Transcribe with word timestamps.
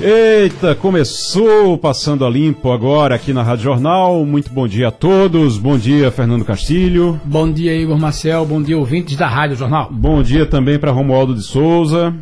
Eita, 0.00 0.74
começou 0.74 1.78
passando 1.78 2.26
a 2.26 2.30
limpo 2.30 2.72
agora 2.72 3.14
aqui 3.14 3.32
na 3.32 3.44
Rádio 3.44 3.64
Jornal. 3.64 4.26
Muito 4.26 4.50
bom 4.52 4.66
dia 4.66 4.88
a 4.88 4.90
todos. 4.90 5.56
Bom 5.56 5.78
dia, 5.78 6.10
Fernando 6.10 6.44
Castilho. 6.44 7.20
Bom 7.24 7.50
dia, 7.50 7.72
Igor 7.76 7.96
Marcel. 7.96 8.44
Bom 8.44 8.60
dia, 8.60 8.76
ouvintes 8.76 9.16
da 9.16 9.28
Rádio 9.28 9.56
Jornal. 9.56 9.88
Bom 9.92 10.20
dia 10.20 10.46
também 10.46 10.80
para 10.80 10.90
Romualdo 10.90 11.32
de 11.32 11.42
Souza. 11.42 12.12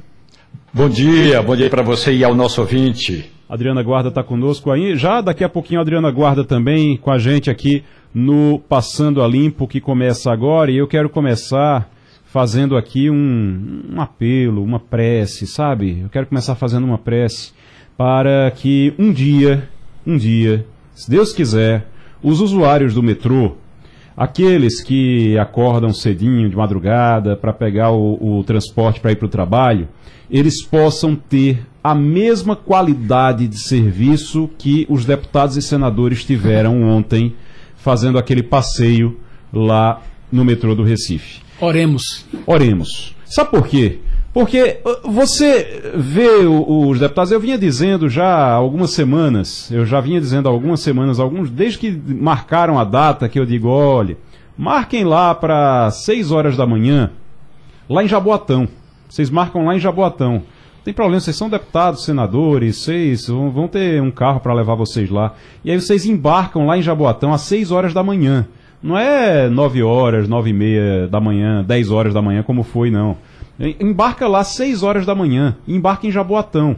Bom 0.73 0.89
dia, 0.89 1.43
bom 1.43 1.57
dia 1.57 1.71
para 1.71 1.83
você 1.83 2.13
e 2.13 2.23
ao 2.23 2.35
nosso 2.35 2.61
ouvinte. 2.61 3.31
Adriana 3.49 3.83
Guarda 3.83 4.11
está 4.11 4.23
conosco 4.23 4.71
aí. 4.71 4.95
Já 4.95 5.23
daqui 5.23 5.43
a 5.43 5.49
pouquinho 5.49 5.81
a 5.81 5.83
Adriana 5.83 6.11
Guarda 6.11 6.45
também 6.45 6.99
com 6.99 7.11
a 7.11 7.19
gente 7.19 7.51
aqui 7.51 7.83
no 8.15 8.59
Passando 8.59 9.23
a 9.23 9.27
Limpo, 9.27 9.67
que 9.67 9.81
começa 9.81 10.31
agora. 10.31 10.71
E 10.71 10.77
eu 10.77 10.87
quero 10.87 11.09
começar 11.09 11.91
fazendo 12.33 12.79
aqui 12.79 13.11
um, 13.11 13.83
um 13.93 14.01
apelo, 14.01 14.65
uma 14.65 14.81
prece, 14.81 15.47
sabe? 15.47 16.01
Eu 16.03 16.09
quero 16.09 16.27
começar 16.27 16.55
fazendo 16.55 16.85
uma 16.85 16.97
prece 16.97 17.53
para 17.95 18.51
que 18.51 18.95
um 18.99 19.13
dia, 19.13 19.69
um 20.07 20.17
dia, 20.17 20.67
se 20.95 21.11
Deus 21.11 21.35
quiser, 21.35 21.87
os 22.23 22.41
usuários 22.41 22.95
do 22.95 23.03
metrô, 23.03 23.53
aqueles 24.17 24.83
que 24.83 25.37
acordam 25.37 25.93
cedinho 25.93 26.49
de 26.49 26.57
madrugada 26.57 27.37
para 27.37 27.53
pegar 27.53 27.91
o, 27.91 28.39
o 28.39 28.43
transporte 28.45 28.99
para 28.99 29.13
ir 29.13 29.17
para 29.17 29.27
o 29.27 29.29
trabalho, 29.29 29.87
eles 30.31 30.65
possam 30.65 31.15
ter 31.15 31.67
a 31.85 31.95
mesma 31.95 32.57
qualidade 32.57 33.47
de 33.47 33.59
serviço 33.59 34.49
que 34.57 34.87
os 34.89 35.05
deputados 35.05 35.59
e 35.59 35.61
senadores 35.61 36.25
tiveram 36.25 36.83
ontem 36.83 37.35
fazendo 37.77 38.17
aquele 38.17 38.43
passeio 38.43 39.21
lá 39.53 40.01
no 40.33 40.47
metrô 40.47 40.75
do 40.75 40.83
Recife. 40.83 41.42
Oremos. 41.63 42.27
Oremos. 42.45 43.15
Sabe 43.25 43.51
por 43.51 43.69
quê? 43.69 44.01
Porque 44.35 44.81
uh, 44.85 45.09
você 45.09 45.93
vê 45.95 46.39
os 46.45 46.99
deputados, 46.99 47.31
eu 47.31 47.39
vinha 47.39 47.57
dizendo 47.57 48.09
já 48.09 48.27
há 48.27 48.53
algumas 48.55 48.91
semanas, 48.91 49.71
eu 49.71 49.87
já 49.87 50.01
vinha 50.01 50.21
dizendo 50.21 50.49
há 50.49 50.51
algumas 50.51 50.81
semanas, 50.81 51.21
alguns, 51.21 51.49
desde 51.49 51.79
que 51.79 51.93
marcaram 51.93 52.81
a 52.81 52.85
data, 52.85 53.29
que 53.29 53.39
eu 53.39 53.47
digo, 53.47 53.69
olha, 53.69 54.19
marquem 54.59 55.05
lá 55.05 55.33
para 55.37 55.89
6 55.93 56.33
horas 56.33 56.57
da 56.57 56.67
manhã, 56.67 57.13
lá 57.89 58.03
em 58.03 58.09
Jaboatão. 58.09 58.67
Vocês 59.09 59.31
marcam 59.31 59.65
lá 59.65 59.77
em 59.77 59.79
Jaboatão. 59.79 60.33
Não 60.33 60.85
tem 60.85 60.93
problema, 60.93 61.21
vocês 61.21 61.37
são 61.37 61.49
deputados, 61.49 62.05
senadores, 62.05 62.79
vocês 62.79 63.29
vão 63.29 63.69
ter 63.69 64.03
um 64.03 64.11
carro 64.11 64.41
para 64.41 64.53
levar 64.53 64.75
vocês 64.75 65.09
lá. 65.09 65.37
E 65.65 65.71
aí 65.71 65.81
vocês 65.81 66.07
embarcam 66.07 66.67
lá 66.67 66.77
em 66.77 66.83
Jaboatão 66.83 67.33
às 67.33 67.43
6 67.43 67.71
horas 67.71 67.95
da 67.95 68.03
manhã. 68.03 68.49
Não 68.83 68.99
é 68.99 69.49
9 69.49 69.83
horas, 69.83 70.29
9 70.29 70.51
e 70.51 70.53
meia 70.53 71.07
da 71.07 71.21
manhã, 71.21 71.63
10 71.63 71.91
horas 71.91 72.13
da 72.13 72.21
manhã, 72.21 72.43
como 72.43 72.63
foi, 72.63 72.91
não. 72.91 73.17
Embarca 73.79 74.27
lá 74.27 74.41
às 74.41 74.49
6 74.49 74.83
horas 74.83 75.07
da 75.07 75.15
manhã, 75.15 75.57
embarca 75.69 76.07
em 76.07 76.11
Jaboatão. 76.11 76.77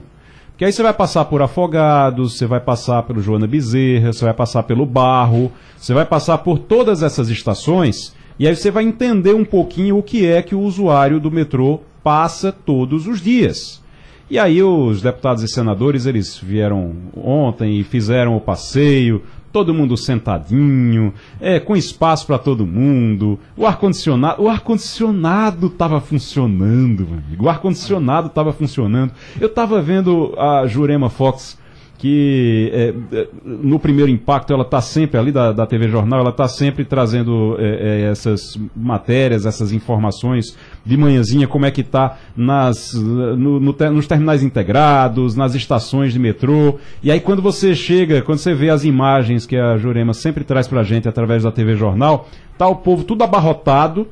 Porque 0.51 0.67
aí 0.67 0.73
você 0.73 0.83
vai 0.83 0.93
passar 0.93 1.25
por 1.25 1.43
Afogados, 1.43 2.37
você 2.37 2.47
vai 2.47 2.61
passar 2.61 3.03
pelo 3.05 3.21
Joana 3.21 3.47
Bezerra, 3.47 4.13
você 4.13 4.25
vai 4.25 4.35
passar 4.35 4.63
pelo 4.65 4.85
Barro, 4.87 5.51
você 5.77 5.95
vai 5.95 6.05
passar 6.05 6.39
por 6.39 6.59
todas 6.59 7.03
essas 7.03 7.29
estações, 7.29 8.15
e 8.39 8.47
aí 8.47 8.55
você 8.55 8.71
vai 8.71 8.85
entender 8.85 9.35
um 9.35 9.45
pouquinho 9.45 9.99
o 9.99 10.03
que 10.03 10.27
é 10.27 10.43
que 10.43 10.55
o 10.55 10.61
usuário 10.61 11.19
do 11.19 11.31
metrô 11.31 11.81
passa 12.05 12.53
todos 12.53 13.07
os 13.07 13.21
dias. 13.21 13.83
E 14.31 14.39
aí 14.39 14.63
os 14.63 15.03
deputados 15.03 15.43
e 15.43 15.49
senadores, 15.49 16.07
eles 16.07 16.39
vieram 16.39 16.93
ontem 17.17 17.81
e 17.81 17.85
fizeram 17.85 18.37
o 18.37 18.41
passeio, 18.41 19.23
todo 19.55 19.73
mundo 19.73 19.97
sentadinho, 19.97 21.15
é, 21.41 21.61
com 21.61 21.77
espaço 21.77 22.27
para 22.27 22.39
todo 22.39 22.67
mundo, 22.67 23.39
o 23.57 23.65
ar-condicionado, 23.65 24.43
o 24.43 24.49
ar-condicionado 24.49 25.69
estava 25.69 26.01
funcionando, 26.01 27.07
meu 27.07 27.19
amigo, 27.25 27.45
o 27.45 27.49
ar-condicionado 27.49 28.27
estava 28.27 28.53
funcionando. 28.53 29.13
Eu 29.41 29.47
estava 29.47 29.81
vendo 29.81 30.35
a 30.37 30.67
Jurema 30.67 31.09
Fox 31.09 31.57
que 32.05 32.71
é, 32.75 32.95
é, 33.17 33.29
no 33.43 33.79
primeiro 33.79 34.11
impacto 34.11 34.53
ela 34.53 34.63
está 34.63 34.79
sempre 34.83 35.19
ali 35.19 35.33
da, 35.33 35.53
da 35.53 35.67
TV 35.67 35.89
Jornal, 35.89 36.21
ela 36.21 36.29
está 36.29 36.47
sempre 36.47 36.85
trazendo 36.85 37.57
é, 37.59 38.03
é, 38.03 38.11
essas 38.11 38.59
matérias, 38.77 39.47
essas 39.47 39.73
informações 39.73 40.55
de 40.85 40.99
manhãzinha, 40.99 41.49
como 41.49 41.65
é 41.65 41.71
que 41.71 41.81
está 41.81 42.19
no, 42.37 43.59
no, 43.59 43.73
nos 43.73 44.07
terminais 44.07 44.43
integrados, 44.43 45.35
nas 45.35 45.55
estações 45.55 46.13
de 46.13 46.19
metrô. 46.19 46.79
E 47.03 47.11
aí 47.11 47.21
quando 47.21 47.41
você 47.41 47.75
chega, 47.75 48.21
quando 48.21 48.37
você 48.37 48.53
vê 48.53 48.69
as 48.69 48.85
imagens 48.85 49.47
que 49.47 49.57
a 49.57 49.79
Jurema 49.79 50.13
sempre 50.13 50.45
traz 50.45 50.69
para 50.69 50.81
a 50.81 50.85
gente 50.85 51.09
através 51.09 51.45
da 51.45 51.51
TV 51.51 51.75
Jornal, 51.75 52.29
tá 52.59 52.69
o 52.69 52.77
povo 52.77 53.03
tudo 53.05 53.25
abarrotado, 53.25 54.09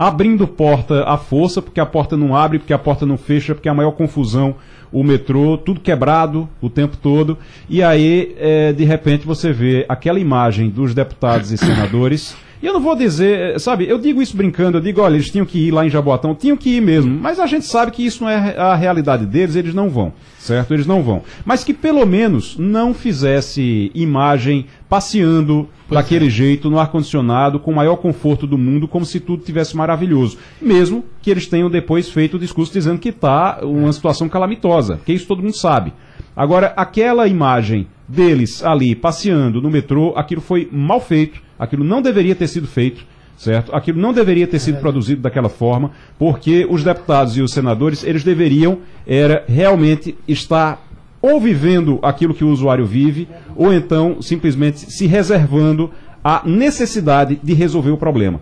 abrindo 0.00 0.48
porta 0.48 1.04
à 1.04 1.18
força, 1.18 1.60
porque 1.60 1.78
a 1.78 1.84
porta 1.84 2.16
não 2.16 2.34
abre, 2.34 2.58
porque 2.58 2.72
a 2.72 2.78
porta 2.78 3.04
não 3.04 3.18
fecha, 3.18 3.54
porque 3.54 3.68
é 3.68 3.70
a 3.70 3.74
maior 3.74 3.90
confusão 3.92 4.54
o 4.90 5.04
metrô, 5.04 5.58
tudo 5.58 5.78
quebrado 5.78 6.48
o 6.58 6.70
tempo 6.70 6.96
todo. 6.96 7.36
E 7.68 7.82
aí, 7.82 8.34
é, 8.38 8.72
de 8.72 8.82
repente, 8.82 9.26
você 9.26 9.52
vê 9.52 9.84
aquela 9.90 10.18
imagem 10.18 10.70
dos 10.70 10.94
deputados 10.94 11.52
e 11.52 11.58
senadores. 11.58 12.34
E 12.62 12.66
eu 12.66 12.74
não 12.74 12.80
vou 12.80 12.94
dizer, 12.94 13.58
sabe, 13.58 13.88
eu 13.88 13.98
digo 13.98 14.20
isso 14.20 14.36
brincando, 14.36 14.76
eu 14.76 14.82
digo, 14.82 15.00
olha, 15.00 15.14
eles 15.14 15.30
tinham 15.30 15.46
que 15.46 15.68
ir 15.68 15.70
lá 15.70 15.86
em 15.86 15.88
Jaboatão, 15.88 16.34
tinham 16.34 16.58
que 16.58 16.76
ir 16.76 16.82
mesmo, 16.82 17.18
mas 17.18 17.40
a 17.40 17.46
gente 17.46 17.64
sabe 17.64 17.90
que 17.90 18.04
isso 18.04 18.22
não 18.22 18.30
é 18.30 18.54
a 18.58 18.74
realidade 18.74 19.24
deles, 19.24 19.56
eles 19.56 19.72
não 19.72 19.88
vão, 19.88 20.12
certo? 20.38 20.74
Eles 20.74 20.86
não 20.86 21.02
vão. 21.02 21.22
Mas 21.42 21.64
que 21.64 21.72
pelo 21.72 22.04
menos 22.04 22.58
não 22.58 22.92
fizesse 22.92 23.90
imagem 23.94 24.66
passeando 24.90 25.66
pois 25.88 26.02
daquele 26.02 26.26
é. 26.26 26.30
jeito 26.30 26.68
no 26.68 26.78
ar-condicionado, 26.78 27.58
com 27.58 27.70
o 27.70 27.74
maior 27.74 27.96
conforto 27.96 28.46
do 28.46 28.58
mundo, 28.58 28.86
como 28.86 29.06
se 29.06 29.20
tudo 29.20 29.42
tivesse 29.42 29.74
maravilhoso. 29.74 30.36
Mesmo 30.60 31.02
que 31.22 31.30
eles 31.30 31.46
tenham 31.46 31.70
depois 31.70 32.10
feito 32.10 32.36
o 32.36 32.38
discurso 32.38 32.72
dizendo 32.74 32.98
que 32.98 33.08
está 33.08 33.60
uma 33.62 33.92
situação 33.92 34.28
calamitosa, 34.28 35.00
que 35.06 35.14
isso 35.14 35.26
todo 35.26 35.42
mundo 35.42 35.56
sabe. 35.56 35.94
Agora, 36.36 36.74
aquela 36.76 37.26
imagem 37.26 37.86
deles 38.06 38.62
ali 38.62 38.94
passeando 38.94 39.62
no 39.62 39.70
metrô, 39.70 40.12
aquilo 40.14 40.40
foi 40.40 40.68
mal 40.70 41.00
feito, 41.00 41.40
aquilo 41.60 41.84
não 41.84 42.00
deveria 42.00 42.34
ter 42.34 42.48
sido 42.48 42.66
feito, 42.66 43.04
certo? 43.36 43.74
Aquilo 43.74 44.00
não 44.00 44.12
deveria 44.12 44.46
ter 44.46 44.58
sido 44.58 44.80
produzido 44.80 45.20
daquela 45.20 45.50
forma, 45.50 45.92
porque 46.18 46.66
os 46.68 46.82
deputados 46.82 47.36
e 47.36 47.42
os 47.42 47.52
senadores, 47.52 48.02
eles 48.02 48.24
deveriam 48.24 48.78
era 49.06 49.44
realmente 49.46 50.16
estar 50.26 50.82
ou 51.22 51.38
vivendo 51.38 51.98
aquilo 52.02 52.32
que 52.32 52.42
o 52.42 52.48
usuário 52.48 52.86
vive, 52.86 53.28
ou 53.54 53.72
então 53.72 54.22
simplesmente 54.22 54.90
se 54.90 55.06
reservando 55.06 55.90
a 56.24 56.42
necessidade 56.46 57.38
de 57.42 57.52
resolver 57.52 57.90
o 57.90 57.98
problema. 57.98 58.40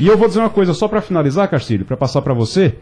E 0.00 0.06
eu 0.06 0.16
vou 0.16 0.26
dizer 0.26 0.40
uma 0.40 0.50
coisa 0.50 0.72
só 0.72 0.88
para 0.88 1.02
finalizar, 1.02 1.48
Castilho, 1.48 1.84
para 1.84 1.96
passar 1.96 2.22
para 2.22 2.34
você. 2.34 2.76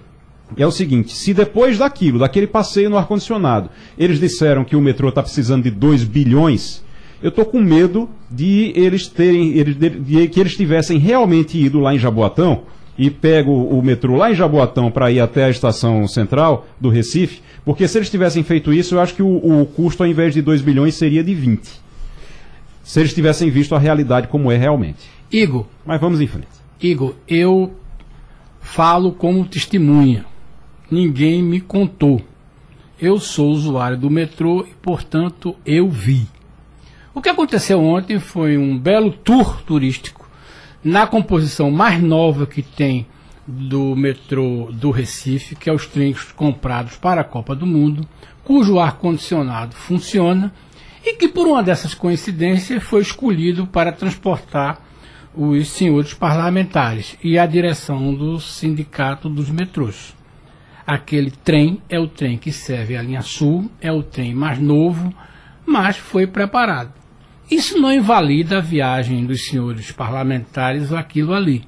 É 0.56 0.66
o 0.66 0.70
seguinte, 0.70 1.14
se 1.14 1.32
depois 1.32 1.78
daquilo, 1.78 2.18
daquele 2.18 2.46
passeio 2.46 2.90
no 2.90 2.98
ar-condicionado, 2.98 3.70
eles 3.98 4.20
disseram 4.20 4.64
que 4.64 4.76
o 4.76 4.80
metrô 4.80 5.08
está 5.08 5.22
precisando 5.22 5.64
de 5.64 5.70
2 5.70 6.04
bilhões, 6.04 6.84
eu 7.22 7.28
estou 7.28 7.44
com 7.44 7.60
medo 7.60 8.08
de 8.30 8.72
eles 8.74 9.06
terem, 9.08 9.56
eles, 9.56 9.76
de, 9.76 9.90
de, 9.90 10.28
que 10.28 10.40
eles 10.40 10.56
tivessem 10.56 10.98
realmente 10.98 11.58
ido 11.58 11.80
lá 11.80 11.94
em 11.94 11.98
Jaboatão 11.98 12.62
e 12.96 13.10
pego 13.10 13.52
o 13.52 13.82
metrô 13.82 14.16
lá 14.16 14.30
em 14.30 14.34
Jaboatão 14.34 14.90
para 14.90 15.10
ir 15.10 15.20
até 15.20 15.44
a 15.44 15.50
estação 15.50 16.06
central 16.06 16.66
do 16.80 16.88
Recife, 16.88 17.42
porque 17.64 17.88
se 17.88 17.98
eles 17.98 18.10
tivessem 18.10 18.42
feito 18.42 18.72
isso, 18.72 18.94
eu 18.94 19.00
acho 19.00 19.14
que 19.14 19.22
o, 19.22 19.62
o 19.62 19.66
custo, 19.66 20.02
ao 20.02 20.08
invés 20.08 20.34
de 20.34 20.42
2 20.42 20.62
bilhões, 20.62 20.94
seria 20.94 21.24
de 21.24 21.34
20. 21.34 21.82
Se 22.82 23.00
eles 23.00 23.14
tivessem 23.14 23.50
visto 23.50 23.74
a 23.74 23.78
realidade 23.78 24.28
como 24.28 24.52
é 24.52 24.56
realmente. 24.56 25.08
Igor. 25.32 25.64
Mas 25.84 26.00
vamos 26.00 26.20
em 26.20 26.26
frente. 26.26 26.48
Igor, 26.80 27.14
eu 27.26 27.72
falo 28.60 29.12
como 29.12 29.46
testemunha. 29.46 30.26
Ninguém 30.90 31.42
me 31.42 31.60
contou. 31.60 32.20
Eu 33.00 33.18
sou 33.18 33.50
usuário 33.50 33.96
do 33.96 34.10
metrô 34.10 34.66
e, 34.68 34.74
portanto, 34.82 35.56
eu 35.64 35.88
vi. 35.88 36.26
O 37.14 37.22
que 37.22 37.28
aconteceu 37.28 37.80
ontem 37.80 38.18
foi 38.18 38.58
um 38.58 38.76
belo 38.76 39.12
tour 39.12 39.62
turístico 39.62 40.28
na 40.82 41.06
composição 41.06 41.70
mais 41.70 42.02
nova 42.02 42.44
que 42.44 42.60
tem 42.60 43.06
do 43.46 43.94
metrô 43.94 44.68
do 44.72 44.90
Recife, 44.90 45.54
que 45.54 45.70
é 45.70 45.72
os 45.72 45.86
trens 45.86 46.32
comprados 46.32 46.96
para 46.96 47.20
a 47.20 47.24
Copa 47.24 47.54
do 47.54 47.64
Mundo, 47.64 48.04
cujo 48.42 48.80
ar-condicionado 48.80 49.76
funciona 49.76 50.52
e 51.04 51.14
que, 51.14 51.28
por 51.28 51.46
uma 51.46 51.62
dessas 51.62 51.94
coincidências, 51.94 52.82
foi 52.82 53.02
escolhido 53.02 53.64
para 53.64 53.92
transportar 53.92 54.80
os 55.32 55.68
senhores 55.68 56.14
parlamentares 56.14 57.16
e 57.22 57.38
a 57.38 57.46
direção 57.46 58.12
do 58.12 58.40
Sindicato 58.40 59.28
dos 59.28 59.50
Metrôs. 59.50 60.16
Aquele 60.84 61.30
trem 61.30 61.80
é 61.88 62.00
o 62.00 62.08
trem 62.08 62.36
que 62.36 62.50
serve 62.50 62.96
a 62.96 63.02
linha 63.02 63.22
sul, 63.22 63.70
é 63.80 63.92
o 63.92 64.02
trem 64.02 64.34
mais 64.34 64.58
novo, 64.58 65.14
mas 65.64 65.96
foi 65.96 66.26
preparado. 66.26 67.03
Isso 67.50 67.78
não 67.78 67.92
invalida 67.92 68.58
a 68.58 68.60
viagem 68.60 69.26
dos 69.26 69.46
senhores 69.46 69.92
parlamentares 69.92 70.92
aquilo 70.92 71.34
ali. 71.34 71.64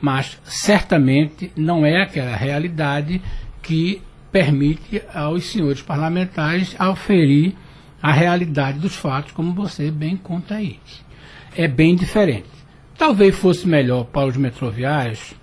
mas 0.00 0.38
certamente 0.44 1.50
não 1.56 1.84
é 1.84 2.02
aquela 2.02 2.36
realidade 2.36 3.20
que 3.62 4.00
permite 4.30 5.02
aos 5.12 5.44
senhores 5.46 5.82
parlamentares 5.82 6.76
auferir 6.78 7.54
a 8.00 8.12
realidade 8.12 8.78
dos 8.78 8.94
fatos, 8.94 9.32
como 9.32 9.52
você 9.52 9.90
bem 9.90 10.16
conta 10.16 10.54
aí. 10.54 10.78
É 11.56 11.66
bem 11.66 11.96
diferente. 11.96 12.46
Talvez 12.96 13.34
fosse 13.34 13.66
melhor 13.66 14.04
para 14.04 14.28
os 14.28 14.36
metroviários 14.36 15.34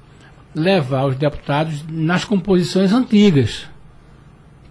levar 0.54 1.06
os 1.06 1.18
deputados 1.18 1.84
nas 1.90 2.24
composições 2.24 2.94
antigas, 2.94 3.68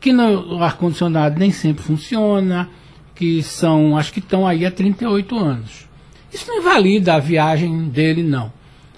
que 0.00 0.12
no, 0.12 0.56
o 0.56 0.62
ar-condicionado 0.62 1.38
nem 1.38 1.50
sempre 1.50 1.84
funciona, 1.84 2.70
que 3.14 3.42
são, 3.42 3.96
acho 3.96 4.12
que 4.12 4.18
estão 4.18 4.46
aí 4.46 4.66
há 4.66 4.70
38 4.70 5.38
anos. 5.38 5.88
Isso 6.32 6.48
não 6.48 6.58
invalida 6.58 7.14
a 7.14 7.18
viagem 7.18 7.88
dele, 7.88 8.22
não. 8.22 8.52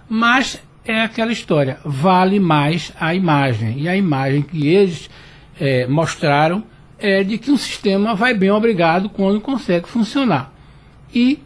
Mas 0.09 0.63
é 0.85 1.03
aquela 1.03 1.33
história, 1.33 1.79
vale 1.85 2.41
mais 2.41 2.93
a 2.99 3.15
imagem. 3.15 3.81
E 3.81 3.89
a 3.89 3.97
imagem 3.97 4.43
que 4.43 4.69
eles 4.69 5.11
é, 5.61 5.87
mostraram 5.87 6.65
é 6.99 7.23
de 7.23 7.37
que 7.37 7.51
um 7.51 7.57
sistema 7.57 8.15
vai 8.15 8.33
bem 8.33 8.51
obrigado 8.51 9.09
quando 9.09 9.41
consegue 9.41 9.89
funcionar. 9.89 10.53
E 11.15 11.41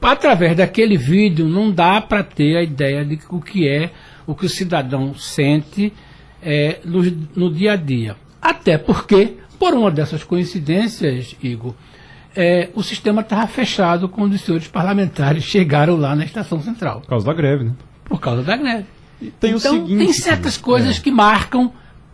através 0.00 0.56
daquele 0.56 0.96
vídeo 0.96 1.46
não 1.46 1.70
dá 1.70 2.00
para 2.00 2.22
ter 2.22 2.56
a 2.56 2.62
ideia 2.62 3.04
de 3.04 3.18
o 3.28 3.40
que 3.40 3.68
é 3.68 3.90
o 4.26 4.34
que 4.34 4.46
o 4.46 4.48
cidadão 4.48 5.14
sente 5.14 5.92
é, 6.42 6.80
no, 6.84 7.02
no 7.34 7.52
dia 7.52 7.72
a 7.72 7.76
dia. 7.76 8.16
Até 8.42 8.76
porque, 8.76 9.34
por 9.58 9.74
uma 9.74 9.90
dessas 9.90 10.24
coincidências, 10.24 11.36
Igor, 11.42 11.74
é, 12.36 12.68
o 12.74 12.82
sistema 12.82 13.22
estava 13.22 13.46
fechado 13.46 14.08
quando 14.08 14.34
os 14.34 14.42
senhores 14.42 14.68
parlamentares 14.68 15.42
chegaram 15.42 15.96
lá 15.96 16.14
na 16.14 16.24
estação 16.24 16.60
central. 16.60 17.00
Por 17.00 17.08
causa 17.08 17.26
da 17.26 17.32
greve, 17.32 17.64
né? 17.64 17.72
Por 18.04 18.20
causa 18.20 18.42
da 18.42 18.56
greve. 18.56 18.84
Tem 19.40 19.54
então, 19.54 19.56
o 19.56 19.58
seguinte, 19.80 19.98
tem 19.98 20.12
certas 20.12 20.58
coisas 20.58 20.98
é. 20.98 21.00
que 21.00 21.10
marcam 21.10 21.72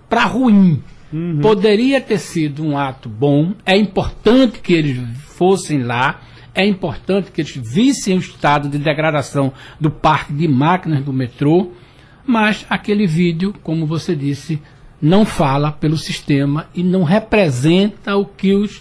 para 0.09 0.25
ruim. 0.25 0.83
Uhum. 1.13 1.41
Poderia 1.43 2.01
ter 2.01 2.19
sido 2.19 2.65
um 2.65 2.79
ato 2.79 3.09
bom, 3.09 3.53
é 3.67 3.77
importante 3.77 4.61
que 4.61 4.73
eles 4.73 4.99
fossem 5.19 5.83
lá, 5.83 6.21
é 6.55 6.65
importante 6.65 7.31
que 7.31 7.41
eles 7.41 7.55
vissem 7.57 8.17
o 8.17 8.21
estado 8.21 8.69
de 8.69 8.79
degradação 8.79 9.53
do 9.81 9.91
parque 9.91 10.33
de 10.33 10.47
máquinas 10.47 11.05
do 11.05 11.13
metrô, 11.13 11.73
mas 12.25 12.65
aquele 12.71 13.07
vídeo, 13.07 13.55
como 13.63 13.85
você 13.87 14.15
disse, 14.15 14.63
não 15.01 15.25
fala 15.25 15.73
pelo 15.73 15.99
sistema 15.99 16.69
e 16.75 16.83
não 16.83 17.03
representa 17.03 18.17
o 18.17 18.25
que 18.25 18.55
os 18.55 18.81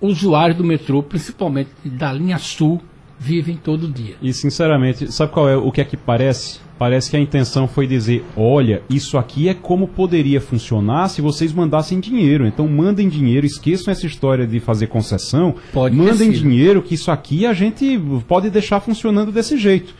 usuários 0.00 0.56
do 0.56 0.64
metrô, 0.64 1.02
principalmente 1.02 1.70
da 1.84 2.12
linha 2.12 2.38
sul, 2.38 2.80
vivem 3.18 3.56
todo 3.56 3.88
dia. 3.88 4.14
E 4.22 4.32
sinceramente, 4.32 5.12
sabe 5.12 5.32
qual 5.32 5.48
é 5.48 5.56
o 5.56 5.72
que 5.72 5.80
é 5.80 5.84
que 5.84 5.96
parece? 5.96 6.60
Parece 6.78 7.10
que 7.10 7.16
a 7.16 7.20
intenção 7.20 7.66
foi 7.66 7.86
dizer: 7.86 8.24
olha, 8.36 8.82
isso 8.88 9.18
aqui 9.18 9.48
é 9.48 9.54
como 9.54 9.88
poderia 9.88 10.40
funcionar 10.40 11.08
se 11.08 11.20
vocês 11.20 11.52
mandassem 11.52 11.98
dinheiro. 11.98 12.46
Então 12.46 12.68
mandem 12.68 13.08
dinheiro, 13.08 13.44
esqueçam 13.44 13.90
essa 13.90 14.06
história 14.06 14.46
de 14.46 14.60
fazer 14.60 14.86
concessão. 14.86 15.56
Pode 15.72 15.96
mandem 15.96 16.30
dinheiro, 16.30 16.80
que 16.80 16.94
isso 16.94 17.10
aqui 17.10 17.44
a 17.44 17.52
gente 17.52 18.00
pode 18.28 18.48
deixar 18.48 18.78
funcionando 18.80 19.32
desse 19.32 19.58
jeito. 19.58 19.92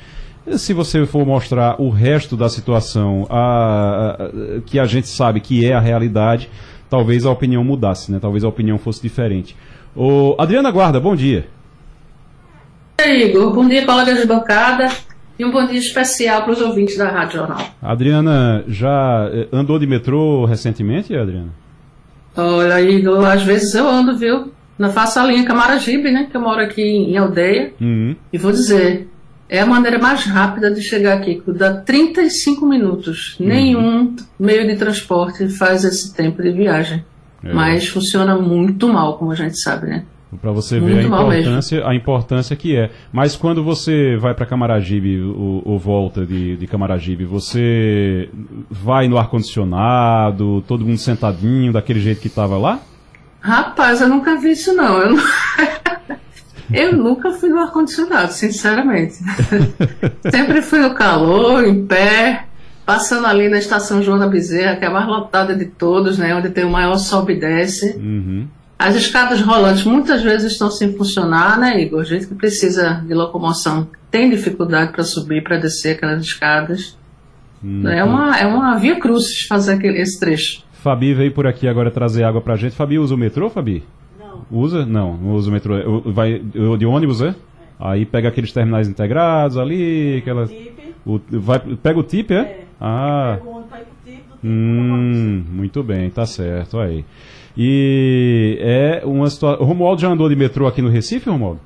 Se 0.56 0.72
você 0.72 1.04
for 1.04 1.26
mostrar 1.26 1.80
o 1.80 1.90
resto 1.90 2.36
da 2.36 2.48
situação 2.48 3.26
a, 3.28 4.16
a, 4.56 4.60
que 4.64 4.78
a 4.78 4.86
gente 4.86 5.08
sabe 5.08 5.40
que 5.40 5.66
é 5.66 5.74
a 5.74 5.80
realidade, 5.80 6.48
talvez 6.88 7.26
a 7.26 7.30
opinião 7.30 7.62
mudasse, 7.62 8.10
né? 8.10 8.18
Talvez 8.20 8.44
a 8.44 8.48
opinião 8.48 8.78
fosse 8.78 9.02
diferente. 9.02 9.56
O 10.00 10.36
Adriana 10.38 10.70
Guarda, 10.70 11.00
bom 11.00 11.16
dia. 11.16 11.48
Igor, 13.04 13.52
bom 13.52 13.66
dia, 13.66 13.84
colegas 13.84 14.20
de 14.20 14.28
bancada. 14.28 14.88
E 15.36 15.44
um 15.44 15.50
bom 15.50 15.66
dia 15.66 15.80
especial 15.80 16.44
para 16.44 16.52
os 16.52 16.60
ouvintes 16.60 16.96
da 16.96 17.08
Rádio 17.08 17.38
Jornal. 17.40 17.66
Adriana, 17.82 18.62
já 18.68 19.28
eh, 19.32 19.48
andou 19.52 19.76
de 19.76 19.88
metrô 19.88 20.44
recentemente, 20.44 21.16
Adriana? 21.16 21.48
Olha, 22.36 22.80
Igor, 22.80 23.26
às 23.26 23.42
vezes 23.42 23.74
eu 23.74 23.88
ando, 23.88 24.16
viu? 24.16 24.52
Na 24.78 24.88
faço 24.90 25.18
a 25.18 25.24
linha 25.24 25.44
Camaragibe, 25.44 26.12
né? 26.12 26.28
Que 26.30 26.36
eu 26.36 26.40
moro 26.40 26.60
aqui 26.60 26.80
em 26.80 27.16
aldeia. 27.16 27.72
Uhum. 27.80 28.14
E 28.32 28.38
vou 28.38 28.52
dizer, 28.52 29.08
é 29.48 29.62
a 29.62 29.66
maneira 29.66 29.98
mais 29.98 30.24
rápida 30.26 30.70
de 30.70 30.80
chegar 30.80 31.14
aqui, 31.14 31.42
dá 31.48 31.74
35 31.74 32.64
minutos. 32.64 33.36
Uhum. 33.40 33.46
Nenhum 33.48 34.16
meio 34.38 34.64
de 34.64 34.76
transporte 34.76 35.48
faz 35.48 35.82
esse 35.82 36.14
tempo 36.14 36.40
de 36.40 36.52
viagem. 36.52 37.04
É. 37.42 37.52
Mas 37.52 37.88
funciona 37.88 38.36
muito 38.36 38.88
mal, 38.88 39.16
como 39.16 39.30
a 39.32 39.34
gente 39.34 39.60
sabe, 39.60 39.86
né? 39.86 40.04
Para 40.42 40.52
você 40.52 40.78
Muito 40.78 40.94
ver 40.94 41.00
a 41.00 41.06
importância, 41.06 41.88
a 41.88 41.94
importância 41.94 42.56
que 42.56 42.76
é. 42.76 42.90
Mas 43.10 43.34
quando 43.34 43.64
você 43.64 44.16
vai 44.18 44.34
para 44.34 44.44
Camaragibe 44.44 45.22
ou, 45.22 45.62
ou, 45.64 45.78
volta 45.78 46.26
de, 46.26 46.54
de 46.56 46.66
Camaragibe, 46.66 47.24
você 47.24 48.28
vai 48.70 49.08
no 49.08 49.16
ar-condicionado, 49.16 50.62
todo 50.68 50.84
mundo 50.84 50.98
sentadinho, 50.98 51.72
daquele 51.72 52.00
jeito 52.00 52.20
que 52.20 52.26
estava 52.26 52.58
lá? 52.58 52.78
Rapaz, 53.40 54.02
eu 54.02 54.08
nunca 54.08 54.36
vi 54.36 54.50
isso 54.50 54.74
não. 54.74 54.98
Eu, 54.98 55.16
eu 56.74 56.96
nunca 56.96 57.30
fui 57.30 57.48
no 57.48 57.60
ar-condicionado, 57.60 58.30
sinceramente. 58.30 59.14
Sempre 60.30 60.60
fui 60.60 60.80
no 60.80 60.92
calor, 60.92 61.66
em 61.66 61.86
pé, 61.86 62.47
passando 62.88 63.26
ali 63.26 63.50
na 63.50 63.58
estação 63.58 64.02
Joana 64.02 64.26
Bezerra, 64.26 64.74
que 64.76 64.82
é 64.82 64.88
a 64.88 64.90
mais 64.90 65.06
lotada 65.06 65.54
de 65.54 65.66
todos, 65.66 66.16
né? 66.16 66.34
Onde 66.34 66.48
tem 66.48 66.64
o 66.64 66.70
maior 66.70 66.96
sobe 66.96 67.34
e 67.34 67.38
desce. 67.38 67.98
Uhum. 67.98 68.46
As 68.78 68.96
escadas 68.96 69.42
rolantes 69.42 69.84
muitas 69.84 70.22
vezes 70.22 70.52
estão 70.52 70.70
sem 70.70 70.96
funcionar, 70.96 71.60
né, 71.60 71.78
Igor? 71.82 72.00
A 72.00 72.04
gente 72.04 72.26
que 72.26 72.34
precisa 72.34 73.04
de 73.06 73.12
locomoção 73.12 73.88
tem 74.10 74.30
dificuldade 74.30 74.92
para 74.92 75.04
subir, 75.04 75.44
para 75.44 75.58
descer 75.58 75.96
aquelas 75.96 76.22
escadas. 76.22 76.96
Hum, 77.62 77.86
é, 77.86 78.02
uma, 78.02 78.38
é 78.38 78.46
uma 78.46 78.74
via 78.76 78.98
cruz 78.98 79.42
fazer 79.46 79.74
aquele, 79.74 80.00
esse 80.00 80.18
trecho. 80.18 80.62
Fabi 80.72 81.12
veio 81.12 81.32
por 81.32 81.46
aqui 81.46 81.68
agora 81.68 81.90
trazer 81.90 82.24
água 82.24 82.40
pra 82.40 82.56
gente. 82.56 82.74
Fabi 82.74 82.98
usa 82.98 83.14
o 83.14 83.18
metrô, 83.18 83.50
Fabi? 83.50 83.84
Não. 84.18 84.46
Usa? 84.50 84.86
Não, 84.86 85.14
não 85.14 85.32
usa 85.32 85.50
o 85.50 85.52
metrô. 85.52 86.00
Vai 86.06 86.38
de 86.38 86.86
ônibus, 86.86 87.20
é? 87.20 87.34
Aí 87.78 88.06
pega 88.06 88.28
aqueles 88.28 88.50
terminais 88.50 88.88
integrados 88.88 89.58
ali, 89.58 90.16
aquelas. 90.22 90.50
O, 91.04 91.20
vai, 91.32 91.58
pega 91.58 91.98
o 91.98 92.02
tip, 92.02 92.30
é? 92.30 92.40
é. 92.40 92.67
Ah. 92.80 93.38
Hum, 94.42 95.44
muito 95.50 95.82
bem, 95.82 96.08
tá 96.10 96.24
certo 96.24 96.78
aí. 96.78 97.04
E 97.56 98.56
é 98.60 99.02
uma 99.04 99.28
situação. 99.28 99.64
Romualdo 99.64 100.00
já 100.00 100.08
andou 100.08 100.28
de 100.28 100.36
metrô 100.36 100.66
aqui 100.66 100.80
no 100.80 100.88
Recife, 100.88 101.28
Romualdo? 101.28 101.60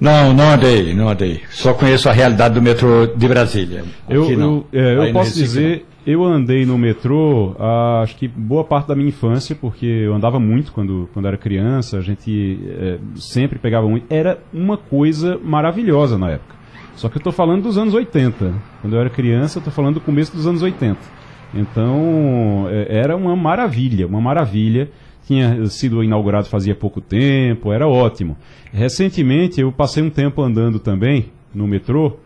Não, 0.00 0.32
não 0.32 0.50
andei, 0.52 0.94
não 0.94 1.08
andei. 1.10 1.42
Só 1.50 1.74
conheço 1.74 2.08
a 2.08 2.12
realidade 2.12 2.54
do 2.54 2.62
metrô 2.62 3.06
de 3.06 3.28
Brasília. 3.28 3.84
Eu, 4.08 4.30
eu, 4.30 4.66
é, 4.72 5.08
eu 5.08 5.12
posso 5.12 5.34
dizer, 5.34 5.84
não. 6.06 6.12
eu 6.12 6.24
andei 6.24 6.64
no 6.64 6.78
metrô, 6.78 7.54
ah, 7.58 8.00
acho 8.02 8.16
que 8.16 8.26
boa 8.26 8.64
parte 8.64 8.88
da 8.88 8.96
minha 8.96 9.10
infância, 9.10 9.54
porque 9.54 9.84
eu 9.84 10.14
andava 10.14 10.40
muito 10.40 10.72
quando, 10.72 11.08
quando 11.12 11.28
era 11.28 11.36
criança, 11.36 11.98
a 11.98 12.00
gente 12.00 12.58
é, 12.66 12.98
sempre 13.14 13.58
pegava 13.58 13.86
muito. 13.86 14.06
Era 14.08 14.38
uma 14.54 14.78
coisa 14.78 15.38
maravilhosa 15.44 16.16
na 16.16 16.30
época. 16.30 16.59
Só 17.00 17.08
que 17.08 17.16
eu 17.16 17.20
estou 17.20 17.32
falando 17.32 17.62
dos 17.62 17.78
anos 17.78 17.94
80. 17.94 18.52
Quando 18.82 18.94
eu 18.94 19.00
era 19.00 19.08
criança, 19.08 19.56
eu 19.56 19.60
estou 19.60 19.72
falando 19.72 19.94
do 19.94 20.00
começo 20.02 20.36
dos 20.36 20.46
anos 20.46 20.60
80. 20.60 20.98
Então, 21.54 22.66
é, 22.68 22.88
era 22.90 23.16
uma 23.16 23.34
maravilha, 23.34 24.06
uma 24.06 24.20
maravilha. 24.20 24.90
Tinha 25.26 25.64
sido 25.68 26.04
inaugurado 26.04 26.48
fazia 26.48 26.74
pouco 26.74 27.00
tempo, 27.00 27.72
era 27.72 27.88
ótimo. 27.88 28.36
Recentemente, 28.70 29.62
eu 29.62 29.72
passei 29.72 30.02
um 30.02 30.10
tempo 30.10 30.42
andando 30.42 30.78
também 30.78 31.30
no 31.54 31.66
metrô, 31.66 32.18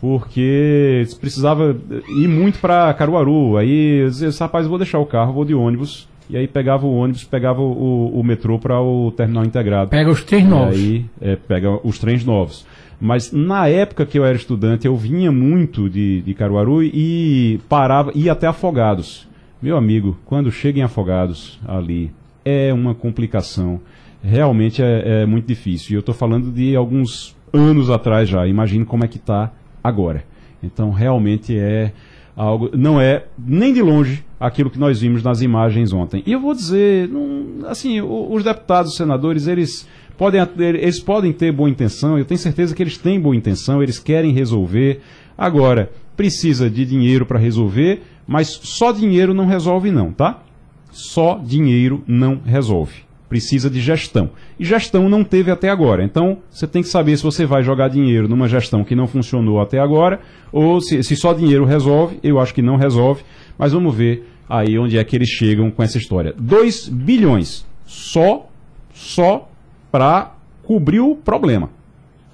porque 0.00 1.06
precisava 1.20 1.76
ir 2.16 2.26
muito 2.26 2.58
para 2.58 2.94
Caruaru. 2.94 3.58
Aí 3.58 3.98
eu 3.98 4.08
disse, 4.08 4.40
rapaz, 4.40 4.66
vou 4.66 4.78
deixar 4.78 4.98
o 4.98 5.04
carro, 5.04 5.34
vou 5.34 5.44
de 5.44 5.54
ônibus. 5.54 6.08
E 6.30 6.38
aí 6.38 6.48
pegava 6.48 6.86
o 6.86 6.96
ônibus, 6.96 7.24
pegava 7.24 7.60
o, 7.60 8.18
o 8.18 8.24
metrô 8.24 8.58
para 8.58 8.80
o 8.80 9.10
terminal 9.10 9.44
integrado. 9.44 9.90
Pega 9.90 10.10
os 10.10 10.24
trens 10.24 10.48
novos. 10.48 10.74
Aí 10.74 11.04
é, 11.20 11.36
pega 11.36 11.78
os 11.86 11.98
trens 11.98 12.24
novos. 12.24 12.64
Mas 13.04 13.32
na 13.32 13.66
época 13.66 14.06
que 14.06 14.16
eu 14.16 14.24
era 14.24 14.36
estudante, 14.36 14.86
eu 14.86 14.96
vinha 14.96 15.32
muito 15.32 15.90
de, 15.90 16.22
de 16.22 16.34
Caruaru 16.34 16.84
e 16.84 17.58
parava, 17.68 18.12
ia 18.14 18.30
até 18.30 18.46
Afogados. 18.46 19.26
Meu 19.60 19.76
amigo, 19.76 20.16
quando 20.24 20.52
chega 20.52 20.78
em 20.78 20.84
Afogados 20.84 21.58
ali, 21.66 22.12
é 22.44 22.72
uma 22.72 22.94
complicação. 22.94 23.80
Realmente 24.22 24.80
é, 24.80 25.22
é 25.22 25.26
muito 25.26 25.48
difícil. 25.48 25.90
E 25.90 25.94
eu 25.94 25.98
estou 25.98 26.14
falando 26.14 26.52
de 26.52 26.76
alguns 26.76 27.34
anos 27.52 27.90
atrás 27.90 28.28
já. 28.28 28.46
Imagino 28.46 28.86
como 28.86 29.04
é 29.04 29.08
que 29.08 29.16
está 29.16 29.50
agora. 29.82 30.22
Então 30.62 30.92
realmente 30.92 31.58
é 31.58 31.92
algo. 32.36 32.70
Não 32.72 33.00
é 33.00 33.24
nem 33.36 33.74
de 33.74 33.82
longe 33.82 34.24
aquilo 34.38 34.70
que 34.70 34.78
nós 34.78 35.00
vimos 35.00 35.24
nas 35.24 35.42
imagens 35.42 35.92
ontem. 35.92 36.22
E 36.24 36.30
eu 36.30 36.40
vou 36.40 36.54
dizer, 36.54 37.08
não, 37.08 37.68
assim, 37.68 38.00
os 38.00 38.44
deputados, 38.44 38.92
os 38.92 38.96
senadores, 38.96 39.48
eles 39.48 39.88
podem, 40.16 40.40
eles 40.58 41.00
podem 41.00 41.32
ter 41.32 41.52
boa 41.52 41.68
intenção, 41.68 42.18
eu 42.18 42.24
tenho 42.24 42.38
certeza 42.38 42.74
que 42.74 42.82
eles 42.82 42.98
têm 42.98 43.20
boa 43.20 43.36
intenção, 43.36 43.82
eles 43.82 43.98
querem 43.98 44.32
resolver. 44.32 45.00
Agora, 45.36 45.90
precisa 46.16 46.68
de 46.70 46.84
dinheiro 46.84 47.26
para 47.26 47.38
resolver, 47.38 48.02
mas 48.26 48.48
só 48.62 48.92
dinheiro 48.92 49.34
não 49.34 49.46
resolve 49.46 49.90
não, 49.90 50.12
tá? 50.12 50.42
Só 50.90 51.40
dinheiro 51.42 52.02
não 52.06 52.40
resolve. 52.44 53.04
precisa 53.32 53.70
de 53.70 53.80
gestão. 53.80 54.28
E 54.60 54.64
gestão 54.64 55.08
não 55.08 55.24
teve 55.24 55.50
até 55.50 55.70
agora. 55.70 56.04
Então, 56.04 56.40
você 56.50 56.66
tem 56.66 56.82
que 56.82 56.88
saber 56.88 57.16
se 57.16 57.22
você 57.22 57.46
vai 57.46 57.62
jogar 57.62 57.88
dinheiro 57.88 58.28
numa 58.28 58.46
gestão 58.46 58.84
que 58.84 58.94
não 58.94 59.06
funcionou 59.06 59.58
até 59.58 59.78
agora, 59.78 60.20
ou 60.52 60.82
se, 60.82 61.02
se 61.02 61.16
só 61.16 61.32
dinheiro 61.32 61.64
resolve. 61.64 62.20
Eu 62.22 62.38
acho 62.38 62.52
que 62.52 62.60
não 62.60 62.76
resolve, 62.76 63.22
mas 63.56 63.72
vamos 63.72 63.94
ver 63.94 64.28
aí 64.46 64.78
onde 64.78 64.98
é 64.98 65.04
que 65.04 65.16
eles 65.16 65.30
chegam 65.30 65.70
com 65.70 65.82
essa 65.82 65.96
história. 65.96 66.34
2 66.38 66.88
bilhões 66.90 67.64
só, 67.86 68.50
só 68.92 69.48
para 69.92 70.32
cobrir 70.64 71.00
o 71.00 71.14
problema. 71.14 71.68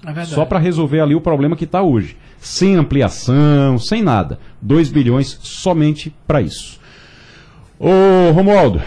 É. 0.05 0.23
Só 0.23 0.45
para 0.45 0.59
resolver 0.59 1.01
ali 1.01 1.13
o 1.13 1.19
problema 1.19 1.57
que 1.57 1.65
está 1.65 1.81
hoje. 1.81 2.15
Sem 2.39 2.77
ampliação, 2.77 3.77
sem 3.77 4.01
nada. 4.01 4.39
2 4.61 4.89
bilhões 4.89 5.37
somente 5.41 6.15
para 6.25 6.41
isso. 6.41 6.79
Ô, 7.77 8.31
Romualdo, 8.31 8.81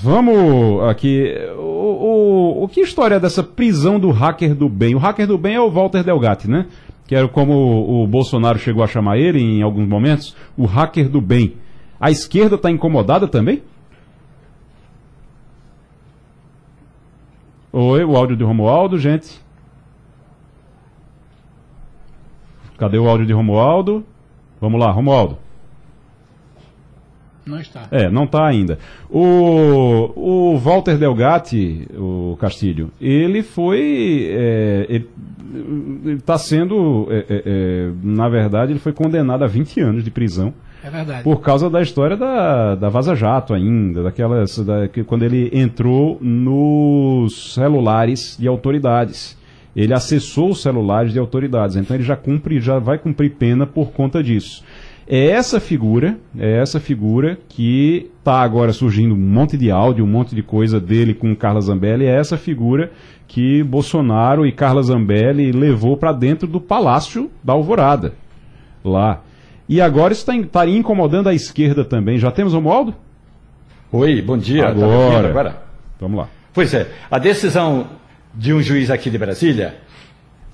vamos 0.00 0.88
aqui. 0.88 1.34
O, 1.58 2.60
o, 2.60 2.64
o 2.64 2.68
que 2.68 2.80
história 2.80 3.16
é 3.16 3.20
dessa 3.20 3.42
prisão 3.42 3.98
do 3.98 4.12
hacker 4.12 4.54
do 4.54 4.68
bem? 4.68 4.94
O 4.94 4.98
hacker 4.98 5.26
do 5.26 5.36
bem 5.36 5.56
é 5.56 5.60
o 5.60 5.70
Walter 5.70 6.04
Delgatti, 6.04 6.48
né? 6.48 6.66
Que 7.06 7.16
era 7.16 7.26
como 7.26 7.52
o, 7.52 8.04
o 8.04 8.06
Bolsonaro 8.06 8.60
chegou 8.60 8.84
a 8.84 8.86
chamar 8.86 9.18
ele 9.18 9.40
em 9.40 9.62
alguns 9.62 9.88
momentos, 9.88 10.36
o 10.56 10.66
hacker 10.66 11.08
do 11.08 11.20
bem. 11.20 11.54
A 12.00 12.10
esquerda 12.12 12.54
está 12.54 12.70
incomodada 12.70 13.26
também? 13.26 13.62
Oi, 17.74 18.04
o 18.04 18.14
áudio 18.14 18.36
de 18.36 18.44
Romualdo, 18.44 18.98
gente. 18.98 19.40
Cadê 22.76 22.98
o 22.98 23.08
áudio 23.08 23.24
de 23.24 23.32
Romualdo? 23.32 24.04
Vamos 24.60 24.78
lá, 24.78 24.90
Romualdo. 24.90 25.38
Não 27.46 27.58
está. 27.58 27.88
É, 27.90 28.10
não 28.10 28.24
está 28.24 28.46
ainda. 28.46 28.78
O, 29.08 30.52
o 30.52 30.58
Walter 30.58 30.98
Delgatti, 30.98 31.88
o 31.96 32.36
Castilho, 32.38 32.90
ele 33.00 33.42
foi. 33.42 34.28
É, 34.30 34.86
ele 34.90 35.08
está 36.12 36.36
sendo. 36.36 37.08
É, 37.10 37.16
é, 37.20 37.42
é, 37.46 37.92
na 38.02 38.28
verdade, 38.28 38.72
ele 38.72 38.80
foi 38.80 38.92
condenado 38.92 39.44
a 39.44 39.46
20 39.46 39.80
anos 39.80 40.04
de 40.04 40.10
prisão. 40.10 40.52
É 40.84 40.90
verdade. 40.90 41.22
Por 41.22 41.40
causa 41.40 41.70
da 41.70 41.80
história 41.80 42.16
da, 42.16 42.74
da 42.74 42.88
Vaza 42.88 43.14
Jato 43.14 43.54
ainda, 43.54 44.02
daquelas. 44.02 44.58
Da, 44.58 44.88
que, 44.88 45.04
quando 45.04 45.22
ele 45.22 45.50
entrou 45.52 46.18
nos 46.20 47.54
celulares 47.54 48.36
de 48.38 48.48
autoridades. 48.48 49.40
Ele 49.74 49.94
acessou 49.94 50.50
os 50.50 50.60
celulares 50.60 51.14
de 51.14 51.18
autoridades, 51.18 51.76
então 51.76 51.96
ele 51.96 52.04
já 52.04 52.14
cumpre, 52.14 52.60
já 52.60 52.78
vai 52.78 52.98
cumprir 52.98 53.30
pena 53.30 53.66
por 53.66 53.90
conta 53.92 54.22
disso. 54.22 54.62
É 55.08 55.28
essa 55.28 55.58
figura, 55.58 56.18
é 56.38 56.58
essa 56.58 56.78
figura 56.78 57.38
que 57.48 58.10
está 58.18 58.42
agora 58.42 58.72
surgindo 58.72 59.14
um 59.14 59.18
monte 59.18 59.56
de 59.56 59.70
áudio, 59.70 60.04
um 60.04 60.08
monte 60.08 60.34
de 60.34 60.42
coisa 60.42 60.78
dele 60.78 61.14
com 61.14 61.34
Carla 61.34 61.60
Zambelli, 61.60 62.04
é 62.04 62.14
essa 62.14 62.36
figura 62.36 62.92
que 63.26 63.62
Bolsonaro 63.62 64.46
e 64.46 64.52
Carla 64.52 64.82
Zambelli 64.82 65.52
levou 65.52 65.96
para 65.96 66.12
dentro 66.12 66.46
do 66.46 66.60
Palácio 66.60 67.30
da 67.42 67.54
Alvorada, 67.54 68.12
lá. 68.84 69.22
E 69.72 69.80
agora 69.80 70.12
isso 70.12 70.26
tá, 70.26 70.36
estaria 70.36 70.76
incomodando 70.76 71.30
a 71.30 71.34
esquerda 71.34 71.82
também. 71.82 72.18
Já 72.18 72.30
temos 72.30 72.52
o 72.52 72.60
modo? 72.60 72.94
Oi, 73.90 74.20
bom 74.20 74.36
dia. 74.36 74.64
Tá 74.64 74.68
Agora. 74.68 75.22
Tá 75.22 75.28
agora? 75.30 75.62
Vamos 75.98 76.18
lá. 76.18 76.28
Pois 76.52 76.74
é, 76.74 76.90
a 77.10 77.18
decisão 77.18 77.86
de 78.34 78.52
um 78.52 78.60
juiz 78.60 78.90
aqui 78.90 79.08
de 79.08 79.16
Brasília 79.16 79.78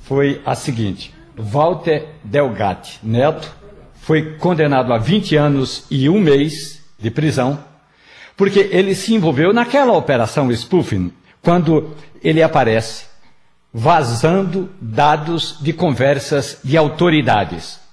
foi 0.05 0.41
a 0.47 0.55
seguinte: 0.55 1.13
Walter 1.37 2.07
Delgatti 2.23 3.01
Neto 3.03 3.53
foi 3.95 4.37
condenado 4.37 4.93
a 4.93 4.99
20 4.99 5.35
anos 5.35 5.85
e 5.91 6.09
um 6.09 6.21
mês 6.21 6.81
de 6.97 7.11
prisão, 7.11 7.59
porque 8.37 8.69
ele 8.71 8.95
se 8.95 9.17
envolveu 9.17 9.53
naquela 9.53 9.95
operação 9.95 10.49
spoofing, 10.53 11.11
quando 11.43 11.91
ele 12.23 12.41
aparece 12.41 13.07
vazando 13.75 14.71
dados 14.81 15.59
de 15.61 15.73
conversas 15.73 16.61
de 16.63 16.77
autoridades. 16.77 17.88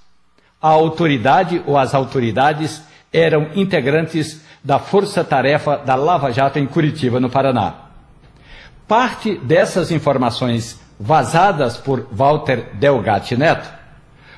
A 0.66 0.70
autoridade 0.70 1.62
ou 1.64 1.78
as 1.78 1.94
autoridades 1.94 2.82
eram 3.12 3.50
integrantes 3.54 4.40
da 4.64 4.80
força-tarefa 4.80 5.76
da 5.76 5.94
Lava 5.94 6.32
Jato 6.32 6.58
em 6.58 6.66
Curitiba, 6.66 7.20
no 7.20 7.30
Paraná. 7.30 7.72
Parte 8.88 9.36
dessas 9.36 9.92
informações 9.92 10.80
vazadas 10.98 11.76
por 11.76 12.08
Walter 12.10 12.70
Delgatti 12.74 13.36
Neto 13.36 13.72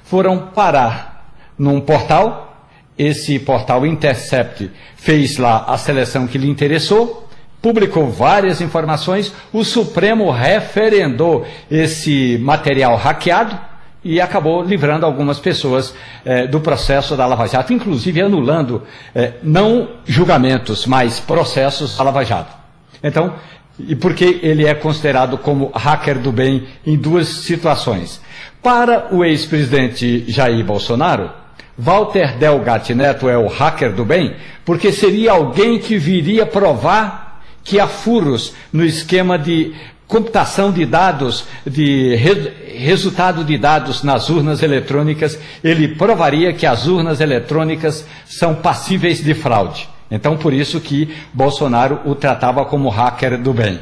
foram 0.05 0.49
parar 0.49 1.33
num 1.59 1.81
portal. 1.81 2.69
Esse 2.99 3.39
portal 3.39 3.87
Intercept 3.87 4.71
fez 4.97 5.39
lá 5.39 5.65
a 5.67 5.79
seleção 5.79 6.27
que 6.27 6.37
lhe 6.37 6.51
interessou, 6.51 7.27
publicou 7.63 8.11
várias 8.11 8.61
informações. 8.61 9.33
O 9.51 9.65
Supremo 9.65 10.31
referendou 10.31 11.47
esse 11.71 12.37
material 12.37 12.97
hackeado 12.97 13.68
e 14.05 14.21
acabou 14.21 14.63
livrando 14.63 15.05
algumas 15.05 15.39
pessoas 15.39 15.95
eh, 16.25 16.47
do 16.47 16.61
processo 16.61 17.17
da 17.17 17.27
Lava 17.27 17.47
Jato, 17.47 17.73
inclusive 17.73 18.23
anulando 18.23 18.83
eh, 19.15 19.35
não 19.43 19.89
julgamentos, 20.05 20.87
mas 20.87 21.19
processos 21.21 21.97
da 21.97 22.05
Lava 22.05 22.25
Jato. 22.25 22.57
Então, 23.03 23.35
e 23.79 23.95
porque 23.95 24.41
ele 24.43 24.67
é 24.67 24.75
considerado 24.75 25.39
como 25.39 25.71
hacker 25.75 26.19
do 26.19 26.33
bem 26.33 26.67
em 26.87 26.97
duas 26.97 27.29
situações. 27.29 28.21
Para 28.63 29.15
o 29.15 29.25
ex-presidente 29.25 30.25
Jair 30.29 30.65
Bolsonaro, 30.65 31.31
Walter 31.77 32.37
Delgatti 32.39 32.93
Neto 32.93 33.29
é 33.29 33.39
o 33.39 33.47
hacker 33.47 33.93
do 33.93 34.05
bem, 34.05 34.35
porque 34.65 34.91
seria 34.91 35.33
alguém 35.33 35.79
que 35.79 35.97
viria 35.97 36.45
provar 36.45 37.41
que 37.63 37.79
há 37.79 37.87
furos 37.87 38.53
no 38.73 38.85
esquema 38.85 39.39
de 39.39 39.75
computação 40.09 40.73
de 40.73 40.87
dados, 40.87 41.45
de 41.67 42.17
re 42.17 42.67
resultado 42.79 43.45
de 43.45 43.59
dados 43.59 44.03
nas 44.03 44.31
urnas 44.31 44.63
eletrônicas, 44.63 45.39
ele 45.63 45.89
provaria 45.89 46.53
que 46.53 46.65
as 46.65 46.87
urnas 46.87 47.21
eletrônicas 47.21 48.07
são 48.25 48.55
passíveis 48.55 49.23
de 49.23 49.35
fraude. 49.35 49.89
Então, 50.11 50.37
por 50.37 50.55
isso 50.55 50.81
que 50.81 51.15
Bolsonaro 51.35 52.01
o 52.05 52.15
tratava 52.15 52.65
como 52.65 52.89
hacker 52.89 53.37
do 53.43 53.53
bem. 53.53 53.81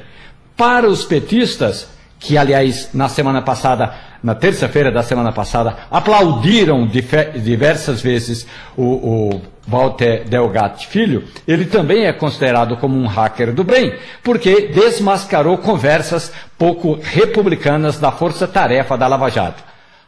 Para 0.57 0.89
os 0.89 1.05
petistas, 1.05 1.89
que 2.19 2.39
aliás 2.39 2.89
na 2.95 3.09
semana 3.09 3.43
passada, 3.43 3.95
na 4.23 4.35
terça-feira 4.35 4.91
da 4.91 5.03
semana 5.03 5.33
passada, 5.33 5.77
aplaudiram 5.91 6.87
diversas 6.87 8.01
vezes 8.01 8.47
o, 8.77 8.83
o 8.83 9.41
Walter 9.67 10.25
Delgatti 10.25 10.87
Filho, 10.87 11.25
ele 11.47 11.65
também 11.65 12.07
é 12.07 12.13
considerado 12.13 12.77
como 12.77 12.97
um 12.97 13.07
hacker 13.07 13.53
do 13.53 13.65
bem, 13.65 13.95
porque 14.23 14.69
desmascarou 14.69 15.59
conversas 15.59 16.33
pouco 16.57 16.99
republicanas 17.03 17.99
da 17.99 18.13
força-tarefa 18.13 18.97
da 18.97 19.07
Lava 19.07 19.29
Jato. 19.29 19.63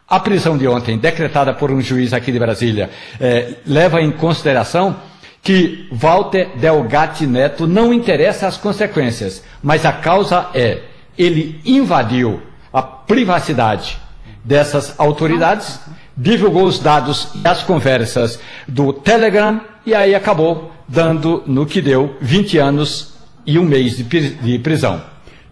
A 0.09 0.21
prisão 0.21 0.57
de 0.57 0.67
ontem, 0.67 0.97
decretada 0.97 1.53
por 1.53 1.71
um 1.71 1.83
juiz 1.83 2.13
aqui 2.13 2.33
de 2.33 2.39
Brasília, 2.39 2.89
eh, 3.21 3.55
leva 3.67 4.01
em 4.01 4.11
consideração 4.11 4.97
que 5.43 5.87
Walter 5.93 6.57
Delgatti 6.57 7.27
Neto 7.27 7.67
não 7.67 7.93
interessa 7.93 8.47
as 8.47 8.57
consequências, 8.57 9.43
mas 9.63 9.85
a 9.85 9.93
causa 9.93 10.47
é 10.55 10.83
ele 11.19 11.61
invadiu 11.65 12.41
a 12.73 12.83
privacidade 12.83 13.99
dessas 14.45 14.99
autoridades, 14.99 15.81
divulgou 16.17 16.65
os 16.65 16.79
dados 16.79 17.31
e 17.35 17.47
as 17.47 17.63
conversas 17.63 18.41
do 18.67 18.93
Telegram 18.93 19.61
e 19.85 19.95
aí 19.95 20.15
acabou 20.15 20.73
dando 20.89 21.43
no 21.47 21.67
que 21.67 21.81
deu 21.81 22.17
20 22.21 22.59
anos 22.59 23.15
e 23.47 23.59
um 23.59 23.65
mês 23.65 23.97
de 23.97 24.59
prisão. 24.59 25.03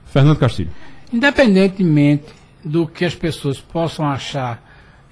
Fernando 0.06 0.38
Castilho. 0.38 0.70
Independentemente 1.12 2.24
do 2.64 2.86
que 2.86 3.04
as 3.04 3.14
pessoas 3.14 3.60
possam 3.60 4.06
achar 4.06 4.62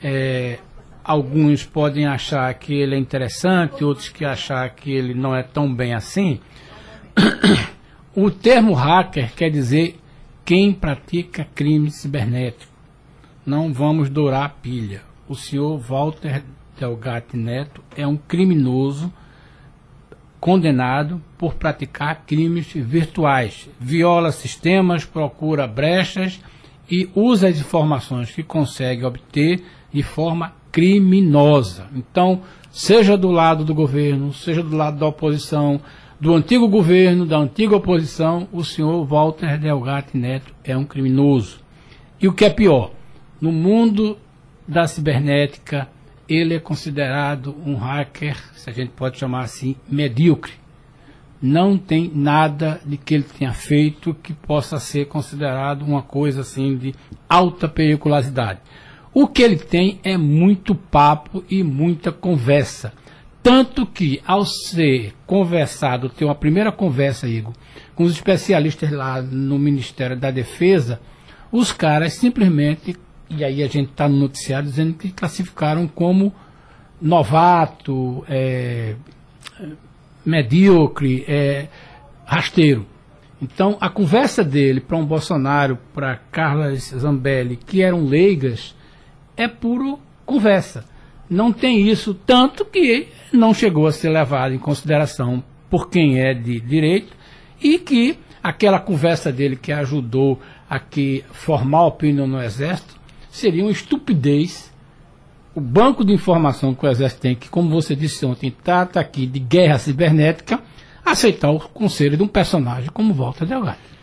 é, 0.02 0.58
alguns 1.04 1.64
podem 1.64 2.06
achar 2.06 2.52
que 2.54 2.74
ele 2.74 2.94
é 2.94 2.98
interessante, 2.98 3.84
outros 3.84 4.08
que 4.08 4.24
achar 4.24 4.68
que 4.70 4.90
ele 4.90 5.14
não 5.14 5.36
é 5.36 5.42
tão 5.42 5.72
bem 5.72 5.94
assim. 5.94 6.40
o 8.16 8.30
termo 8.30 8.72
hacker 8.72 9.32
quer 9.36 9.50
dizer 9.50 10.00
quem 10.44 10.72
pratica 10.72 11.46
crime 11.54 11.90
cibernético. 11.90 12.72
Não 13.46 13.72
vamos 13.72 14.10
dourar 14.10 14.44
a 14.44 14.48
pilha. 14.48 15.02
O 15.26 15.34
senhor 15.34 15.78
Walter 15.78 16.44
Delgatti 16.78 17.36
Neto 17.36 17.82
é 17.96 18.06
um 18.06 18.16
criminoso 18.16 19.12
condenado 20.38 21.22
por 21.38 21.54
praticar 21.54 22.24
crimes 22.26 22.70
virtuais. 22.74 23.68
Viola 23.80 24.30
sistemas, 24.32 25.04
procura 25.06 25.66
brechas 25.66 26.38
e 26.90 27.08
usa 27.14 27.48
as 27.48 27.58
informações 27.58 28.30
que 28.30 28.42
consegue 28.42 29.04
obter 29.04 29.64
de 29.90 30.02
forma 30.02 30.52
criminosa. 30.70 31.86
Então, 31.94 32.42
seja 32.70 33.16
do 33.16 33.30
lado 33.30 33.64
do 33.64 33.74
governo, 33.74 34.34
seja 34.34 34.62
do 34.62 34.76
lado 34.76 34.98
da 34.98 35.06
oposição, 35.06 35.80
do 36.24 36.32
antigo 36.34 36.66
governo, 36.66 37.26
da 37.26 37.36
antiga 37.36 37.76
oposição, 37.76 38.48
o 38.50 38.64
senhor 38.64 39.04
Walter 39.04 39.58
Delgatti 39.58 40.16
Neto 40.16 40.54
é 40.64 40.74
um 40.74 40.82
criminoso. 40.82 41.60
E 42.18 42.26
o 42.26 42.32
que 42.32 42.46
é 42.46 42.48
pior, 42.48 42.92
no 43.38 43.52
mundo 43.52 44.16
da 44.66 44.86
cibernética, 44.86 45.86
ele 46.26 46.54
é 46.54 46.58
considerado 46.58 47.54
um 47.66 47.74
hacker, 47.76 48.38
se 48.54 48.70
a 48.70 48.72
gente 48.72 48.92
pode 48.92 49.18
chamar 49.18 49.42
assim, 49.42 49.76
medíocre. 49.86 50.54
não 51.42 51.76
tem 51.76 52.10
nada 52.14 52.80
de 52.86 52.96
que 52.96 53.12
ele 53.12 53.24
tenha 53.24 53.52
feito 53.52 54.14
que 54.14 54.32
possa 54.32 54.80
ser 54.80 55.08
considerado 55.08 55.82
uma 55.82 56.00
coisa 56.00 56.40
assim 56.40 56.74
de 56.74 56.94
alta 57.28 57.68
periculosidade. 57.68 58.60
O 59.12 59.28
que 59.28 59.42
ele 59.42 59.58
tem 59.58 60.00
é 60.02 60.16
muito 60.16 60.74
papo 60.74 61.44
e 61.50 61.62
muita 61.62 62.10
conversa. 62.10 62.94
Tanto 63.44 63.84
que, 63.84 64.22
ao 64.26 64.46
ser 64.46 65.12
conversado, 65.26 66.08
ter 66.08 66.24
uma 66.24 66.34
primeira 66.34 66.72
conversa, 66.72 67.28
Igor, 67.28 67.52
com 67.94 68.04
os 68.04 68.12
especialistas 68.12 68.90
lá 68.90 69.20
no 69.20 69.58
Ministério 69.58 70.16
da 70.16 70.30
Defesa, 70.30 70.98
os 71.52 71.70
caras 71.70 72.14
simplesmente, 72.14 72.96
e 73.28 73.44
aí 73.44 73.62
a 73.62 73.68
gente 73.68 73.90
está 73.90 74.08
no 74.08 74.16
noticiário 74.16 74.66
dizendo 74.66 74.94
que 74.94 75.12
classificaram 75.12 75.86
como 75.86 76.32
novato, 76.98 78.24
é, 78.30 78.94
medíocre, 80.24 81.22
é, 81.28 81.68
rasteiro. 82.24 82.86
Então, 83.42 83.76
a 83.78 83.90
conversa 83.90 84.42
dele 84.42 84.80
para 84.80 84.96
um 84.96 85.04
Bolsonaro, 85.04 85.78
para 85.92 86.16
Carla 86.16 86.74
Zambelli, 86.76 87.56
que 87.56 87.82
eram 87.82 88.06
leigas, 88.06 88.74
é 89.36 89.46
puro 89.46 89.98
conversa. 90.24 90.93
Não 91.28 91.52
tem 91.52 91.88
isso, 91.88 92.14
tanto 92.14 92.64
que 92.64 93.08
não 93.32 93.54
chegou 93.54 93.86
a 93.86 93.92
ser 93.92 94.10
levado 94.10 94.54
em 94.54 94.58
consideração 94.58 95.42
por 95.70 95.88
quem 95.88 96.20
é 96.20 96.34
de 96.34 96.60
direito 96.60 97.12
e 97.60 97.78
que 97.78 98.18
aquela 98.42 98.78
conversa 98.78 99.32
dele 99.32 99.56
que 99.56 99.72
ajudou 99.72 100.40
a 100.68 100.78
que 100.78 101.24
formar 101.32 101.86
opinião 101.86 102.26
no 102.26 102.42
Exército 102.42 102.94
seria 103.30 103.64
uma 103.64 103.72
estupidez. 103.72 104.72
O 105.54 105.60
banco 105.60 106.04
de 106.04 106.12
informação 106.12 106.74
que 106.74 106.84
o 106.84 106.88
Exército 106.88 107.22
tem, 107.22 107.34
que 107.34 107.48
como 107.48 107.70
você 107.70 107.96
disse 107.96 108.26
ontem, 108.26 108.54
trata 108.62 109.00
aqui 109.00 109.26
de 109.26 109.38
guerra 109.38 109.78
cibernética, 109.78 110.60
aceitar 111.04 111.50
o 111.50 111.60
conselho 111.60 112.16
de 112.16 112.22
um 112.22 112.28
personagem 112.28 112.90
como 112.92 113.14
Walter 113.14 113.46
Delgado. 113.46 113.93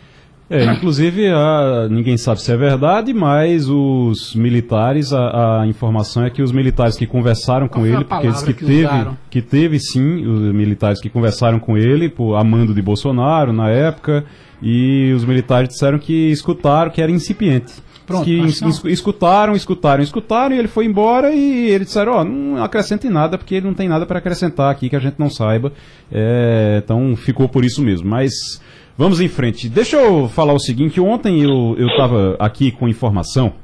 É, 0.52 0.64
inclusive, 0.70 1.28
a, 1.28 1.88
ninguém 1.90 2.18
sabe 2.18 2.42
se 2.42 2.52
é 2.52 2.56
verdade, 2.56 3.14
mas 3.14 3.70
os 3.70 4.34
militares, 4.34 5.10
a, 5.10 5.62
a 5.62 5.66
informação 5.66 6.24
é 6.24 6.30
que 6.30 6.42
os 6.42 6.52
militares 6.52 6.94
que 6.94 7.06
conversaram 7.06 7.66
com 7.66 7.86
ele, 7.86 8.04
porque 8.04 8.26
eles 8.26 8.42
que, 8.42 8.52
que 8.52 8.66
teve, 8.66 9.08
que 9.30 9.40
teve 9.40 9.80
sim, 9.80 10.26
os 10.26 10.52
militares 10.52 11.00
que 11.00 11.08
conversaram 11.08 11.58
com 11.58 11.78
ele, 11.78 12.10
por, 12.10 12.36
a 12.36 12.44
mando 12.44 12.74
de 12.74 12.82
Bolsonaro 12.82 13.50
na 13.50 13.70
época, 13.70 14.26
e 14.60 15.10
os 15.16 15.24
militares 15.24 15.70
disseram 15.70 15.98
que 15.98 16.30
escutaram 16.30 16.90
que 16.90 17.00
era 17.00 17.10
incipiente. 17.10 17.72
Pronto, 18.06 18.24
que 18.24 18.34
escutaram, 18.90 19.54
escutaram, 19.54 20.02
escutaram, 20.02 20.54
e 20.54 20.58
ele 20.58 20.68
foi 20.68 20.84
embora 20.84 21.32
e 21.32 21.70
eles 21.70 21.86
disseram, 21.86 22.12
ó, 22.12 22.20
oh, 22.20 22.24
não 22.24 22.62
acrescente 22.62 23.08
nada, 23.08 23.38
porque 23.38 23.54
ele 23.54 23.66
não 23.66 23.74
tem 23.74 23.88
nada 23.88 24.04
para 24.04 24.18
acrescentar 24.18 24.70
aqui 24.70 24.90
que 24.90 24.96
a 24.96 25.00
gente 25.00 25.14
não 25.18 25.30
saiba. 25.30 25.72
É, 26.10 26.82
então 26.84 27.16
ficou 27.16 27.48
por 27.48 27.64
isso 27.64 27.80
mesmo. 27.80 28.08
Mas 28.10 28.60
Vamos 28.96 29.20
em 29.20 29.28
frente. 29.28 29.68
Deixa 29.68 29.96
eu 29.96 30.28
falar 30.28 30.52
o 30.52 30.58
seguinte: 30.58 31.00
ontem 31.00 31.42
eu 31.42 31.86
estava 31.86 32.36
aqui 32.38 32.70
com 32.70 32.88
informação 32.88 33.54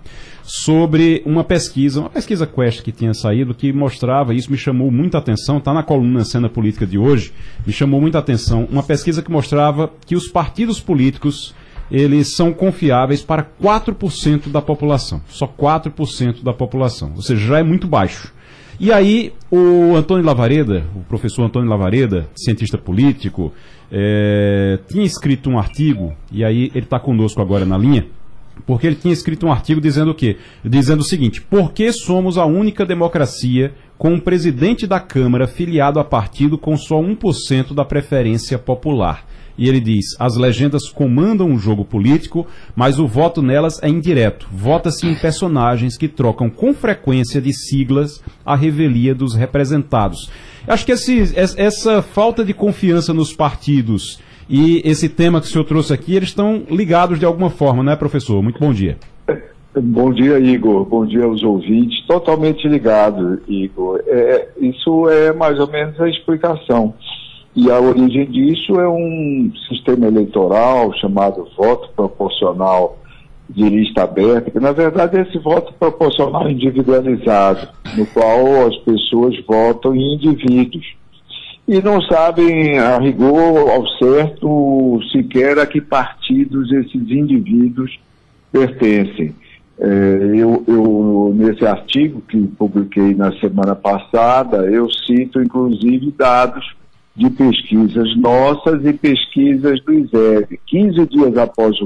sobre 0.43 1.23
uma 1.27 1.45
pesquisa, 1.45 2.01
uma 2.01 2.09
pesquisa 2.09 2.47
Quest 2.47 2.83
que 2.83 2.91
tinha 2.91 3.13
saído, 3.13 3.55
que 3.55 3.71
mostrava, 3.71 4.33
isso 4.33 4.51
me 4.51 4.57
chamou 4.57 4.91
muita 4.91 5.19
atenção, 5.19 5.59
está 5.59 5.75
na 5.75 5.83
coluna 5.83 6.25
Cena 6.25 6.49
Política 6.49 6.87
de 6.87 6.97
hoje, 6.97 7.35
me 7.67 7.73
chamou 7.73 8.01
muita 8.01 8.19
atenção, 8.19 8.67
uma 8.71 8.83
pesquisa 8.83 9.21
que 9.21 9.31
mostrava 9.31 9.93
que 10.07 10.17
os 10.17 10.29
partidos 10.29 10.81
políticos 10.81 11.55
eles 11.91 12.35
são 12.35 12.51
confiáveis 12.53 13.23
para 13.23 13.47
4% 13.63 14.49
da 14.49 14.63
população, 14.63 15.21
só 15.29 15.47
4% 15.47 16.43
da 16.43 16.55
população, 16.55 17.13
ou 17.15 17.23
seja, 17.23 17.47
já 17.47 17.59
é 17.59 17.63
muito 17.63 17.87
baixo. 17.87 18.33
E 18.81 18.93
aí, 18.93 19.33
o 19.51 19.97
Antônio 19.97 20.25
Lavareda, 20.25 20.85
o 20.95 21.01
professor 21.01 21.43
Antônio 21.43 21.69
Lavareda, 21.69 22.29
cientista 22.37 22.79
político, 22.79 23.53
é, 23.91 24.79
tinha 24.89 25.05
escrito 25.05 25.49
um 25.51 25.59
artigo, 25.59 26.15
e 26.31 26.45
aí 26.45 26.71
ele 26.75 26.85
está 26.85 26.99
conosco 27.01 27.41
agora 27.41 27.65
na 27.65 27.79
linha, 27.79 28.07
porque 28.67 28.87
ele 28.87 28.97
tinha 28.97 29.13
escrito 29.13 29.47
um 29.47 29.53
artigo 29.53 29.81
dizendo 29.81 30.11
o 30.11 30.15
quê? 30.15 30.37
Dizendo 30.65 31.01
o 31.01 31.05
seguinte: 31.05 31.41
por 31.41 31.73
que 31.73 31.93
somos 31.93 32.37
a 32.37 32.45
única 32.45 32.85
democracia 32.85 33.73
com 33.97 34.15
um 34.15 34.21
presidente 34.21 34.87
da 34.87 35.01
Câmara 35.01 35.47
filiado 35.47 35.99
a 35.99 36.05
partido 36.05 36.59
com 36.59 36.77
só 36.77 37.01
1% 37.01 37.75
da 37.75 37.85
preferência 37.85 38.59
popular? 38.59 39.25
e 39.59 39.69
ele 39.69 39.81
diz: 39.81 40.17
as 40.19 40.37
legendas 40.37 40.89
comandam 40.89 41.53
o 41.53 41.59
jogo 41.59 41.85
político, 41.85 42.47
mas 42.77 42.99
o 42.99 43.07
voto 43.07 43.43
nelas 43.43 43.83
é 43.83 43.89
indireto. 43.89 44.49
Vota-se 44.53 45.07
em 45.07 45.17
personagens 45.17 45.99
que 45.99 46.07
trocam 46.07 46.49
com 46.49 46.73
frequência 46.73 47.41
de 47.41 47.53
siglas 47.53 48.23
a 48.47 48.55
revelia 48.55 49.15
dos 49.15 49.35
representados. 49.35 50.31
Acho 50.69 50.85
que 50.85 50.93
esse, 50.93 51.35
essa 51.37 52.03
falta 52.03 52.45
de 52.45 52.53
confiança 52.53 53.15
nos 53.15 53.33
partidos 53.33 54.21
e 54.49 54.83
esse 54.85 55.09
tema 55.09 55.41
que 55.41 55.47
o 55.47 55.51
senhor 55.51 55.65
trouxe 55.65 55.93
aqui, 55.93 56.15
eles 56.15 56.29
estão 56.29 56.63
ligados 56.71 57.19
de 57.19 57.25
alguma 57.25 57.51
forma, 57.51 57.83
né, 57.83 57.97
professor? 57.97 58.43
Muito 58.43 58.61
bom 58.61 58.73
dia. 58.73 58.97
Bom 59.75 60.13
dia, 60.13 60.39
Igor. 60.39 60.85
Bom 60.85 61.07
dia 61.07 61.25
aos 61.25 61.43
ouvintes. 61.43 62.05
Totalmente 62.07 62.67
ligado, 62.67 63.41
Igor. 63.49 64.01
É, 64.07 64.49
isso 64.61 65.09
é 65.09 65.33
mais 65.33 65.59
ou 65.59 65.69
menos 65.69 65.99
a 66.01 66.09
explicação. 66.09 66.95
E 67.55 67.71
a 67.71 67.81
origem 67.81 68.27
disso 68.27 68.79
é 68.79 68.89
um 68.89 69.51
sistema 69.69 70.07
eleitoral 70.07 70.93
chamado 70.95 71.49
voto 71.57 71.91
proporcional 71.95 72.99
de 73.49 73.69
lista 73.69 74.03
aberta, 74.03 74.51
que 74.51 74.61
na 74.61 74.73
verdade 74.73 75.17
é 75.17 75.23
esse 75.23 75.39
voto 75.39 75.73
proporcional 75.75 76.51
individualizado, 76.51 77.69
no 77.97 78.07
qual 78.07 78.67
as 78.67 78.77
pessoas 78.79 79.35
votam 79.47 79.95
em 79.95 80.15
indivíduos 80.15 80.99
e 81.69 81.83
não 81.83 82.01
sabem 82.01 82.79
a 82.79 82.99
rigor, 82.99 83.71
ao 83.71 83.87
certo, 83.99 85.01
sequer 85.13 85.59
a 85.59 85.67
que 85.67 85.83
partidos 85.83 86.73
esses 86.73 87.11
indivíduos 87.11 88.01
pertencem. 88.51 89.35
É, 89.79 89.87
eu, 90.35 90.65
eu, 90.67 91.33
nesse 91.37 91.67
artigo 91.67 92.23
que 92.23 92.39
publiquei 92.59 93.15
na 93.15 93.33
semana 93.39 93.75
passada, 93.75 94.65
eu 94.67 94.89
cito 94.91 95.43
inclusive 95.43 96.11
dados 96.17 96.75
de 97.15 97.29
pesquisas 97.29 98.17
nossas 98.17 98.83
e 98.87 98.93
pesquisas 98.95 99.79
do 99.85 99.93
ISEB. 99.93 100.59
15 100.67 101.07
dias 101.07 101.37
após 101.37 101.77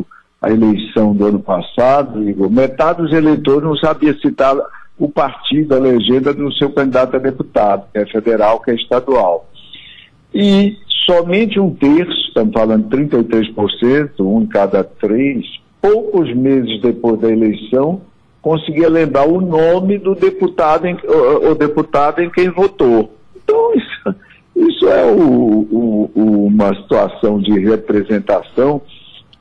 a 0.42 0.50
eleição 0.50 1.14
do 1.14 1.26
ano 1.26 1.38
passado, 1.38 2.28
Igor, 2.28 2.50
metade 2.50 3.00
dos 3.00 3.12
eleitores 3.12 3.62
não 3.62 3.76
sabia 3.76 4.12
citar 4.18 4.57
o 4.98 5.09
partido, 5.09 5.74
a 5.76 5.78
legenda 5.78 6.35
do 6.35 6.52
seu 6.55 6.70
candidato 6.70 7.14
a 7.14 7.20
deputado, 7.20 7.85
que 7.92 7.98
é 7.98 8.07
federal, 8.07 8.61
que 8.61 8.72
é 8.72 8.74
estadual. 8.74 9.48
E 10.35 10.76
somente 11.07 11.61
um 11.61 11.72
terço, 11.72 12.12
estamos 12.26 12.52
falando 12.52 12.88
33%, 12.90 14.11
um 14.20 14.42
em 14.42 14.46
cada 14.46 14.83
três, 14.83 15.46
poucos 15.81 16.35
meses 16.35 16.81
depois 16.81 17.20
da 17.20 17.31
eleição, 17.31 18.00
conseguia 18.40 18.88
lembrar 18.88 19.28
o 19.28 19.40
nome 19.40 19.96
do 19.98 20.16
deputado 20.16 20.87
em, 20.87 20.96
o, 21.50 21.55
deputado 21.55 22.20
em 22.20 22.28
quem 22.28 22.50
votou. 22.50 23.16
Então, 23.37 23.72
isso, 23.74 24.14
isso 24.57 24.88
é 24.88 25.05
o, 25.05 26.11
o, 26.14 26.46
uma 26.46 26.74
situação 26.74 27.40
de 27.40 27.59
representação 27.61 28.83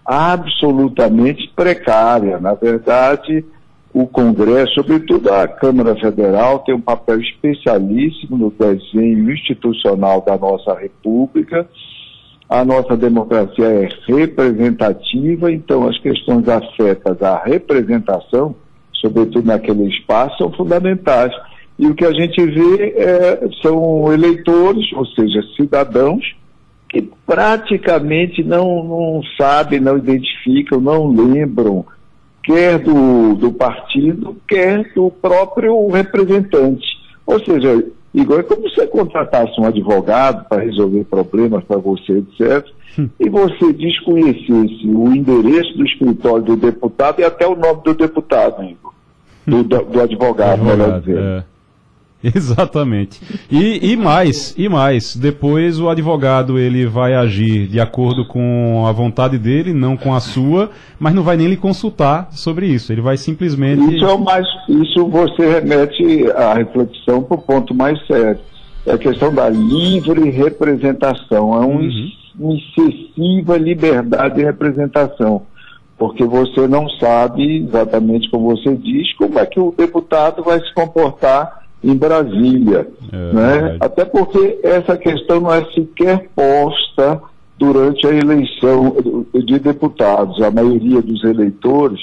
absolutamente 0.06 1.52
precária. 1.56 2.40
Na 2.40 2.54
verdade, 2.54 3.46
o 3.94 4.08
Congresso, 4.08 4.74
sobretudo 4.76 5.32
a 5.32 5.48
Câmara 5.48 5.96
Federal, 5.96 6.60
tem 6.60 6.74
um 6.74 6.82
papel 6.82 7.20
especialíssimo 7.20 8.38
no 8.38 8.52
desenho 8.52 9.32
institucional 9.32 10.22
da 10.22 10.38
nossa 10.38 10.74
República. 10.74 11.68
A 12.50 12.66
nossa 12.66 12.98
democracia 12.98 13.66
é 13.66 13.90
representativa, 14.08 15.52
então 15.52 15.88
as 15.88 15.98
questões 16.00 16.48
afetas 16.48 17.22
à 17.22 17.42
representação, 17.44 18.56
sobretudo 18.94 19.46
naquele 19.46 19.88
espaço, 19.88 20.38
são 20.38 20.52
fundamentais. 20.52 21.34
E 21.78 21.88
o 21.88 21.96
que 21.96 22.06
a 22.06 22.12
gente 22.12 22.46
vê 22.46 22.94
é, 22.98 23.50
são 23.62 24.12
eleitores, 24.12 24.92
ou 24.94 25.06
seja, 25.08 25.42
cidadãos, 25.56 26.36
que 26.92 27.10
praticamente 27.26 28.44
não, 28.44 28.84
não 28.84 29.22
sabem, 29.38 29.80
não 29.80 29.98
identificam, 29.98 30.82
não 30.82 31.08
lembram, 31.08 31.86
quer 32.44 32.78
do, 32.80 33.34
do 33.36 33.54
partido, 33.54 34.36
quer 34.46 34.92
do 34.94 35.10
próprio 35.10 35.88
representante. 35.88 36.86
Ou 37.26 37.40
seja, 37.40 37.86
igual 38.14 38.42
é 38.42 38.44
como 38.44 38.68
se 38.70 38.76
você 38.76 38.88
contratasse 38.88 39.60
um 39.60 39.66
advogado 39.66 40.46
para 40.50 40.64
resolver 40.64 41.06
problemas 41.06 41.64
para 41.64 41.78
você, 41.78 42.18
etc., 42.18 42.68
e 43.18 43.30
você 43.30 43.72
desconhecesse 43.72 44.86
o 44.86 45.16
endereço 45.16 45.78
do 45.78 45.86
escritório 45.86 46.44
do 46.44 46.58
deputado 46.58 47.22
e 47.22 47.24
até 47.24 47.48
o 47.48 47.56
nome 47.56 47.82
do 47.86 47.94
deputado, 47.94 48.62
Igor, 48.66 48.94
do, 49.48 49.64
do, 49.64 49.82
do 49.86 50.02
advogado, 50.02 50.62
melhor 50.62 51.00
dizendo. 51.00 51.20
É. 51.20 51.44
Exatamente. 52.36 53.20
E, 53.52 53.92
e 53.92 53.98
mais, 53.98 54.54
e 54.58 54.70
mais, 54.70 55.16
depois 55.16 55.80
o 55.80 55.90
advogado 55.90 56.60
ele 56.60 56.86
vai 56.86 57.16
agir 57.16 57.68
de 57.68 57.80
acordo 57.80 58.26
com 58.28 58.86
a 58.86 58.92
vontade 58.92 59.38
dele, 59.40 59.74
não 59.74 59.98
com 59.98 60.14
a 60.14 60.20
sua, 60.20 60.70
mas 61.00 61.14
não 61.16 61.24
vai 61.24 61.36
nem 61.36 61.48
lhe 61.48 61.58
consultar 61.58 62.30
sobre 62.32 62.68
isso. 62.68 62.92
Ele 62.92 63.02
vai 63.02 63.18
simplesmente. 63.18 63.96
Isso 63.96 64.06
é 64.06 64.14
o 64.14 64.20
mais, 64.20 64.46
isso 64.70 65.08
você 65.08 65.50
remete 65.50 66.32
a 66.32 66.54
reflexão 66.54 67.24
para 67.24 67.38
o 67.38 67.42
ponto 67.42 67.74
mais 67.74 68.00
sério. 68.06 68.40
É 68.86 68.94
a 68.94 68.98
questão 68.98 69.34
da 69.34 69.50
livre 69.50 70.30
representação. 70.30 71.56
É 71.56 71.66
um 71.66 71.80
uhum. 72.40 72.56
excessiva 72.56 73.58
liberdade 73.58 74.36
de 74.36 74.44
representação, 74.44 75.44
porque 75.98 76.24
você 76.24 76.68
não 76.68 76.88
sabe 77.00 77.64
exatamente 77.64 78.30
como 78.30 78.56
você 78.56 78.76
diz 78.76 79.12
como 79.18 79.40
é 79.40 79.46
que 79.46 79.60
o 79.60 79.74
deputado 79.76 80.44
vai 80.44 80.60
se 80.60 80.74
comportar 80.74 81.61
em 81.84 81.96
Brasília. 81.96 82.88
É, 83.12 83.34
né? 83.34 83.78
Até 83.80 84.06
porque 84.06 84.60
essa 84.64 84.98
questão 84.98 85.42
não 85.42 85.54
é 85.54 85.64
sequer 85.74 86.30
posta 86.36 87.22
durante 87.58 88.08
a 88.08 88.14
eleição 88.14 88.96
de 89.34 89.60
deputados. 89.60 90.42
A 90.42 90.50
maioria 90.50 91.02
dos 91.02 91.24
eleitores, 91.24 92.00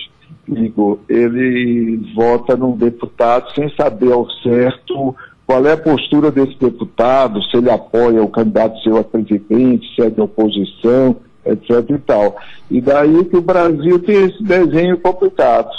Igor, 0.48 0.98
ele 1.08 2.00
vota 2.14 2.56
num 2.56 2.76
deputado 2.76 3.52
sem 3.54 3.68
saber 3.74 4.12
ao 4.12 4.28
certo 4.42 5.14
qual 5.46 5.66
é 5.66 5.72
a 5.72 5.78
postura 5.78 6.30
desse 6.30 6.58
deputado, 6.58 7.42
se 7.44 7.56
ele 7.56 7.70
apoia 7.70 8.22
o 8.22 8.28
candidato 8.28 8.78
seu 8.82 8.98
a 8.98 9.04
presidente, 9.04 9.94
se 9.94 10.02
é 10.02 10.10
de 10.10 10.20
oposição, 10.20 11.16
etc 11.44 11.88
e 11.88 11.98
tal. 11.98 12.36
E 12.70 12.80
daí 12.80 13.24
que 13.24 13.36
o 13.36 13.42
Brasil 13.42 13.98
tem 14.00 14.24
esse 14.24 14.42
desenho 14.42 14.98
complicado. 14.98 15.70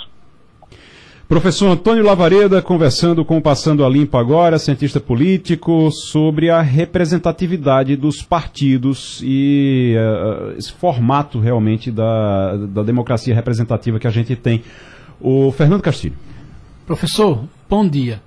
Professor 1.30 1.70
Antônio 1.70 2.04
Lavareda 2.04 2.60
conversando 2.60 3.24
com 3.24 3.38
o 3.38 3.42
Passando 3.42 3.86
a 3.86 3.90
Limpo 3.90 4.18
agora, 4.18 4.58
cientista 4.58 5.00
político, 5.00 5.92
sobre 5.92 6.50
a 6.50 6.60
representatividade 6.60 7.96
dos 7.96 8.24
partidos 8.24 9.22
e 9.24 9.96
uh, 9.96 10.58
esse 10.58 10.72
formato 10.72 11.40
realmente 11.40 11.92
da, 11.92 12.58
da 12.58 12.82
democracia 12.82 13.36
representativa 13.36 14.00
que 14.00 14.08
a 14.08 14.10
gente 14.10 14.36
tem. 14.36 14.64
O 15.22 15.52
Fernando 15.52 15.84
Castilho. 15.84 16.16
Professor, 16.88 17.44
bom 17.70 17.88
dia. 17.88 18.24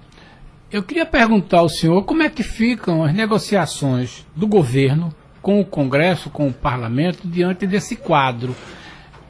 Eu 0.70 0.84
queria 0.84 1.04
perguntar 1.04 1.58
ao 1.58 1.68
senhor 1.68 2.04
como 2.04 2.22
é 2.22 2.30
que 2.30 2.44
ficam 2.44 3.02
as 3.02 3.12
negociações 3.12 4.24
do 4.36 4.46
governo 4.46 5.12
com 5.42 5.60
o 5.60 5.64
Congresso, 5.64 6.30
com 6.30 6.46
o 6.46 6.52
Parlamento, 6.52 7.26
diante 7.26 7.66
desse 7.66 7.96
quadro. 7.96 8.54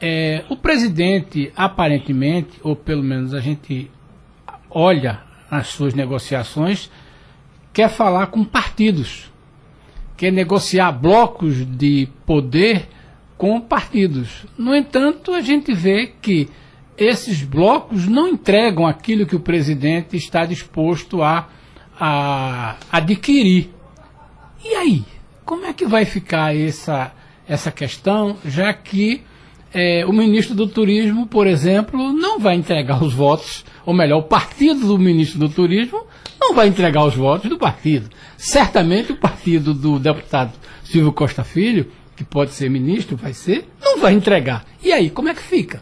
É, 0.04 0.42
o 0.48 0.56
presidente, 0.56 1.52
aparentemente, 1.54 2.58
ou 2.60 2.74
pelo 2.74 3.04
menos 3.04 3.32
a 3.32 3.38
gente 3.38 3.88
olha 4.68 5.20
as 5.48 5.68
suas 5.68 5.94
negociações, 5.94 6.90
quer 7.72 7.88
falar 7.88 8.26
com 8.26 8.42
partidos, 8.42 9.30
quer 10.16 10.32
negociar 10.32 10.90
blocos 10.90 11.64
de 11.64 12.08
poder 12.26 12.88
com 13.38 13.60
partidos. 13.60 14.44
No 14.58 14.74
entanto, 14.74 15.32
a 15.34 15.40
gente 15.40 15.72
vê 15.72 16.12
que 16.20 16.48
esses 16.98 17.44
blocos 17.44 18.08
não 18.08 18.26
entregam 18.26 18.84
aquilo 18.84 19.24
que 19.24 19.36
o 19.36 19.40
presidente 19.40 20.16
está 20.16 20.44
disposto 20.44 21.22
a, 21.22 21.48
a 21.96 22.76
adquirir. 22.90 23.70
E 24.64 24.74
aí? 24.74 25.04
Como 25.44 25.64
é 25.64 25.72
que 25.72 25.86
vai 25.86 26.04
ficar 26.04 26.56
essa, 26.56 27.12
essa 27.46 27.70
questão, 27.70 28.36
já 28.44 28.72
que 28.72 29.22
é, 29.74 30.04
o 30.06 30.12
ministro 30.12 30.54
do 30.54 30.66
Turismo, 30.66 31.26
por 31.26 31.46
exemplo, 31.46 32.12
não 32.12 32.38
vai 32.38 32.56
entregar 32.56 33.02
os 33.02 33.14
votos, 33.14 33.64
ou 33.86 33.94
melhor, 33.94 34.18
o 34.18 34.24
partido 34.24 34.86
do 34.86 34.98
ministro 34.98 35.38
do 35.38 35.48
Turismo 35.48 36.04
não 36.40 36.54
vai 36.54 36.68
entregar 36.68 37.04
os 37.04 37.14
votos 37.14 37.48
do 37.48 37.58
partido. 37.58 38.08
Certamente 38.36 39.12
o 39.12 39.16
partido 39.16 39.72
do 39.72 39.98
deputado 39.98 40.52
Silvio 40.84 41.12
Costa 41.12 41.42
Filho, 41.42 41.86
que 42.16 42.24
pode 42.24 42.50
ser 42.50 42.68
ministro, 42.68 43.16
vai 43.16 43.32
ser, 43.32 43.66
não 43.82 43.98
vai 43.98 44.12
entregar. 44.12 44.64
E 44.82 44.92
aí, 44.92 45.08
como 45.08 45.28
é 45.28 45.34
que 45.34 45.42
fica? 45.42 45.80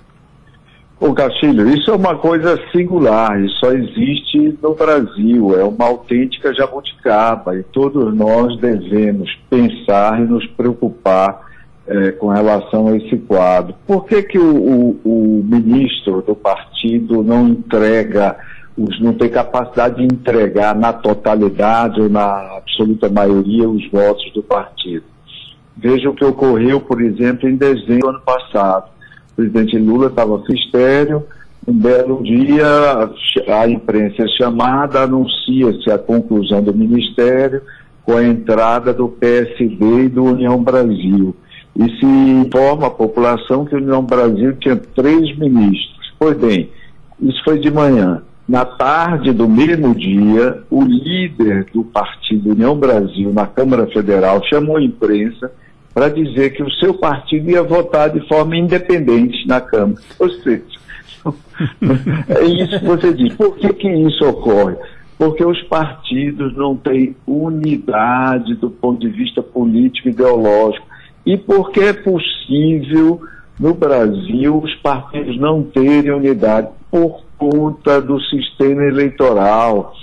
Ô 1.00 1.14
Castilho, 1.14 1.66
isso 1.70 1.90
é 1.90 1.94
uma 1.94 2.14
coisa 2.18 2.60
singular, 2.70 3.42
isso 3.42 3.58
só 3.58 3.72
existe 3.72 4.58
no 4.62 4.74
Brasil, 4.74 5.58
é 5.58 5.64
uma 5.64 5.86
autêntica 5.86 6.52
jabuticaba 6.52 7.56
e 7.56 7.62
todos 7.62 8.14
nós 8.14 8.54
devemos 8.60 9.34
pensar 9.48 10.20
e 10.20 10.26
nos 10.26 10.46
preocupar 10.48 11.49
é, 11.90 12.12
com 12.12 12.28
relação 12.28 12.88
a 12.88 12.96
esse 12.96 13.16
quadro. 13.18 13.74
Por 13.86 14.06
que, 14.06 14.22
que 14.22 14.38
o, 14.38 14.56
o, 14.56 15.00
o 15.04 15.44
ministro 15.44 16.22
do 16.22 16.34
partido 16.34 17.22
não 17.22 17.48
entrega, 17.48 18.36
os, 18.78 19.00
não 19.00 19.12
tem 19.12 19.28
capacidade 19.28 19.96
de 19.96 20.04
entregar 20.04 20.74
na 20.74 20.92
totalidade 20.92 22.00
ou 22.00 22.08
na 22.08 22.56
absoluta 22.56 23.08
maioria 23.08 23.68
os 23.68 23.90
votos 23.90 24.32
do 24.32 24.42
partido? 24.42 25.04
Veja 25.76 26.08
o 26.08 26.14
que 26.14 26.24
ocorreu, 26.24 26.80
por 26.80 27.02
exemplo, 27.02 27.48
em 27.48 27.56
dezembro 27.56 28.00
do 28.00 28.08
ano 28.08 28.20
passado 28.20 28.90
presidente 29.40 29.78
Lula 29.78 30.08
estava 30.08 30.42
fistério, 30.44 31.24
um 31.66 31.72
belo 31.72 32.22
dia 32.22 32.66
a 33.48 33.68
imprensa 33.68 34.24
é 34.24 34.28
chamada, 34.36 35.02
anuncia-se 35.02 35.90
a 35.90 35.98
conclusão 35.98 36.62
do 36.62 36.74
ministério 36.74 37.62
com 38.02 38.16
a 38.16 38.24
entrada 38.24 38.92
do 38.92 39.08
PSD 39.08 40.04
e 40.04 40.08
do 40.08 40.24
União 40.24 40.62
Brasil. 40.62 41.34
E 41.80 41.98
se 41.98 42.04
informa 42.04 42.88
a 42.88 42.90
população 42.90 43.64
que 43.64 43.74
a 43.74 43.78
União 43.78 44.04
Brasil 44.04 44.54
tinha 44.56 44.76
três 44.76 45.34
ministros. 45.38 46.12
Pois 46.18 46.36
bem, 46.36 46.68
isso 47.18 47.42
foi 47.42 47.58
de 47.58 47.70
manhã. 47.70 48.22
Na 48.46 48.66
tarde 48.66 49.32
do 49.32 49.48
mesmo 49.48 49.94
dia, 49.94 50.62
o 50.68 50.82
líder 50.82 51.68
do 51.72 51.82
partido 51.82 52.50
União 52.50 52.76
Brasil 52.76 53.32
na 53.32 53.46
Câmara 53.46 53.86
Federal 53.86 54.42
chamou 54.44 54.76
a 54.76 54.82
imprensa 54.82 55.50
para 55.94 56.10
dizer 56.10 56.50
que 56.50 56.62
o 56.62 56.70
seu 56.72 56.92
partido 56.92 57.48
ia 57.48 57.62
votar 57.62 58.10
de 58.10 58.28
forma 58.28 58.58
independente 58.58 59.46
na 59.46 59.62
Câmara. 59.62 60.02
Ou 60.18 60.28
seja, 60.28 60.62
é 62.28 62.44
isso 62.44 62.78
que 62.78 62.84
você 62.84 63.14
diz. 63.14 63.32
Por 63.34 63.56
que, 63.56 63.72
que 63.72 63.88
isso 63.88 64.22
ocorre? 64.28 64.76
Porque 65.16 65.44
os 65.44 65.62
partidos 65.62 66.54
não 66.56 66.76
têm 66.76 67.16
unidade 67.26 68.54
do 68.56 68.68
ponto 68.68 69.00
de 69.00 69.08
vista 69.08 69.42
político 69.42 70.08
e 70.08 70.10
ideológico. 70.10 70.89
E 71.24 71.36
porque 71.36 71.80
é 71.80 71.92
possível, 71.92 73.20
no 73.58 73.74
Brasil, 73.74 74.58
os 74.58 74.74
partidos 74.76 75.38
não 75.38 75.62
terem 75.62 76.12
unidade 76.12 76.68
por 76.90 77.22
conta 77.36 78.00
do 78.00 78.20
sistema 78.22 78.84
eleitoral. 78.84 79.94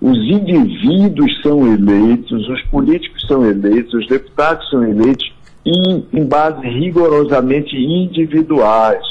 Os 0.00 0.18
indivíduos 0.18 1.40
são 1.42 1.72
eleitos, 1.72 2.48
os 2.48 2.62
políticos 2.62 3.24
são 3.26 3.44
eleitos, 3.44 3.94
os 3.94 4.06
deputados 4.08 4.68
são 4.68 4.82
eleitos 4.82 5.32
em, 5.64 6.04
em 6.12 6.24
bases 6.24 6.62
rigorosamente 6.62 7.76
individuais. 7.76 9.02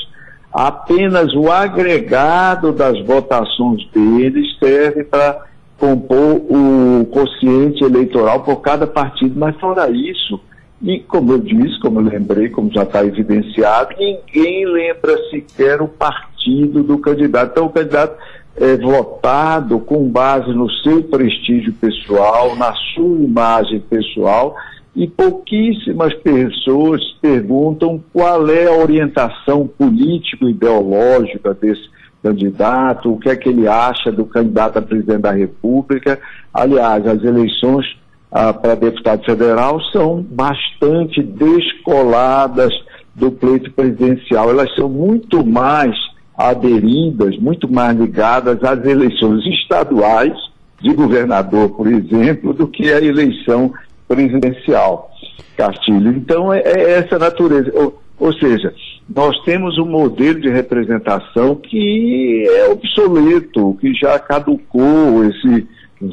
Apenas 0.52 1.34
o 1.34 1.50
agregado 1.50 2.74
das 2.74 3.00
votações 3.06 3.88
deles 3.92 4.48
serve 4.60 5.06
para 5.06 5.46
compor 5.78 6.42
o 6.50 7.06
quociente 7.06 7.84
eleitoral 7.84 8.42
por 8.44 8.58
cada 8.58 8.86
partido, 8.86 9.40
mas 9.40 9.56
fora 9.56 9.90
isso, 9.90 10.40
e 10.82 11.00
como 11.02 11.34
eu 11.34 11.38
disse, 11.38 11.80
como 11.80 12.00
eu 12.00 12.06
lembrei, 12.06 12.50
como 12.50 12.72
já 12.74 12.84
está 12.84 13.06
evidenciado, 13.06 13.96
ninguém 13.98 14.66
lembra 14.66 15.16
sequer 15.30 15.82
o 15.82 15.88
partido 15.88 16.82
do 16.82 16.98
candidato. 16.98 17.52
Então 17.52 17.66
o 17.68 17.70
candidato 17.70 18.18
é 18.56 18.78
votado 18.78 19.80
com 19.80 20.10
base 20.10 20.52
no 20.54 20.70
seu 20.70 21.04
prestígio 21.04 21.72
pessoal, 21.74 22.56
na 22.56 22.74
sua 22.94 23.20
imagem 23.20 23.80
pessoal, 23.80 24.56
e 24.96 25.08
pouquíssimas 25.08 26.14
pessoas 26.16 27.02
perguntam 27.22 28.04
qual 28.12 28.50
é 28.50 28.66
a 28.66 28.76
orientação 28.76 29.68
político-ideológica 29.68 31.54
desse 31.54 31.90
candidato, 32.22 33.14
o 33.14 33.18
que 33.18 33.30
é 33.30 33.36
que 33.36 33.50
ele 33.50 33.68
acha 33.68 34.12
do 34.12 34.26
candidato 34.26 34.78
a 34.78 34.82
presidente 34.82 35.22
da 35.22 35.32
República. 35.32 36.20
Aliás, 36.54 37.08
as 37.08 37.24
eleições 37.24 37.86
ah, 38.32 38.54
para 38.54 38.76
deputado 38.76 39.26
federal 39.26 39.82
são 39.92 40.22
bastante 40.22 41.22
descoladas 41.22 42.74
do 43.14 43.32
pleito 43.32 43.72
presidencial. 43.72 44.50
Elas 44.50 44.74
são 44.76 44.88
muito 44.88 45.46
mais 45.46 45.96
aderidas, 46.38 47.38
muito 47.38 47.72
mais 47.72 47.98
ligadas 47.98 48.64
às 48.64 48.86
eleições 48.86 49.46
estaduais 49.46 50.34
de 50.82 50.94
governador, 50.94 51.70
por 51.70 51.88
exemplo, 51.88 52.54
do 52.54 52.68
que 52.68 52.92
a 52.92 53.02
eleição 53.02 53.72
presidencial, 54.08 55.12
Castilho. 55.56 56.12
Então, 56.12 56.52
é, 56.54 56.62
é 56.62 56.92
essa 56.94 57.20
natureza. 57.20 57.72
Ou, 57.76 58.02
ou, 58.18 58.34
seja, 58.34 58.74
nós 59.14 59.38
temos 59.44 59.78
um 59.78 59.86
modelo 59.86 60.40
de 60.40 60.50
representação 60.50 61.56
que 61.56 62.46
é 62.50 62.70
obsoleto, 62.70 63.78
que 63.80 63.94
já 63.94 64.18
caducou, 64.18 65.24
esse 65.26 65.68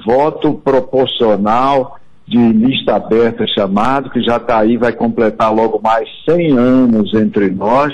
voto 0.04 0.54
proporcional 0.54 1.97
de 2.28 2.52
lista 2.52 2.96
aberta 2.96 3.46
chamado, 3.46 4.10
que 4.10 4.20
já 4.20 4.36
está 4.36 4.58
aí, 4.58 4.76
vai 4.76 4.92
completar 4.92 5.52
logo 5.52 5.80
mais 5.82 6.06
100 6.28 6.58
anos 6.58 7.14
entre 7.14 7.48
nós. 7.50 7.92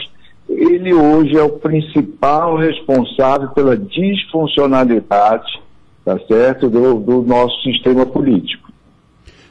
Ele 0.48 0.92
hoje 0.92 1.36
é 1.36 1.42
o 1.42 1.50
principal 1.50 2.56
responsável 2.56 3.48
pela 3.50 3.76
disfuncionalidade, 3.76 5.60
tá 6.04 6.18
certo, 6.26 6.68
do, 6.68 6.94
do 6.94 7.22
nosso 7.22 7.62
sistema 7.62 8.04
político. 8.04 8.68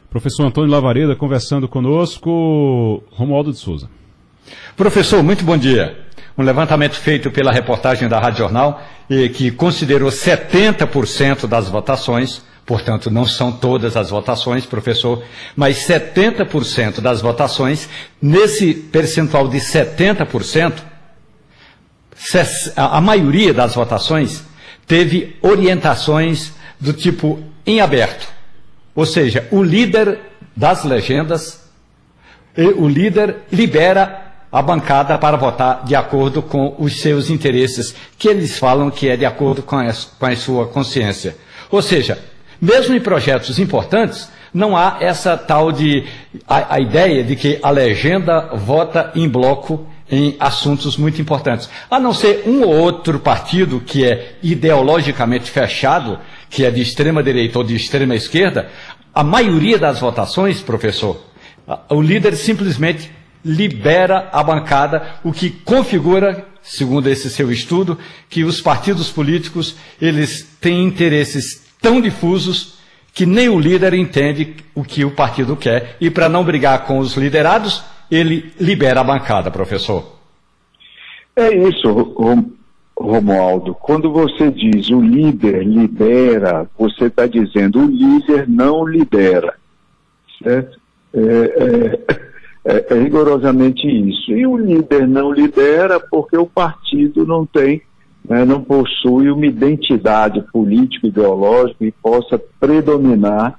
Professor 0.10 0.46
Antônio 0.46 0.69
Lavareda 0.69 1.15
conversando 1.15 1.67
conosco, 1.67 3.02
Romualdo 3.12 3.52
de 3.52 3.58
Souza. 3.58 3.89
Professor, 4.76 5.24
muito 5.24 5.46
bom 5.46 5.58
dia. 5.58 5.98
Um 6.38 6.43
levantamento 6.43 6.96
feito 6.96 7.32
pela 7.32 7.52
reportagem 7.52 8.10
da 8.10 8.19
Rádio 8.19 8.39
Jornal, 8.39 8.82
que 9.08 9.50
considerou 9.52 10.10
70% 10.10 11.48
das 11.48 11.69
votações 11.69 12.43
portanto, 12.65 13.12
não 13.12 13.26
são 13.26 13.52
todas 13.52 13.97
as 13.97 14.10
votações, 14.10 14.65
professor, 14.65 15.23
mas 15.56 15.78
70% 15.88 17.02
das 17.02 17.21
votações, 17.21 17.89
nesse 18.21 18.73
percentual 18.73 19.47
de 19.47 19.58
70%, 19.58 20.73
a 22.76 23.02
maioria 23.02 23.54
das 23.54 23.76
votações 23.76 24.43
teve 24.88 25.36
orientações 25.41 26.54
do 26.80 26.93
tipo 26.93 27.39
em 27.65 27.82
aberto. 27.82 28.28
Ou 28.95 29.06
seja, 29.06 29.47
o 29.52 29.63
líder 29.63 30.19
das 30.56 30.84
legendas, 30.84 31.63
o 32.78 32.88
líder 32.88 33.38
libera 33.52 34.23
a 34.52 34.62
bancada 34.62 35.17
para 35.17 35.36
votar 35.36 35.84
de 35.84 35.95
acordo 35.95 36.41
com 36.41 36.76
os 36.78 37.02
seus 37.02 37.30
interesses, 37.30 37.95
que 38.19 38.28
eles 38.28 38.60
falam 38.60 38.91
que 38.91 39.10
é 39.10 39.17
de 39.17 39.26
acordo 39.26 39.63
com 39.63 39.76
a, 39.76 39.91
com 40.19 40.26
a 40.28 40.36
sua 40.36 40.67
consciência. 40.67 41.36
Ou 41.71 41.82
seja, 41.82 42.23
mesmo 42.63 42.95
em 42.95 43.02
projetos 43.02 43.60
importantes, 43.60 44.32
não 44.54 44.78
há 44.78 44.99
essa 45.02 45.36
tal 45.36 45.69
de 45.69 46.06
a, 46.47 46.76
a, 46.76 46.80
ideia 46.80 47.21
de 47.21 47.36
que 47.36 47.60
a 47.62 47.69
legenda 47.69 48.52
vota 48.56 49.12
em 49.15 49.28
bloco 49.28 49.86
em 50.10 50.38
assuntos 50.39 50.95
muito 50.95 51.19
importantes. 51.21 51.69
A 51.91 51.99
não 51.99 52.13
ser 52.13 52.43
um 52.45 52.62
ou 52.62 52.73
outro 52.73 53.19
partido 53.19 53.82
que 53.82 54.06
é 54.06 54.36
ideologicamente 54.41 55.52
fechado, 55.52 56.17
que 56.49 56.63
é 56.63 56.71
de 56.71 56.82
extrema 56.82 57.21
direita 57.21 57.58
ou 57.58 57.65
de 57.65 57.76
extrema 57.76 58.15
esquerda, 58.15 58.69
a 59.13 59.26
maioria 59.26 59.78
das 59.78 59.99
votações, 59.99 60.62
professor, 60.62 61.21
o 61.89 62.02
líder 62.02 62.34
simplesmente 62.38 63.12
libera 63.43 64.30
a 64.32 64.41
bancada, 64.41 65.15
o 65.21 65.34
que 65.34 65.49
configura, 65.49 66.47
segundo 66.62 67.10
esse 67.10 67.30
seu 67.30 67.52
estudo, 67.52 67.99
que 68.30 68.45
os 68.45 68.62
partidos 68.62 69.10
políticos, 69.10 69.76
eles 69.99 70.47
têm 70.62 70.82
interesses 70.86 71.62
tão 71.84 72.02
difusos 72.02 72.80
que 73.13 73.26
nem 73.26 73.50
o 73.50 73.60
líder 73.60 73.93
entende 73.93 74.56
o 74.74 74.84
que 74.84 75.06
o 75.06 75.12
partido 75.12 75.56
quer 75.56 75.98
e 76.02 76.10
para 76.10 76.28
não 76.28 76.43
brigar 76.43 76.86
com 76.86 76.98
os 76.98 77.15
liderados, 77.15 77.84
ele 78.10 78.52
libera 78.60 79.02
a 79.02 79.04
bancada, 79.04 79.52
professor. 79.52 80.13
É 81.36 81.54
isso, 81.54 82.15
Romualdo. 82.98 83.76
Quando 83.76 84.12
você 84.12 84.50
diz 84.50 84.89
o 84.89 85.02
líder 85.02 85.63
libera, 85.63 86.67
você 86.78 87.06
está 87.06 87.28
dizendo 87.28 87.80
o 87.80 87.88
líder 87.88 88.48
não 88.48 88.86
lidera. 88.86 89.56
Certo? 90.41 90.80
É, 91.13 91.19
é, 91.19 92.76
é, 92.76 92.86
é 92.89 93.04
rigorosamente 93.04 93.88
isso. 93.88 94.32
E 94.32 94.46
o 94.46 94.58
líder 94.58 95.08
não 95.08 95.32
lidera 95.32 96.00
porque 96.00 96.38
o 96.38 96.46
partido 96.46 97.26
não 97.26 97.46
tem, 97.46 97.82
né, 98.28 98.46
não 98.46 98.62
possui 98.62 99.30
uma 99.30 99.46
identidade 99.46 100.42
político-ideológica 100.52 101.86
e 101.86 101.92
possa 101.92 102.40
predominar 102.60 103.56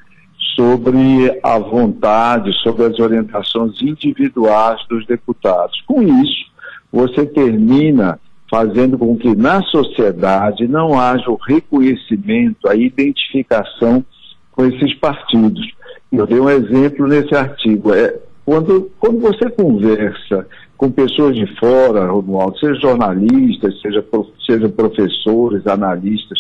sobre 0.57 1.39
a 1.43 1.59
vontade, 1.59 2.53
sobre 2.63 2.85
as 2.85 2.99
orientações 2.99 3.81
individuais 3.83 4.81
dos 4.89 5.07
deputados. 5.07 5.81
Com 5.87 6.03
isso, 6.03 6.47
você 6.93 7.27
termina 7.27 8.19
fazendo 8.51 8.97
com 8.97 9.17
que 9.17 9.35
na 9.35 9.63
sociedade 9.63 10.69
não 10.69 10.99
haja 10.99 11.29
o 11.29 11.37
reconhecimento, 11.37 12.69
a 12.69 12.77
identificação 12.77 14.05
com 14.53 14.65
esses 14.65 14.95
partidos. 14.95 15.67
Eu 16.13 16.27
dei 16.27 16.39
um 16.39 16.49
exemplo 16.49 17.09
nesse 17.09 17.35
artigo. 17.35 17.93
É, 17.93 18.17
quando, 18.45 18.91
quando 19.01 19.21
você 19.21 19.51
conversa 19.51 20.47
com 20.85 20.91
pessoas 20.91 21.35
de 21.35 21.47
fora, 21.59 22.07
Romualdo, 22.07 22.59
seja 22.59 22.75
jornalistas, 22.75 23.81
seja, 23.81 24.05
seja 24.45 24.69
professores, 24.69 25.67
analistas, 25.67 26.39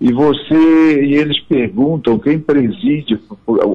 e 0.00 0.12
você 0.12 1.04
e 1.04 1.14
eles 1.14 1.38
perguntam 1.44 2.18
quem 2.18 2.40
preside 2.40 3.16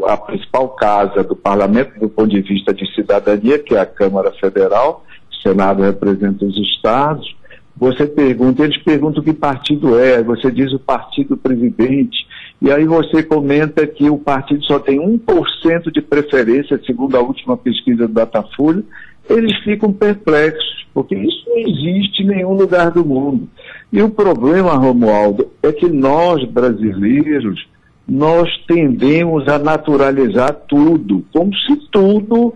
a 0.08 0.18
principal 0.18 0.70
casa 0.70 1.24
do 1.24 1.38
parlamento 1.38 1.98
do 1.98 2.10
ponto 2.10 2.28
de 2.28 2.42
vista 2.42 2.74
de 2.74 2.86
cidadania, 2.94 3.60
que 3.60 3.76
é 3.76 3.80
a 3.80 3.86
Câmara 3.86 4.32
Federal, 4.34 5.06
o 5.32 5.36
Senado 5.42 5.84
representa 5.84 6.44
os 6.44 6.58
estados. 6.58 7.34
Você 7.78 8.06
pergunta, 8.06 8.66
eles 8.66 8.78
perguntam 8.84 9.24
que 9.24 9.32
partido 9.32 9.98
é, 9.98 10.22
você 10.22 10.52
diz 10.52 10.74
o 10.74 10.80
partido 10.80 11.38
presidente, 11.38 12.28
e 12.62 12.70
aí 12.70 12.84
você 12.84 13.24
comenta 13.24 13.88
que 13.88 14.10
o 14.10 14.18
partido 14.18 14.66
só 14.66 14.80
tem 14.80 15.00
1% 15.00 15.90
de 15.94 16.02
preferência, 16.02 16.78
segundo 16.86 17.16
a 17.16 17.22
última 17.22 17.56
pesquisa 17.56 18.06
do 18.06 18.14
Datafolha, 18.14 18.84
eles 19.30 19.56
ficam 19.64 19.94
perplexos, 19.94 20.88
porque 20.94 21.16
isso 21.16 21.44
não 21.48 21.58
existe 21.58 22.24
em 22.24 22.28
nenhum 22.28 22.54
lugar 22.54 22.92
do 22.92 23.06
mundo. 23.06 23.48
E 23.92 24.02
o 24.02 24.10
problema, 24.10 24.74
Romualdo, 24.74 25.48
é 25.62 25.72
que 25.72 25.88
nós, 25.88 26.44
brasileiros, 26.46 27.68
nós 28.08 28.50
tendemos 28.68 29.48
a 29.48 29.60
naturalizar 29.60 30.54
tudo, 30.68 31.24
como 31.32 31.54
se 31.56 31.76
tudo 31.92 32.54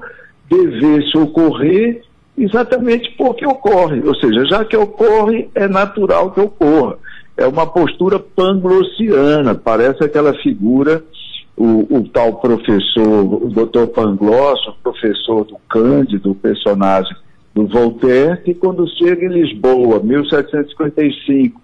devesse 0.50 1.18
ocorrer 1.18 2.02
exatamente 2.38 3.14
porque 3.18 3.46
ocorre. 3.46 4.02
Ou 4.06 4.16
seja, 4.16 4.46
já 4.46 4.66
que 4.66 4.76
ocorre, 4.76 5.50
é 5.54 5.68
natural 5.68 6.32
que 6.32 6.40
ocorra. 6.40 6.98
É 7.38 7.48
uma 7.48 7.66
postura 7.66 8.20
panglossiana, 8.20 9.56
parece 9.56 10.04
aquela 10.04 10.34
figura, 10.36 11.04
o, 11.56 11.98
o 11.98 12.10
tal 12.10 12.34
professor, 12.36 13.44
o 13.44 13.50
doutor 13.50 13.88
Pangloss, 13.88 14.60
professor 14.84 15.46
do 15.46 15.58
Cândido, 15.70 16.32
o 16.32 16.36
personagem 16.36 17.16
do 17.54 17.68
Voltaire, 17.68 18.42
que 18.42 18.54
quando 18.54 18.88
chega 18.98 19.26
em 19.26 19.30
Lisboa, 19.30 20.00
1755, 20.00 21.62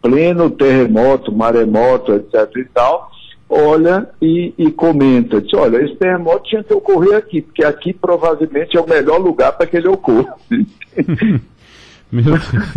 pleno 0.00 0.50
terremoto, 0.50 1.32
maremoto, 1.32 2.12
etc 2.12 2.56
e 2.56 2.64
tal, 2.66 3.10
olha 3.48 4.08
e, 4.20 4.54
e, 4.56 4.70
comenta, 4.70 5.40
diz, 5.40 5.52
olha, 5.54 5.84
esse 5.84 5.96
terremoto 5.96 6.48
tinha 6.48 6.62
que 6.62 6.72
ocorrer 6.72 7.16
aqui, 7.16 7.42
porque 7.42 7.64
aqui 7.64 7.92
provavelmente 7.92 8.76
é 8.76 8.80
o 8.80 8.88
melhor 8.88 9.18
lugar 9.18 9.52
para 9.52 9.66
que 9.66 9.76
ele 9.76 9.88
ocorra. 9.88 10.34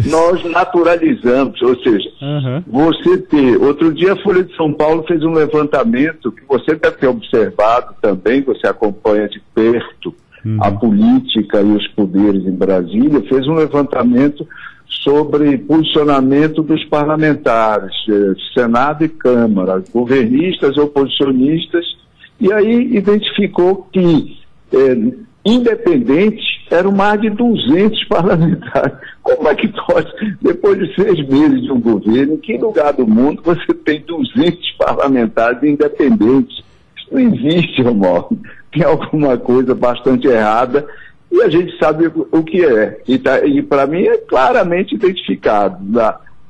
Nós 0.09 0.43
naturalizamos, 0.45 1.61
ou 1.61 1.75
seja, 1.81 2.09
uhum. 2.21 2.63
você 2.67 3.17
ter. 3.17 3.57
Outro 3.61 3.93
dia 3.93 4.13
a 4.13 4.23
Folha 4.23 4.43
de 4.43 4.55
São 4.55 4.71
Paulo 4.71 5.03
fez 5.03 5.21
um 5.23 5.33
levantamento 5.33 6.31
que 6.31 6.43
você 6.47 6.75
deve 6.75 6.95
ter 6.97 7.07
observado 7.07 7.93
também, 8.01 8.41
você 8.41 8.65
acompanha 8.65 9.27
de 9.27 9.41
perto 9.53 10.15
uhum. 10.45 10.57
a 10.61 10.71
política 10.71 11.61
e 11.61 11.71
os 11.71 11.85
poderes 11.89 12.45
em 12.45 12.55
Brasília, 12.55 13.21
fez 13.27 13.45
um 13.47 13.55
levantamento 13.55 14.47
sobre 14.87 15.57
posicionamento 15.57 16.63
dos 16.63 16.83
parlamentares, 16.85 17.93
eh, 18.09 18.33
Senado 18.53 19.03
e 19.03 19.09
Câmara, 19.09 19.83
governistas, 19.91 20.77
oposicionistas, 20.77 21.85
e 22.39 22.51
aí 22.53 22.95
identificou 22.95 23.87
que 23.91 24.37
eh, 24.73 25.13
independentes 25.45 26.43
eram 26.71 26.91
mais 26.91 27.21
de 27.21 27.29
200 27.29 28.03
parlamentares. 28.09 28.97
Como 29.21 29.47
é 29.47 29.55
que 29.55 29.67
pode, 29.67 30.11
depois 30.41 30.79
de 30.79 30.95
seis 30.95 31.27
meses 31.27 31.61
de 31.61 31.71
um 31.71 31.79
governo, 31.79 32.33
em 32.33 32.37
que 32.37 32.57
lugar 32.57 32.93
do 32.93 33.05
mundo 33.05 33.41
você 33.43 33.73
tem 33.73 34.01
200 34.01 34.71
parlamentares 34.77 35.61
independentes? 35.63 36.63
Isso 36.97 37.07
não 37.11 37.19
existe, 37.19 37.81
Romualdo. 37.81 38.37
Tem 38.71 38.83
alguma 38.83 39.37
coisa 39.37 39.75
bastante 39.75 40.27
errada 40.27 40.85
e 41.31 41.41
a 41.41 41.49
gente 41.49 41.77
sabe 41.77 42.07
o 42.07 42.43
que 42.43 42.65
é. 42.65 43.01
E, 43.07 43.17
tá, 43.17 43.45
e 43.45 43.61
para 43.61 43.85
mim 43.85 44.03
é 44.03 44.17
claramente 44.17 44.95
identificado. 44.95 45.77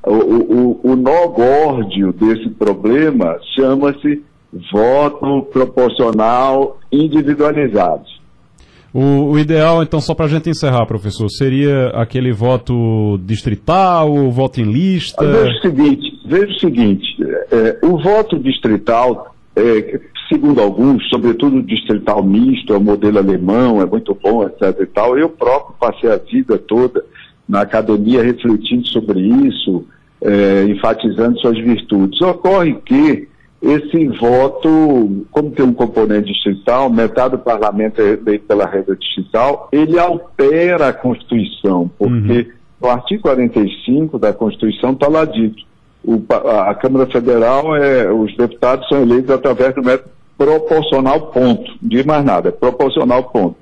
O, 0.03 0.13
o, 0.13 0.79
o 0.83 0.95
nó 0.95 1.27
górdio 1.27 2.13
desse 2.13 2.49
problema 2.49 3.39
chama-se 3.55 4.23
voto 4.71 5.43
proporcional 5.51 6.79
individualizado. 6.91 8.05
O, 8.97 9.31
o, 9.31 9.39
ideal, 9.39 9.83
então, 9.83 9.99
só 9.99 10.15
para 10.15 10.25
a 10.25 10.29
gente 10.29 10.49
encerrar, 10.49 10.85
professor, 10.85 11.29
seria 11.29 11.89
aquele 11.89 12.31
voto 12.31 13.19
distrital, 13.25 14.31
voto 14.31 14.61
em 14.61 14.63
lista? 14.63 15.25
Veja 15.25 15.57
o 15.57 15.61
seguinte, 15.61 16.19
veja 16.25 16.47
o 16.47 16.59
seguinte 16.59 17.15
é, 17.51 17.77
o 17.85 17.97
voto 17.97 18.37
distrital, 18.39 19.35
é, 19.55 19.99
segundo 20.29 20.61
alguns, 20.61 21.07
sobretudo 21.09 21.57
o 21.57 21.63
distrital 21.63 22.23
misto, 22.23 22.73
é 22.73 22.77
o 22.77 22.81
modelo 22.81 23.17
alemão, 23.17 23.81
é 23.81 23.85
muito 23.85 24.17
bom, 24.21 24.45
etc. 24.45 24.79
e 24.81 24.85
tal. 24.85 25.17
Eu 25.17 25.29
próprio 25.29 25.75
passei 25.79 26.09
a 26.09 26.17
vida 26.17 26.57
toda 26.57 27.03
na 27.47 27.61
academia 27.61 28.23
refletindo 28.23 28.87
sobre 28.87 29.19
isso, 29.19 29.85
é, 30.21 30.63
enfatizando 30.63 31.39
suas 31.39 31.57
virtudes. 31.57 32.19
Ocorre 32.21 32.75
que 32.85 33.27
esse 33.65 34.07
voto, 34.19 35.25
como 35.31 35.49
tem 35.49 35.65
um 35.65 35.73
componente 35.73 36.31
distrital, 36.31 36.87
metade 36.87 37.31
do 37.35 37.39
parlamento 37.39 37.99
é 37.99 38.09
eleito 38.09 38.45
pela 38.45 38.67
regra 38.67 38.95
distrital, 38.95 39.67
ele 39.71 39.97
altera 39.97 40.89
a 40.89 40.93
Constituição, 40.93 41.89
porque 41.97 42.39
uhum. 42.39 42.45
no 42.79 42.89
artigo 42.89 43.23
45 43.23 44.19
da 44.19 44.31
Constituição 44.31 44.91
está 44.91 45.07
lá 45.07 45.25
dito, 45.25 45.63
o, 46.03 46.21
a, 46.29 46.69
a 46.69 46.75
Câmara 46.75 47.07
Federal, 47.07 47.75
é, 47.75 48.11
os 48.11 48.37
deputados 48.37 48.87
são 48.87 49.01
eleitos 49.01 49.31
através 49.31 49.73
do 49.73 49.83
método 49.83 50.11
proporcional 50.37 51.31
ponto, 51.31 51.71
de 51.81 52.05
mais 52.05 52.23
nada, 52.23 52.49
é 52.49 52.51
proporcional 52.51 53.23
ponto. 53.23 53.55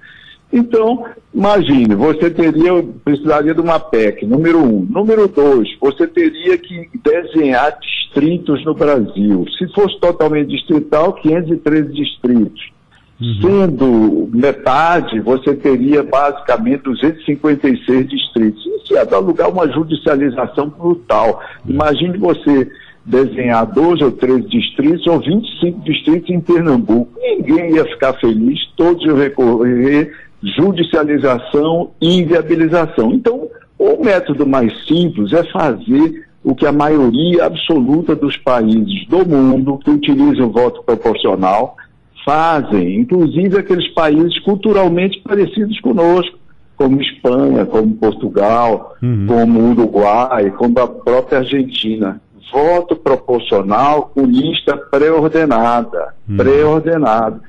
Então, 0.54 1.04
imagine, 1.34 1.96
você 1.96 2.30
teria, 2.30 2.72
precisaria 3.04 3.56
de 3.56 3.60
uma 3.60 3.80
PEC, 3.80 4.24
número 4.24 4.60
um. 4.60 4.86
Número 4.88 5.28
dois, 5.28 5.68
você 5.82 6.06
teria 6.06 6.56
que 6.60 6.88
desenhar 7.04 7.76
distritos 7.80 8.64
no 8.64 8.76
Brasil. 8.76 9.46
Se 9.58 9.68
fosse 9.74 10.00
totalmente 10.00 10.50
distrital, 10.50 11.14
513 11.14 11.92
distritos. 11.92 12.72
Uhum. 13.20 13.42
Sendo 13.42 14.30
metade, 14.32 15.20
você 15.22 15.56
teria 15.56 16.04
basicamente 16.04 16.84
256 16.84 18.08
distritos. 18.08 18.64
Isso 18.66 18.94
ia 18.94 19.06
dar 19.06 19.18
lugar 19.18 19.46
a 19.46 19.50
uma 19.50 19.68
judicialização 19.72 20.70
brutal. 20.70 21.42
Imagine 21.68 22.16
você 22.20 22.70
desenhar 23.06 23.66
12 23.66 24.04
ou 24.04 24.12
13 24.12 24.48
distritos 24.50 25.08
ou 25.08 25.20
25 25.20 25.80
distritos 25.82 26.30
em 26.30 26.40
Pernambuco. 26.40 27.12
Ninguém 27.20 27.76
ia 27.76 27.86
ficar 27.86 28.14
feliz, 28.14 28.60
todos 28.76 29.04
iam 29.06 29.18
recorrer 29.18 30.12
judicialização 30.44 31.92
e 32.02 32.20
inviabilização. 32.20 33.12
Então, 33.14 33.48
o 33.80 34.04
método 34.04 34.46
mais 34.46 34.72
simples 34.86 35.32
é 35.34 35.44
fazer 35.46 36.26
o 36.44 36.54
que 36.54 36.66
a 36.66 36.72
maioria 36.72 37.46
absoluta 37.46 38.16
dos 38.16 38.36
países 38.38 39.08
do 39.08 39.26
mundo 39.26 39.78
que 39.78 39.90
utilizam 39.90 40.48
o 40.48 40.52
voto 40.52 40.84
proporcional 40.84 41.78
fazem, 42.26 43.00
inclusive 43.00 43.58
aqueles 43.58 43.88
países 43.94 44.38
culturalmente 44.40 45.22
parecidos 45.22 45.80
conosco, 45.80 46.38
como 46.76 47.02
Espanha, 47.02 47.66
como 47.66 47.96
Portugal, 47.96 48.96
uhum. 49.02 49.26
como 49.28 49.72
Uruguai, 49.72 50.52
como 50.52 50.80
a 50.80 50.88
própria 50.88 51.40
Argentina. 51.40 52.22
Voto 52.52 52.96
proporcional 52.96 54.12
com 54.14 54.26
lista 54.26 54.76
pré-ordenada, 54.78 56.14
uhum. 56.28 56.38
pré-ordenada. 56.38 57.42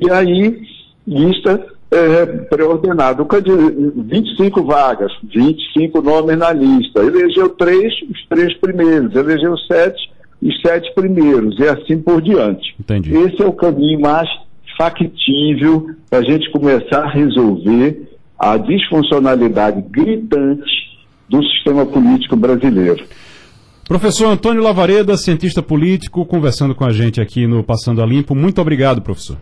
E 0.00 0.10
aí, 0.10 0.62
lista 1.06 1.71
é, 1.92 2.26
pré-ordenado. 2.26 3.26
25 3.28 4.64
vagas, 4.64 5.12
25 5.22 6.00
nomes 6.00 6.38
na 6.38 6.52
lista. 6.52 7.00
Elegeu 7.00 7.50
três, 7.50 7.92
os 8.10 8.26
três 8.28 8.56
primeiros. 8.58 9.14
Elegeu 9.14 9.56
sete, 9.58 10.10
os 10.40 10.60
sete 10.62 10.92
primeiros. 10.94 11.58
E 11.58 11.68
assim 11.68 11.98
por 11.98 12.22
diante. 12.22 12.74
Entendi. 12.80 13.14
Esse 13.14 13.42
é 13.42 13.46
o 13.46 13.52
caminho 13.52 14.00
mais 14.00 14.28
factível 14.78 15.90
para 16.08 16.20
a 16.20 16.22
gente 16.22 16.50
começar 16.50 17.04
a 17.04 17.10
resolver 17.10 18.08
a 18.38 18.56
disfuncionalidade 18.56 19.84
gritante 19.90 20.70
do 21.28 21.42
sistema 21.44 21.84
político 21.84 22.34
brasileiro. 22.34 23.04
Professor 23.86 24.26
Antônio 24.26 24.62
Lavareda, 24.62 25.16
cientista 25.16 25.62
político, 25.62 26.24
conversando 26.24 26.74
com 26.74 26.84
a 26.84 26.90
gente 26.90 27.20
aqui 27.20 27.46
no 27.46 27.62
Passando 27.62 28.02
a 28.02 28.06
Limpo. 28.06 28.34
Muito 28.34 28.60
obrigado, 28.60 29.02
professor. 29.02 29.36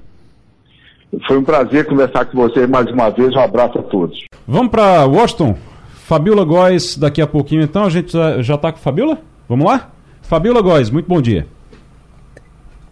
Foi 1.26 1.36
um 1.36 1.42
prazer 1.42 1.86
conversar 1.86 2.24
com 2.26 2.38
você 2.38 2.66
mais 2.66 2.90
uma 2.90 3.10
vez. 3.10 3.34
Um 3.34 3.40
abraço 3.40 3.78
a 3.78 3.82
todos. 3.82 4.24
Vamos 4.46 4.70
para 4.70 5.04
Washington. 5.06 5.56
Fabiola 6.06 6.44
Góes, 6.44 6.96
daqui 6.96 7.20
a 7.20 7.26
pouquinho 7.26 7.62
então. 7.62 7.84
A 7.84 7.90
gente 7.90 8.12
já 8.42 8.54
está 8.54 8.72
com 8.72 8.78
Fabiola? 8.78 9.18
Vamos 9.48 9.66
lá? 9.66 9.90
Fabiola 10.22 10.60
Góes, 10.60 10.90
muito 10.90 11.06
bom 11.06 11.20
dia. 11.20 11.46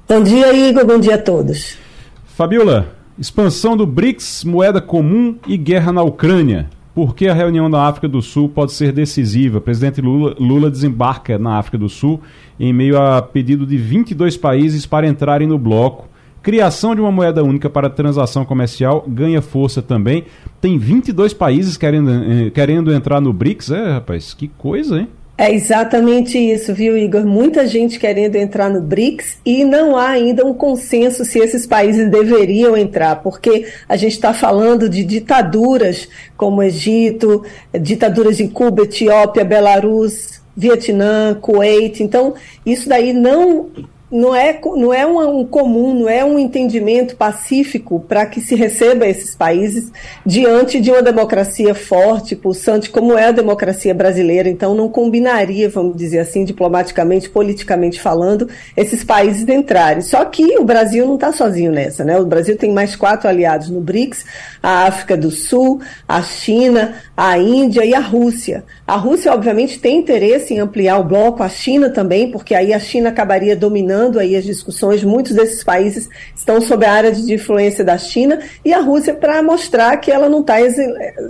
Bom 0.08 0.22
dia, 0.22 0.52
Igor. 0.52 0.84
Bom 0.84 0.98
dia 0.98 1.14
a 1.14 1.18
todos. 1.18 1.78
Fabiola, 2.24 2.88
expansão 3.18 3.76
do 3.76 3.86
BRICS, 3.86 4.44
moeda 4.44 4.80
comum 4.80 5.36
e 5.46 5.56
guerra 5.56 5.92
na 5.92 6.02
Ucrânia. 6.02 6.68
Por 6.94 7.14
que 7.14 7.28
a 7.28 7.34
reunião 7.34 7.70
da 7.70 7.82
África 7.82 8.08
do 8.08 8.20
Sul 8.20 8.48
pode 8.48 8.72
ser 8.72 8.90
decisiva? 8.90 9.58
O 9.58 9.60
presidente 9.60 10.00
Lula, 10.00 10.34
Lula 10.38 10.68
desembarca 10.68 11.38
na 11.38 11.56
África 11.56 11.78
do 11.78 11.88
Sul 11.88 12.20
em 12.58 12.72
meio 12.72 13.00
a 13.00 13.22
pedido 13.22 13.64
de 13.64 13.76
22 13.76 14.36
países 14.36 14.84
para 14.84 15.06
entrarem 15.06 15.46
no 15.46 15.58
bloco 15.58 16.08
Criação 16.42 16.94
de 16.94 17.00
uma 17.00 17.10
moeda 17.10 17.42
única 17.42 17.68
para 17.68 17.90
transação 17.90 18.44
comercial 18.44 19.04
ganha 19.06 19.42
força 19.42 19.82
também. 19.82 20.24
Tem 20.60 20.78
22 20.78 21.34
países 21.34 21.76
querendo, 21.76 22.10
eh, 22.10 22.50
querendo 22.50 22.92
entrar 22.92 23.20
no 23.20 23.32
BRICS. 23.32 23.70
É, 23.70 23.92
rapaz, 23.92 24.34
que 24.34 24.48
coisa, 24.48 25.00
hein? 25.00 25.08
É 25.40 25.54
exatamente 25.54 26.36
isso, 26.36 26.74
viu, 26.74 26.98
Igor? 26.98 27.24
Muita 27.24 27.64
gente 27.64 27.96
querendo 27.96 28.34
entrar 28.34 28.68
no 28.68 28.80
BRICS 28.80 29.38
e 29.46 29.64
não 29.64 29.96
há 29.96 30.08
ainda 30.08 30.44
um 30.44 30.52
consenso 30.52 31.24
se 31.24 31.38
esses 31.38 31.64
países 31.64 32.10
deveriam 32.10 32.76
entrar, 32.76 33.22
porque 33.22 33.68
a 33.88 33.96
gente 33.96 34.14
está 34.14 34.34
falando 34.34 34.88
de 34.88 35.04
ditaduras 35.04 36.08
como 36.36 36.60
Egito, 36.60 37.44
ditaduras 37.80 38.40
em 38.40 38.48
Cuba, 38.48 38.82
Etiópia, 38.82 39.44
Belarus, 39.44 40.40
Vietnã, 40.56 41.36
Kuwait. 41.40 42.02
Então, 42.02 42.34
isso 42.66 42.88
daí 42.88 43.12
não 43.12 43.70
não 44.10 44.34
é, 44.34 44.58
não 44.76 44.92
é 44.92 45.06
um, 45.06 45.40
um 45.40 45.44
comum, 45.44 45.94
não 45.94 46.08
é 46.08 46.24
um 46.24 46.38
entendimento 46.38 47.14
pacífico 47.14 48.00
para 48.08 48.24
que 48.24 48.40
se 48.40 48.54
receba 48.54 49.06
esses 49.06 49.34
países 49.34 49.92
diante 50.24 50.80
de 50.80 50.90
uma 50.90 51.02
democracia 51.02 51.74
forte, 51.74 52.34
pulsante, 52.34 52.90
como 52.90 53.16
é 53.16 53.26
a 53.26 53.32
democracia 53.32 53.92
brasileira. 53.94 54.48
Então, 54.48 54.74
não 54.74 54.88
combinaria, 54.88 55.68
vamos 55.68 55.96
dizer 55.96 56.20
assim, 56.20 56.44
diplomaticamente, 56.44 57.28
politicamente 57.28 58.00
falando, 58.00 58.48
esses 58.76 59.04
países 59.04 59.46
entrarem. 59.46 60.00
Só 60.00 60.24
que 60.24 60.58
o 60.58 60.64
Brasil 60.64 61.06
não 61.06 61.16
está 61.16 61.30
sozinho 61.30 61.70
nessa, 61.70 62.02
né? 62.04 62.18
O 62.18 62.24
Brasil 62.24 62.56
tem 62.56 62.72
mais 62.72 62.96
quatro 62.96 63.28
aliados 63.28 63.68
no 63.68 63.80
BRICS: 63.80 64.24
a 64.62 64.86
África 64.86 65.16
do 65.16 65.30
Sul, 65.30 65.80
a 66.06 66.22
China, 66.22 66.94
a 67.20 67.36
Índia 67.36 67.84
e 67.84 67.92
a 67.92 67.98
Rússia. 67.98 68.62
A 68.86 68.94
Rússia, 68.94 69.32
obviamente, 69.32 69.80
tem 69.80 69.98
interesse 69.98 70.54
em 70.54 70.60
ampliar 70.60 71.00
o 71.00 71.04
bloco, 71.04 71.42
a 71.42 71.48
China 71.48 71.90
também, 71.90 72.30
porque 72.30 72.54
aí 72.54 72.72
a 72.72 72.78
China 72.78 73.08
acabaria 73.08 73.56
dominando 73.56 74.20
aí 74.20 74.36
as 74.36 74.44
discussões. 74.44 75.02
Muitos 75.02 75.32
desses 75.32 75.64
países 75.64 76.08
estão 76.32 76.60
sob 76.60 76.86
a 76.86 76.92
área 76.92 77.10
de 77.10 77.34
influência 77.34 77.84
da 77.84 77.98
China 77.98 78.38
e 78.64 78.72
a 78.72 78.78
Rússia 78.78 79.14
para 79.14 79.42
mostrar 79.42 79.96
que 79.96 80.12
ela 80.12 80.28
não 80.28 80.42
está 80.42 80.58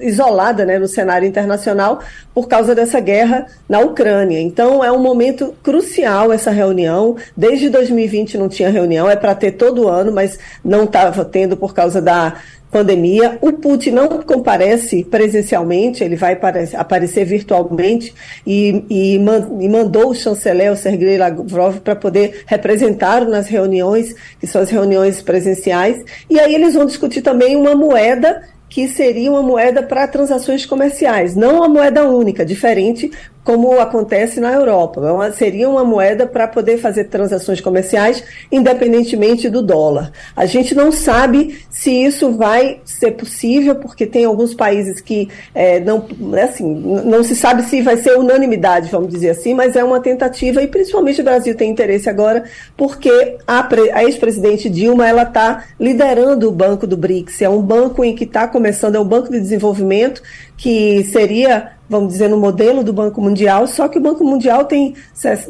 isolada 0.03 0.67
né, 0.67 0.79
no 0.79 0.87
cenário 0.87 1.27
internacional 1.27 2.01
por 2.35 2.49
causa 2.49 2.75
dessa 2.75 3.01
guerra 3.01 3.47
na 3.67 3.81
Ucrânia. 3.81 4.39
Então, 4.43 4.85
é 4.85 4.93
um 4.93 5.01
momento 5.01 5.55
crucial 5.63 6.31
essa 6.31 6.51
reunião. 6.51 7.17
Desde 7.35 7.71
2020 7.71 8.37
não 8.37 8.51
tinha 8.51 8.69
reunião, 8.69 9.09
é 9.09 9.17
para 9.17 9.35
ter 9.35 9.53
todo 9.53 9.89
ano, 9.89 10.13
mas 10.13 10.39
não 10.63 10.85
estava 10.85 11.25
tendo 11.25 11.57
por 11.57 11.73
causa 11.73 12.03
da 12.03 12.35
pandemia. 12.71 13.39
O 13.41 13.53
Putin 13.53 13.91
não 13.91 14.09
comparece 14.23 15.05
presencialmente, 15.05 16.05
ele 16.05 16.17
vai 16.17 16.39
aparecer 16.75 17.25
virtualmente 17.25 18.15
e, 18.47 18.85
e, 18.89 19.19
man, 19.19 19.49
mandou 19.71 20.11
o 20.11 20.15
chanceler, 20.15 20.73
o 20.73 20.77
Sergei 20.77 21.17
Lavrov, 21.17 21.81
para 21.81 21.97
poder 21.97 22.43
representar 22.47 23.27
nas 23.27 23.49
reuniões, 23.49 24.15
que 24.41 24.47
são 24.47 24.61
as 24.61 24.71
reuniões 24.71 25.23
presenciais. 25.23 26.03
E 26.29 26.39
aí 26.39 26.55
eles 26.55 26.75
vão 26.75 26.87
discutir 26.87 27.23
também 27.23 27.57
uma 27.57 27.75
moeda 27.75 28.43
que 28.69 28.87
seria 28.87 29.31
uma 29.31 29.43
moeda 29.43 29.83
para 29.83 30.07
transações 30.07 30.67
comerciais, 30.67 31.35
não 31.35 31.57
uma 31.57 31.69
moeda 31.69 32.07
única, 32.07 32.45
diferente 32.45 33.11
como 33.45 33.81
acontece 33.81 34.41
na 34.41 34.53
Europa. 34.53 35.01
É 35.27 35.33
seria 35.33 35.69
uma 35.69 35.85
moeda 35.85 36.27
para 36.27 36.47
poder 36.47 36.79
fazer 36.79 37.05
transações 37.05 37.61
comerciais 37.61 38.23
independentemente 38.53 39.49
do 39.49 39.63
dólar. 39.63 40.13
A 40.37 40.47
gente 40.47 40.75
não 40.75 40.93
sabe 40.93 41.61
se 41.71 41.91
isso 41.91 42.33
vai 42.33 42.81
ser 42.85 43.13
possível, 43.13 43.77
porque 43.77 44.07
tem 44.07 44.25
alguns 44.25 44.55
países 44.55 45.01
que 45.01 45.29
é, 45.55 45.81
não, 45.81 46.07
assim, 46.43 46.65
não 47.05 47.25
se 47.25 47.35
sabe 47.35 47.63
se 47.63 47.81
vai 47.81 47.97
ser 47.97 48.19
unanimidade, 48.19 48.91
vamos 48.91 49.09
dizer 49.09 49.31
assim, 49.31 49.55
mas 49.55 49.77
é 49.77 49.83
uma 49.83 50.01
tentativa 50.01 50.63
e 50.63 50.67
principalmente 50.67 51.21
o 51.21 51.25
Brasil 51.25 51.55
tem 51.55 51.71
interesse 51.71 52.09
agora 52.09 52.45
porque 52.77 53.37
a, 53.47 53.67
a 53.95 54.05
ex-presidente 54.05 54.69
Dilma 54.69 55.09
ela 55.09 55.23
está 55.23 55.65
liderando 55.81 56.49
o 56.49 56.53
banco 56.53 56.87
do 56.87 56.97
BRICS. 56.97 57.43
É 57.43 57.49
um 57.49 57.63
banco 57.63 58.05
em 58.05 58.15
que 58.15 58.25
está 58.25 58.47
começando, 58.47 58.97
é 58.97 59.01
um 59.01 59.05
banco 59.05 59.31
de 59.31 59.41
desenvolvimento 59.41 60.23
que 60.59 61.05
seria 61.05 61.79
vamos 61.89 62.13
dizer, 62.13 62.29
no 62.29 62.37
modelo 62.37 62.85
do 62.85 62.93
Banco 62.93 63.21
Mundial, 63.21 63.67
só 63.67 63.89
que 63.89 63.99
o 63.99 64.01
Banco 64.01 64.23
Mundial 64.23 64.67
tem, 64.67 64.95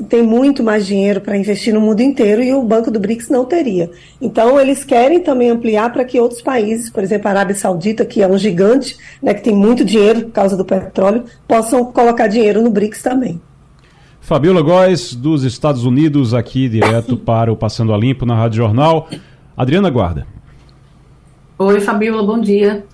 tem 0.09 0.23
muito 0.23 0.63
mais 0.63 0.87
dinheiro 0.87 1.21
para 1.21 1.37
investir 1.37 1.75
no 1.75 1.81
mundo 1.81 2.01
inteiro 2.01 2.43
e 2.43 2.55
o 2.55 2.63
Banco 2.63 2.91
do 2.91 3.01
BRICS 3.01 3.29
não 3.29 3.45
teria. 3.45 3.91
Então, 4.21 4.61
eles 4.61 4.85
querem 4.85 5.21
também 5.21 5.51
ampliar 5.51 5.93
para 5.93 6.05
que 6.05 6.21
outros 6.21 6.41
países, 6.41 6.89
por 6.91 7.03
exemplo, 7.03 7.27
a 7.27 7.31
Arábia 7.33 7.57
Saudita, 7.57 8.05
que 8.05 8.23
é 8.23 8.29
um 8.29 8.39
gigante, 8.39 8.97
né, 9.21 9.35
que 9.35 9.43
tem 9.43 9.55
muito 9.55 9.85
dinheiro 9.85 10.27
por 10.27 10.33
causa 10.33 10.57
do 10.57 10.65
petróleo, 10.65 11.25
possam 11.47 11.85
colocar 11.87 12.29
dinheiro 12.29 12.63
no 12.63 12.71
BRICS 12.71 13.03
também. 13.03 13.41
Fabiola 14.21 14.63
Góes, 14.63 15.15
dos 15.15 15.43
Estados 15.43 15.85
Unidos, 15.85 16.35
aqui 16.35 16.69
direto 16.69 17.17
para 17.19 17.53
o 17.53 17.57
Passando 17.57 17.93
a 17.93 17.97
Limpo 17.97 18.25
na 18.25 18.37
Rádio 18.37 18.59
Jornal. 18.59 19.09
Adriana 19.57 19.91
Guarda. 19.91 20.27
Oi, 21.59 21.81
Fabiola, 21.81 22.23
bom 22.23 22.41
dia. 22.41 22.85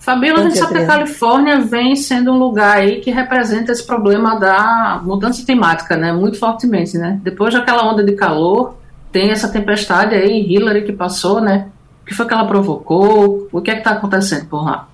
Fabíola, 0.00 0.40
a 0.40 0.42
gente 0.44 0.58
sabe 0.58 0.72
que 0.72 0.80
a 0.80 0.86
Califórnia 0.86 1.60
vem 1.60 1.94
sendo 1.94 2.32
um 2.32 2.38
lugar 2.38 2.78
aí 2.78 3.00
que 3.00 3.10
representa 3.10 3.70
esse 3.70 3.86
problema 3.86 4.34
da 4.40 4.98
mudança 5.04 5.44
climática, 5.44 5.94
né? 5.94 6.10
Muito 6.10 6.38
fortemente, 6.38 6.96
né? 6.96 7.20
Depois 7.22 7.52
daquela 7.52 7.86
onda 7.86 8.02
de 8.02 8.12
calor, 8.12 8.76
tem 9.12 9.30
essa 9.30 9.48
tempestade 9.48 10.14
aí, 10.14 10.50
Hillary 10.50 10.84
que 10.84 10.92
passou, 10.92 11.40
né? 11.40 11.68
O 12.02 12.06
que 12.06 12.14
foi 12.14 12.26
que 12.26 12.32
ela 12.32 12.46
provocou? 12.46 13.46
O 13.52 13.60
que 13.60 13.70
é 13.70 13.74
que 13.74 13.80
está 13.80 13.90
acontecendo 13.90 14.46
por 14.46 14.64
lá? 14.64 14.88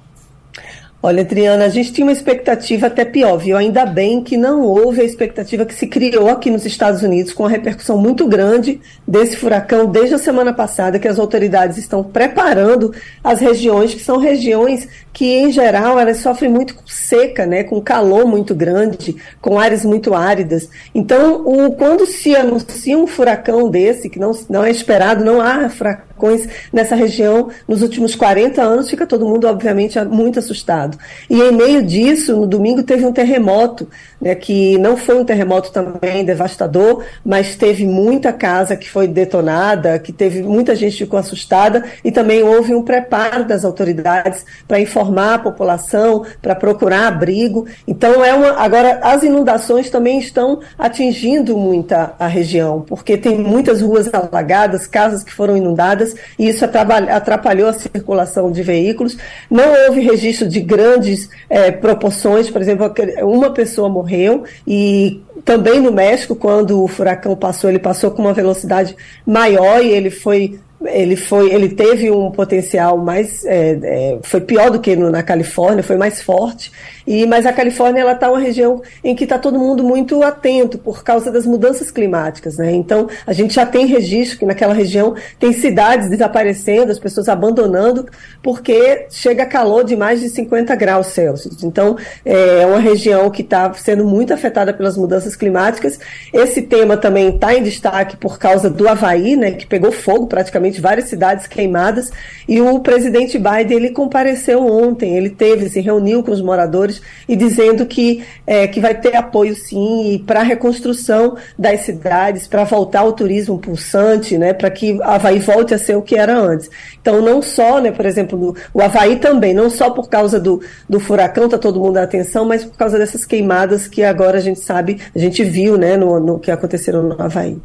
Olha, 1.07 1.23
Adriana, 1.23 1.67
a 1.67 1.69
gente 1.69 1.93
tinha 1.93 2.05
uma 2.05 2.13
expectativa 2.13 2.89
até 2.89 3.05
pior, 3.05 3.37
viu? 3.37 3.57
Ainda 3.57 3.87
bem 3.87 4.25
que 4.25 4.37
não 4.37 4.63
houve 4.63 5.03
a 5.03 5.05
expectativa 5.05 5.65
que 5.65 5.73
se 5.73 5.87
criou 5.87 6.29
aqui 6.29 6.51
nos 6.51 6.67
Estados 6.67 7.01
Unidos, 7.01 7.33
com 7.33 7.47
a 7.47 7.49
repercussão 7.49 7.97
muito 7.97 8.27
grande 8.27 8.81
desse 9.07 9.37
furacão 9.37 9.87
desde 9.87 10.17
a 10.17 10.19
semana 10.19 10.53
passada, 10.53 10.99
que 10.99 11.07
as 11.07 11.21
autoridades 11.21 11.79
estão 11.79 12.03
preparando 12.03 12.93
as 13.23 13.39
regiões, 13.39 13.95
que 13.95 14.03
são 14.03 14.19
regiões 14.19 14.89
que, 15.17 15.25
em 15.25 15.51
geral, 15.51 15.99
elas 15.99 16.19
sofrem 16.19 16.51
muito 16.51 16.75
com 16.75 16.87
seca, 16.87 17.47
né? 17.47 17.65
Com 17.65 17.81
calor 17.81 18.27
muito 18.27 18.55
grande, 18.55 19.17
com 19.41 19.59
áreas 19.59 19.83
muito 19.83 20.13
áridas. 20.13 20.69
Então, 20.95 21.41
o, 21.47 21.73
quando 21.73 22.05
se 22.05 22.37
anuncia 22.37 22.99
um 22.99 23.07
furacão 23.07 23.71
desse, 23.71 24.11
que 24.11 24.19
não, 24.19 24.33
não 24.51 24.63
é 24.63 24.71
esperado, 24.71 25.25
não 25.25 25.41
há 25.41 25.71
furacões 25.71 26.47
nessa 26.71 26.95
região 26.95 27.49
nos 27.67 27.81
últimos 27.81 28.15
40 28.15 28.61
anos, 28.63 28.91
fica 28.91 29.07
todo 29.07 29.27
mundo, 29.27 29.47
obviamente, 29.47 29.99
muito 30.05 30.39
assustado. 30.39 30.99
E 31.31 31.41
em 31.41 31.53
meio 31.53 31.83
disso, 31.83 32.37
no 32.37 32.47
domingo 32.47 32.83
teve 32.83 33.07
um 33.07 33.13
terremoto, 33.13 33.89
né, 34.21 34.35
que 34.35 34.77
não 34.77 34.99
foi 34.99 35.19
um 35.19 35.25
terremoto 35.25 35.73
também 35.73 36.27
devastador, 36.27 37.05
mas 37.25 37.57
teve 37.57 37.87
muita 37.87 38.35
casa 38.35 38.77
que 38.77 38.91
foi 38.91 39.09
detonada, 39.09 39.99
que 39.99 40.13
teve 40.13 40.43
muita 40.43 40.75
gente 40.75 40.99
ficou 40.99 41.19
assustada 41.19 41.85
e 42.05 42.13
também 42.13 42.43
houve 42.43 42.75
um 42.75 42.83
preparo 42.83 43.47
das 43.47 43.65
autoridades 43.65 44.45
para 44.69 44.79
informar 44.79 45.06
a 45.35 45.39
população, 45.39 46.25
para 46.41 46.55
procurar 46.55 47.09
abrigo. 47.09 47.67
Então 47.87 48.25
é 48.25 48.33
uma 48.35 48.53
agora 48.53 49.01
as 49.03 49.23
inundações 49.23 49.91
também 49.91 50.19
estão 50.19 50.61
atingindo 50.79 51.57
muita 51.57 52.15
a 52.19 52.27
região, 52.27 52.83
porque 52.83 53.17
tem 53.17 53.39
muitas 53.39 53.81
ruas 53.81 54.13
alagadas, 54.13 54.87
casas 54.87 55.23
que 55.23 55.33
foram 55.33 55.57
inundadas 55.57 56.15
e 56.39 56.49
isso 56.49 56.65
atrapalhou 56.65 57.69
a 57.69 57.73
circulação 57.73 58.51
de 58.51 58.63
veículos. 58.63 59.17
Não 59.51 59.65
houve 59.87 60.01
registro 60.01 60.49
de 60.49 60.61
grandes 60.61 61.29
é, 61.49 61.71
proporções, 61.71 62.51
por 62.51 62.61
exemplo, 62.61 62.93
uma 63.23 63.51
pessoa 63.51 63.89
morreu 63.89 64.45
e 64.67 65.23
também 65.45 65.81
no 65.81 65.93
México, 65.93 66.35
quando 66.35 66.83
o 66.83 66.89
furacão 66.89 67.37
passou, 67.37 67.71
ele 67.71 67.79
passou 67.79 68.11
com 68.11 68.23
uma 68.23 68.33
velocidade 68.33 68.97
maior 69.25 69.83
e 69.83 69.91
ele 69.91 70.11
foi 70.11 70.59
ele 70.85 71.17
foi 71.17 71.53
ele 71.53 71.71
teve 71.71 72.11
um 72.11 72.31
potencial 72.31 72.99
mais 72.99 73.45
é, 73.45 73.79
é, 73.83 74.19
foi 74.23 74.41
pior 74.41 74.71
do 74.71 74.81
que 74.81 74.95
no, 74.95 75.11
na 75.11 75.23
Califórnia 75.23 75.83
foi 75.83 75.97
mais 75.97 76.21
forte 76.23 76.71
e 77.07 77.27
mas 77.27 77.47
a 77.47 77.53
Califórnia 77.53 78.01
ela 78.01 78.13
está 78.13 78.31
uma 78.31 78.39
região 78.39 78.83
em 79.03 79.15
que 79.15 79.25
está 79.25 79.39
todo 79.39 79.59
mundo 79.59 79.83
muito 79.85 80.23
atento 80.23 80.79
por 80.79 81.05
causa 81.05 81.31
das 81.31 81.47
mudanças 81.47 81.91
climáticas 81.91 82.57
né? 82.57 82.73
Então 82.73 83.09
a 83.27 83.33
gente 83.33 83.55
já 83.55 83.67
tem 83.67 83.87
registro 83.87 84.39
que 84.39 84.47
naquela 84.47 84.75
região 84.75 85.15
tem 85.39 85.53
cidades 85.53 86.09
desaparecendo 86.09 86.91
as 86.93 86.99
pessoas 86.99 87.29
abandonando 87.29 88.07
porque 88.43 89.07
chega 89.11 89.47
calor 89.47 89.85
de 89.85 89.97
mais 89.97 90.21
de 90.21 90.29
50 90.29 90.75
graus 90.75 91.09
Celsius. 91.09 91.63
Então 91.63 91.97
é, 92.25 92.63
é 92.63 92.67
uma 92.67 92.81
região 92.81 93.31
que 93.31 93.43
está 93.43 93.73
sendo 93.75 94.05
muito 94.05 94.33
afetada 94.33 94.73
pelas 94.73 94.97
mudanças 94.97 95.37
climáticas. 95.37 95.99
Esse 96.33 96.63
tema 96.63 96.97
também 96.97 97.35
está 97.35 97.55
em 97.55 97.63
destaque 97.63 98.17
por 98.17 98.39
causa 98.39 98.69
do 98.71 98.89
Havaí 98.89 99.37
né 99.37 99.53
que 99.53 99.67
pegou 99.67 99.91
fogo 99.91 100.27
praticamente 100.27 100.81
várias 100.81 101.09
cidades 101.09 101.47
queimadas, 101.47 102.11
e 102.49 102.61
o 102.61 102.81
presidente 102.81 103.39
Biden 103.39 103.77
ele 103.77 103.91
compareceu 103.91 104.65
ontem, 104.65 105.17
ele 105.17 105.31
teve, 105.31 105.69
se 105.69 105.81
reuniu 105.81 106.23
com 106.23 106.31
os 106.31 106.41
moradores 106.41 106.96
e 107.29 107.37
dizendo 107.37 107.87
que, 107.87 108.25
é, 108.47 108.67
que 108.67 108.81
vai 108.81 108.95
ter 108.95 109.17
apoio 109.17 109.55
sim 109.55 110.23
para 110.27 110.41
a 110.41 110.43
reconstrução 110.43 111.37
das 111.59 111.81
cidades, 111.81 112.47
para 112.47 112.65
voltar 112.65 113.01
ao 113.01 113.13
turismo 113.13 113.59
pulsante, 113.59 114.37
né, 114.39 114.53
para 114.53 114.71
que 114.71 114.99
Havaí 115.03 115.39
volte 115.39 115.75
a 115.75 115.79
ser 115.79 115.97
o 115.97 116.03
que 116.03 116.17
era 116.17 116.39
antes. 116.39 116.71
Então, 117.01 117.23
não 117.23 117.41
só, 117.43 117.81
né, 117.81 117.91
por 117.91 118.07
exemplo, 118.07 118.55
o 118.73 118.81
Havaí 118.81 119.17
também, 119.17 119.55
não 119.55 119.71
só 119.71 119.91
por 119.91 120.09
causa 120.09 120.39
do, 120.39 120.61
do 120.89 121.01
furacão, 121.01 121.47
está 121.47 121.59
todo 121.59 121.81
mundo 121.81 121.95
na 121.95 122.03
atenção, 122.03 122.45
mas 122.45 122.65
por 122.65 122.77
causa 122.77 122.99
dessas 122.99 123.25
queimadas 123.25 123.87
que 123.87 124.03
agora 124.03 124.39
a 124.39 124.41
gente 124.41 124.61
sabe, 124.61 125.01
a 125.15 125.19
gente 125.19 125.43
viu 125.45 125.77
né, 125.77 125.97
no, 125.97 126.21
no 126.21 126.39
que 126.39 126.51
aconteceram 126.51 127.03
no 127.03 127.21
Havaí. 127.21 127.59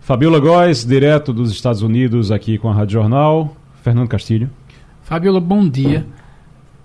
Fabiola 0.00 0.40
Góes, 0.40 0.84
direto 0.84 1.32
dos 1.32 1.52
Estados 1.52 1.80
Unidos, 1.80 2.32
aqui 2.32 2.58
com 2.58 2.68
a 2.68 2.74
Rádio 2.74 2.94
Jornal. 2.94 3.56
Fernando 3.82 4.08
Castilho. 4.08 4.50
Fabiola, 5.02 5.40
bom 5.40 5.68
dia. 5.68 6.06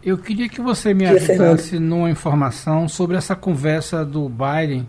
Eu 0.08 0.18
queria 0.18 0.47
que 0.47 0.62
você 0.62 0.93
me 0.93 1.05
ajudasse 1.05 1.78
numa 1.78 2.10
informação 2.10 2.88
sobre 2.88 3.18
essa 3.18 3.36
conversa 3.36 4.05
do 4.05 4.30
Biden 4.30 4.88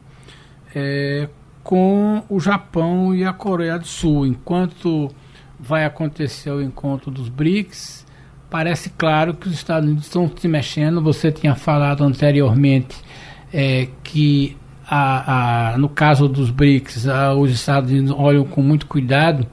é, 0.72 1.28
com 1.64 2.22
o 2.28 2.38
Japão 2.38 3.12
e 3.12 3.24
a 3.24 3.32
Coreia 3.32 3.80
do 3.80 3.84
Sul. 3.88 4.28
Enquanto 4.28 5.10
vai 5.58 5.84
acontecer 5.84 6.52
o 6.52 6.62
encontro 6.62 7.10
dos 7.10 7.28
BRICS, 7.28 8.06
parece 8.48 8.90
claro 8.90 9.34
que 9.34 9.48
os 9.48 9.54
Estados 9.54 9.88
Unidos 9.88 10.06
estão 10.06 10.30
se 10.36 10.46
mexendo. 10.46 11.02
Você 11.02 11.32
tinha 11.32 11.56
falado 11.56 12.04
anteriormente 12.04 12.96
é, 13.52 13.88
que 14.04 14.56
a, 14.88 15.72
a, 15.72 15.78
no 15.78 15.88
caso 15.88 16.28
dos 16.28 16.48
BRICS, 16.48 17.08
a, 17.08 17.34
os 17.34 17.50
Estados 17.50 17.90
Unidos 17.90 18.14
olham 18.16 18.44
com 18.44 18.62
muito 18.62 18.86
cuidado 18.86 19.48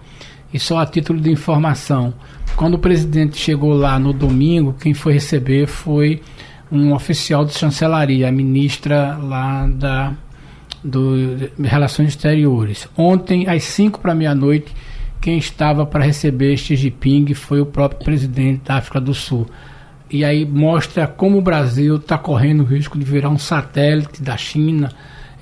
e 0.55 0.59
só 0.59 0.79
a 0.79 0.85
título 0.85 1.19
de 1.19 1.29
informação. 1.29 2.13
Quando 2.55 2.75
o 2.75 2.79
presidente 2.79 3.35
chegou 3.35 3.73
lá 3.73 3.99
no 3.99 4.13
domingo, 4.13 4.73
quem 4.79 4.93
foi 4.93 5.11
receber 5.11 5.67
foi 5.67 6.21
um 6.71 6.93
oficial 6.93 7.43
de 7.43 7.53
chancelaria, 7.53 8.29
a 8.29 8.31
ministra 8.31 9.17
lá 9.17 9.67
da 9.67 10.13
do, 10.81 11.35
de 11.35 11.67
Relações 11.67 12.09
Exteriores. 12.09 12.87
Ontem, 12.95 13.49
às 13.49 13.63
5 13.63 13.99
para 13.99 14.15
meia-noite, 14.15 14.73
quem 15.19 15.37
estava 15.37 15.85
para 15.85 16.05
receber 16.05 16.55
Xi 16.55 16.77
Jinping 16.77 17.33
foi 17.33 17.59
o 17.59 17.65
próprio 17.65 18.05
presidente 18.05 18.61
da 18.63 18.75
África 18.75 19.01
do 19.01 19.13
Sul. 19.13 19.45
E 20.09 20.23
aí 20.23 20.45
mostra 20.45 21.05
como 21.05 21.37
o 21.37 21.41
Brasil 21.41 21.97
está 21.97 22.17
correndo 22.17 22.61
o 22.61 22.65
risco 22.65 22.97
de 22.97 23.03
virar 23.03 23.29
um 23.29 23.37
satélite 23.37 24.23
da 24.23 24.37
China 24.37 24.89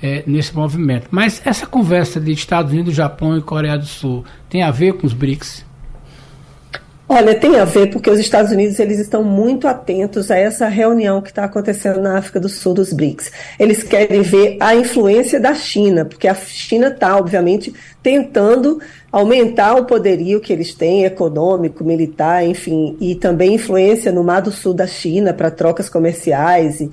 é, 0.04 0.22
nesse 0.26 0.54
movimento. 0.54 1.08
Mas 1.10 1.40
essa 1.46 1.66
conversa 1.66 2.20
de 2.20 2.30
Estados 2.30 2.70
Unidos, 2.70 2.94
Japão 2.94 3.38
e 3.38 3.40
Coreia 3.40 3.78
do 3.78 3.86
Sul 3.86 4.22
tem 4.50 4.62
a 4.62 4.70
ver 4.70 4.92
com 4.92 5.06
os 5.06 5.14
BRICS? 5.14 5.64
Olha, 7.08 7.34
tem 7.34 7.58
a 7.58 7.64
ver 7.64 7.90
porque 7.90 8.10
os 8.10 8.18
Estados 8.18 8.52
Unidos 8.52 8.78
eles 8.78 8.98
estão 8.98 9.22
muito 9.22 9.66
atentos 9.66 10.30
a 10.30 10.36
essa 10.36 10.68
reunião 10.68 11.22
que 11.22 11.30
está 11.30 11.44
acontecendo 11.44 12.02
na 12.02 12.18
África 12.18 12.38
do 12.38 12.50
Sul 12.50 12.74
dos 12.74 12.92
BRICS. 12.92 13.32
Eles 13.58 13.82
querem 13.82 14.20
ver 14.20 14.58
a 14.60 14.74
influência 14.74 15.40
da 15.40 15.54
China, 15.54 16.04
porque 16.04 16.28
a 16.28 16.34
China 16.34 16.88
está, 16.88 17.16
obviamente, 17.16 17.72
tentando 18.02 18.80
aumentar 19.14 19.76
o 19.76 19.84
poderio 19.84 20.40
que 20.40 20.52
eles 20.52 20.74
têm, 20.74 21.04
econômico, 21.04 21.84
militar, 21.84 22.44
enfim, 22.44 22.96
e 23.00 23.14
também 23.14 23.54
influência 23.54 24.10
no 24.10 24.24
Mar 24.24 24.42
do 24.42 24.50
Sul 24.50 24.74
da 24.74 24.88
China 24.88 25.32
para 25.32 25.52
trocas 25.52 25.88
comerciais. 25.88 26.80
E, 26.80 26.90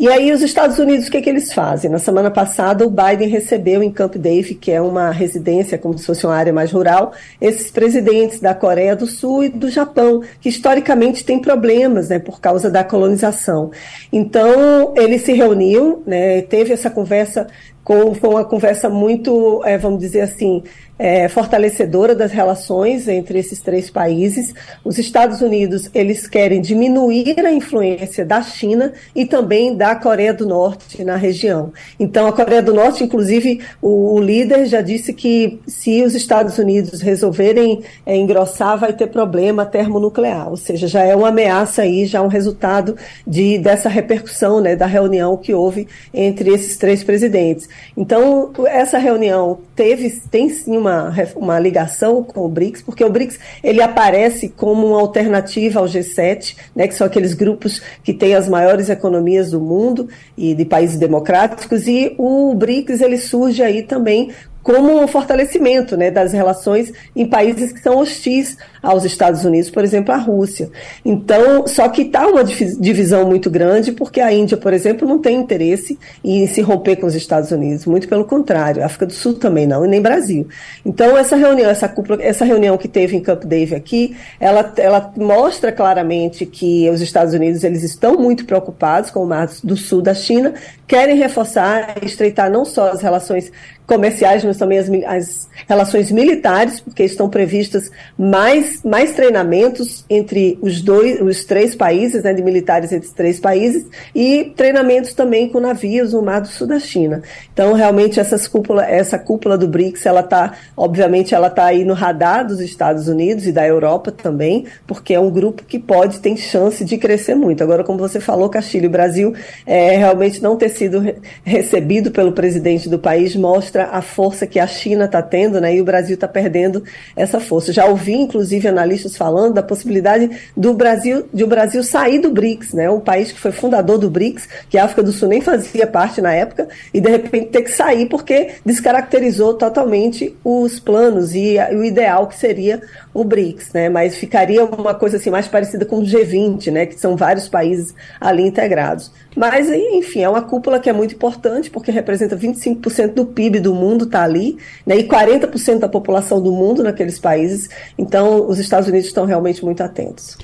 e 0.00 0.08
aí 0.08 0.32
os 0.32 0.40
Estados 0.40 0.78
Unidos, 0.78 1.08
o 1.08 1.10
que, 1.10 1.18
é 1.18 1.20
que 1.20 1.28
eles 1.28 1.52
fazem? 1.52 1.90
Na 1.90 1.98
semana 1.98 2.30
passada, 2.30 2.86
o 2.86 2.90
Biden 2.90 3.28
recebeu 3.28 3.82
em 3.82 3.90
Camp 3.90 4.16
David, 4.16 4.54
que 4.54 4.72
é 4.72 4.80
uma 4.80 5.10
residência 5.10 5.76
como 5.76 5.98
se 5.98 6.06
fosse 6.06 6.24
uma 6.24 6.34
área 6.34 6.54
mais 6.54 6.72
rural, 6.72 7.12
esses 7.38 7.70
presidentes 7.70 8.40
da 8.40 8.54
Coreia 8.54 8.96
do 8.96 9.06
Sul 9.06 9.44
e 9.44 9.50
do 9.50 9.68
Japão, 9.68 10.22
que 10.40 10.48
historicamente 10.48 11.22
têm 11.22 11.38
problemas 11.38 12.08
né, 12.08 12.18
por 12.18 12.40
causa 12.40 12.70
da 12.70 12.82
colonização. 12.82 13.72
Então, 14.10 14.94
ele 14.96 15.18
se 15.18 15.34
reuniu, 15.34 16.02
né, 16.06 16.40
teve 16.40 16.72
essa 16.72 16.88
conversa 16.88 17.46
com, 17.88 18.14
com 18.14 18.28
uma 18.28 18.44
conversa 18.44 18.90
muito, 18.90 19.62
é, 19.64 19.78
vamos 19.78 19.98
dizer 19.98 20.20
assim, 20.20 20.62
é, 20.98 21.28
fortalecedora 21.28 22.14
das 22.14 22.32
relações 22.32 23.06
entre 23.06 23.38
esses 23.38 23.60
três 23.60 23.88
países. 23.88 24.52
Os 24.84 24.98
Estados 24.98 25.40
Unidos 25.40 25.88
eles 25.94 26.26
querem 26.26 26.60
diminuir 26.60 27.38
a 27.46 27.52
influência 27.52 28.26
da 28.26 28.42
China 28.42 28.92
e 29.14 29.24
também 29.24 29.74
da 29.74 29.94
Coreia 29.94 30.34
do 30.34 30.46
Norte 30.46 31.04
na 31.04 31.16
região. 31.16 31.72
Então, 31.98 32.26
a 32.26 32.32
Coreia 32.32 32.60
do 32.60 32.74
Norte, 32.74 33.04
inclusive, 33.04 33.60
o, 33.80 34.16
o 34.16 34.20
líder 34.20 34.66
já 34.66 34.80
disse 34.80 35.14
que 35.14 35.58
se 35.66 36.02
os 36.02 36.14
Estados 36.14 36.58
Unidos 36.58 37.00
resolverem 37.00 37.82
é, 38.04 38.16
engrossar, 38.16 38.76
vai 38.76 38.92
ter 38.92 39.06
problema 39.06 39.64
termonuclear. 39.64 40.50
Ou 40.50 40.56
seja, 40.56 40.86
já 40.86 41.04
é 41.04 41.14
uma 41.14 41.28
ameaça 41.28 41.82
aí, 41.82 42.04
já 42.04 42.20
um 42.20 42.28
resultado 42.28 42.96
de, 43.26 43.56
dessa 43.58 43.88
repercussão 43.88 44.60
né, 44.60 44.74
da 44.74 44.86
reunião 44.86 45.36
que 45.36 45.54
houve 45.54 45.86
entre 46.12 46.50
esses 46.50 46.76
três 46.76 47.02
presidentes. 47.04 47.68
Então, 47.96 48.52
essa 48.66 48.98
reunião 48.98 49.58
teve, 49.74 50.10
tem 50.30 50.48
sim 50.48 50.76
uma 50.76 51.12
uma, 51.36 51.58
ligação 51.58 52.22
com 52.22 52.44
o 52.44 52.48
BRICS, 52.48 52.82
porque 52.82 53.04
o 53.04 53.10
BRICS 53.10 53.38
ele 53.62 53.82
aparece 53.82 54.48
como 54.48 54.86
uma 54.86 55.00
alternativa 55.00 55.80
ao 55.80 55.86
G7, 55.86 56.56
né, 56.74 56.86
que 56.86 56.94
são 56.94 57.06
aqueles 57.06 57.34
grupos 57.34 57.80
que 58.02 58.12
têm 58.12 58.34
as 58.34 58.48
maiores 58.48 58.88
economias 58.88 59.50
do 59.50 59.60
mundo 59.60 60.08
e 60.36 60.54
de 60.54 60.64
países 60.64 60.96
democráticos, 60.96 61.86
e 61.86 62.14
o 62.18 62.54
BRICS 62.54 63.00
ele 63.00 63.18
surge 63.18 63.62
aí 63.62 63.82
também 63.82 64.30
como 64.68 65.02
um 65.02 65.08
fortalecimento 65.08 65.96
né, 65.96 66.10
das 66.10 66.34
relações 66.34 66.92
em 67.16 67.24
países 67.26 67.72
que 67.72 67.80
são 67.80 67.96
hostis 67.96 68.58
aos 68.82 69.02
Estados 69.02 69.42
Unidos, 69.42 69.70
por 69.70 69.82
exemplo, 69.82 70.12
a 70.12 70.18
Rússia. 70.18 70.68
Então, 71.02 71.66
só 71.66 71.88
que 71.88 72.02
está 72.02 72.26
uma 72.26 72.44
divisão 72.44 73.26
muito 73.26 73.48
grande, 73.48 73.92
porque 73.92 74.20
a 74.20 74.30
Índia, 74.30 74.58
por 74.58 74.74
exemplo, 74.74 75.08
não 75.08 75.18
tem 75.18 75.38
interesse 75.38 75.98
em 76.22 76.46
se 76.46 76.60
romper 76.60 76.96
com 76.96 77.06
os 77.06 77.14
Estados 77.14 77.50
Unidos, 77.50 77.86
muito 77.86 78.06
pelo 78.06 78.26
contrário, 78.26 78.82
a 78.82 78.84
África 78.84 79.06
do 79.06 79.14
Sul 79.14 79.32
também 79.36 79.66
não, 79.66 79.86
e 79.86 79.88
nem 79.88 80.02
Brasil. 80.02 80.46
Então, 80.84 81.16
essa 81.16 81.34
reunião, 81.34 81.70
essa, 81.70 81.88
cúpula, 81.88 82.22
essa 82.22 82.44
reunião 82.44 82.76
que 82.76 82.88
teve 82.88 83.16
em 83.16 83.20
Camp 83.20 83.44
David 83.44 83.74
aqui, 83.74 84.18
ela, 84.38 84.70
ela 84.76 85.10
mostra 85.16 85.72
claramente 85.72 86.44
que 86.44 86.90
os 86.90 87.00
Estados 87.00 87.32
Unidos 87.32 87.64
eles 87.64 87.82
estão 87.82 88.18
muito 88.18 88.44
preocupados 88.44 89.10
com 89.10 89.24
o 89.24 89.26
Mar 89.26 89.48
do 89.64 89.78
Sul 89.78 90.02
da 90.02 90.12
China, 90.12 90.52
querem 90.86 91.16
reforçar 91.16 91.96
e 92.02 92.04
estreitar 92.04 92.50
não 92.50 92.66
só 92.66 92.90
as 92.90 93.00
relações 93.00 93.50
comerciais, 93.88 94.44
mas 94.44 94.58
também 94.58 94.78
as, 94.78 94.90
as, 95.06 95.48
relações 95.66 96.12
militares, 96.12 96.78
porque 96.78 97.02
estão 97.02 97.28
previstas 97.28 97.90
mais, 98.18 98.82
mais 98.84 99.12
treinamentos 99.12 100.04
entre 100.10 100.58
os 100.60 100.82
dois, 100.82 101.20
os 101.22 101.44
três 101.46 101.74
países, 101.74 102.22
né, 102.22 102.34
de 102.34 102.42
militares 102.42 102.92
entre 102.92 103.08
os 103.08 103.14
três 103.14 103.40
países, 103.40 103.86
e 104.14 104.52
treinamentos 104.54 105.14
também 105.14 105.48
com 105.48 105.58
navios 105.58 106.12
no 106.12 106.20
Mar 106.20 106.42
do 106.42 106.48
Sul 106.48 106.66
da 106.66 106.78
China. 106.78 107.22
Então, 107.50 107.72
realmente, 107.72 108.20
essas 108.20 108.46
cúpula, 108.46 108.84
essa 108.84 109.18
cúpula 109.18 109.56
do 109.56 109.66
BRICS, 109.66 110.04
ela 110.04 110.20
está, 110.20 110.52
obviamente, 110.76 111.34
ela 111.34 111.48
está 111.48 111.64
aí 111.64 111.82
no 111.82 111.94
radar 111.94 112.46
dos 112.46 112.60
Estados 112.60 113.08
Unidos 113.08 113.46
e 113.46 113.52
da 113.52 113.66
Europa 113.66 114.12
também, 114.12 114.66
porque 114.86 115.14
é 115.14 115.20
um 115.20 115.30
grupo 115.30 115.64
que 115.64 115.78
pode, 115.78 116.20
tem 116.20 116.36
chance 116.36 116.84
de 116.84 116.98
crescer 116.98 117.34
muito. 117.34 117.62
Agora, 117.62 117.82
como 117.82 117.98
você 117.98 118.20
falou, 118.20 118.50
Castilho, 118.50 118.88
o 118.88 118.92
Brasil 118.92 119.32
é, 119.66 119.96
realmente 119.96 120.42
não 120.42 120.56
ter 120.56 120.68
sido 120.68 121.02
recebido 121.42 122.10
pelo 122.10 122.32
presidente 122.32 122.86
do 122.86 122.98
país 122.98 123.34
mostra 123.34 123.77
mostra 123.78 123.88
a 123.92 124.02
força 124.02 124.46
que 124.46 124.58
a 124.58 124.66
China 124.66 125.04
está 125.04 125.22
tendo, 125.22 125.60
né? 125.60 125.76
E 125.76 125.80
o 125.80 125.84
Brasil 125.84 126.14
está 126.14 126.26
perdendo 126.26 126.82
essa 127.14 127.38
força. 127.38 127.72
Já 127.72 127.86
ouvi, 127.86 128.14
inclusive, 128.14 128.66
analistas 128.66 129.16
falando 129.16 129.54
da 129.54 129.62
possibilidade 129.62 130.30
do 130.56 130.74
Brasil, 130.74 131.28
de 131.32 131.44
o 131.44 131.46
Brasil 131.46 131.82
sair 131.84 132.18
do 132.18 132.30
BRICS, 132.30 132.72
né? 132.72 132.90
Um 132.90 133.00
país 133.00 133.30
que 133.30 133.38
foi 133.38 133.52
fundador 133.52 133.98
do 133.98 134.10
BRICS, 134.10 134.48
que 134.68 134.76
a 134.76 134.84
África 134.84 135.02
do 135.02 135.12
Sul 135.12 135.28
nem 135.28 135.40
fazia 135.40 135.86
parte 135.86 136.20
na 136.20 136.32
época, 136.32 136.68
e 136.92 137.00
de 137.00 137.10
repente 137.10 137.50
ter 137.50 137.62
que 137.62 137.70
sair 137.70 138.06
porque 138.06 138.54
descaracterizou 138.64 139.54
totalmente 139.54 140.36
os 140.42 140.80
planos 140.80 141.34
e, 141.34 141.56
e 141.56 141.76
o 141.76 141.84
ideal 141.84 142.26
que 142.26 142.36
seria 142.36 142.82
o 143.20 143.24
BRICS, 143.24 143.72
né? 143.72 143.88
Mas 143.88 144.16
ficaria 144.16 144.64
uma 144.64 144.94
coisa 144.94 145.16
assim 145.16 145.30
mais 145.30 145.48
parecida 145.48 145.84
com 145.84 145.98
o 145.98 146.02
G20, 146.02 146.70
né? 146.70 146.86
Que 146.86 146.98
são 146.98 147.16
vários 147.16 147.48
países 147.48 147.94
ali 148.20 148.42
integrados. 148.42 149.10
Mas, 149.36 149.68
enfim, 149.70 150.20
é 150.20 150.28
uma 150.28 150.42
cúpula 150.42 150.78
que 150.78 150.88
é 150.88 150.92
muito 150.92 151.14
importante 151.14 151.70
porque 151.70 151.90
representa 151.90 152.36
25% 152.36 153.14
do 153.14 153.26
PIB 153.26 153.60
do 153.60 153.74
mundo 153.74 154.04
está 154.04 154.22
ali, 154.22 154.56
né? 154.86 154.96
E 154.96 155.04
40% 155.04 155.80
da 155.80 155.88
população 155.88 156.40
do 156.40 156.52
mundo 156.52 156.82
naqueles 156.82 157.18
países. 157.18 157.68
Então, 157.96 158.48
os 158.48 158.58
Estados 158.58 158.88
Unidos 158.88 159.08
estão 159.08 159.24
realmente 159.24 159.64
muito 159.64 159.82
atentos. 159.82 160.38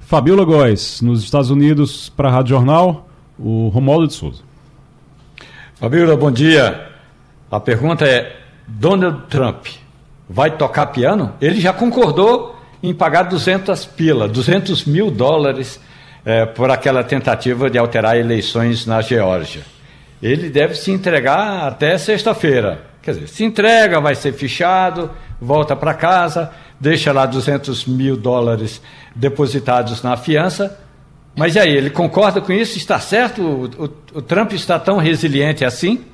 Fabiola 0.00 0.44
Góes, 0.44 1.00
nos 1.02 1.22
Estados 1.22 1.50
Unidos, 1.50 2.08
para 2.08 2.28
a 2.28 2.32
Rádio 2.32 2.50
Jornal, 2.56 3.08
o 3.38 3.68
Romualdo 3.68 4.08
de 4.08 4.14
Souza. 4.14 4.42
Fabiola, 5.74 6.16
bom 6.16 6.30
dia. 6.30 6.88
A 7.50 7.60
pergunta 7.60 8.04
é: 8.04 8.34
Donald 8.66 9.22
Trump 9.28 9.66
vai 10.28 10.50
tocar 10.50 10.86
piano, 10.86 11.34
ele 11.40 11.60
já 11.60 11.72
concordou 11.72 12.56
em 12.82 12.94
pagar 12.94 13.24
200 13.24 13.86
pila, 13.86 14.28
200 14.28 14.84
mil 14.84 15.10
dólares 15.10 15.80
é, 16.24 16.44
por 16.44 16.70
aquela 16.70 17.02
tentativa 17.02 17.70
de 17.70 17.78
alterar 17.78 18.16
eleições 18.16 18.86
na 18.86 19.00
Geórgia. 19.00 19.62
Ele 20.22 20.50
deve 20.50 20.74
se 20.74 20.90
entregar 20.90 21.66
até 21.66 21.96
sexta-feira. 21.96 22.86
Quer 23.00 23.12
dizer, 23.12 23.28
se 23.28 23.44
entrega, 23.44 24.00
vai 24.00 24.14
ser 24.14 24.32
fichado, 24.32 25.10
volta 25.40 25.74
para 25.74 25.94
casa, 25.94 26.50
deixa 26.78 27.12
lá 27.12 27.24
200 27.24 27.86
mil 27.86 28.16
dólares 28.16 28.82
depositados 29.14 30.02
na 30.02 30.16
fiança. 30.16 30.78
Mas 31.34 31.54
e 31.54 31.60
aí, 31.60 31.74
ele 31.74 31.90
concorda 31.90 32.40
com 32.40 32.52
isso? 32.52 32.76
Está 32.76 32.98
certo? 32.98 33.42
O, 33.42 33.84
o, 33.84 34.18
o 34.18 34.22
Trump 34.22 34.52
está 34.52 34.78
tão 34.78 34.98
resiliente 34.98 35.64
assim? 35.64 36.04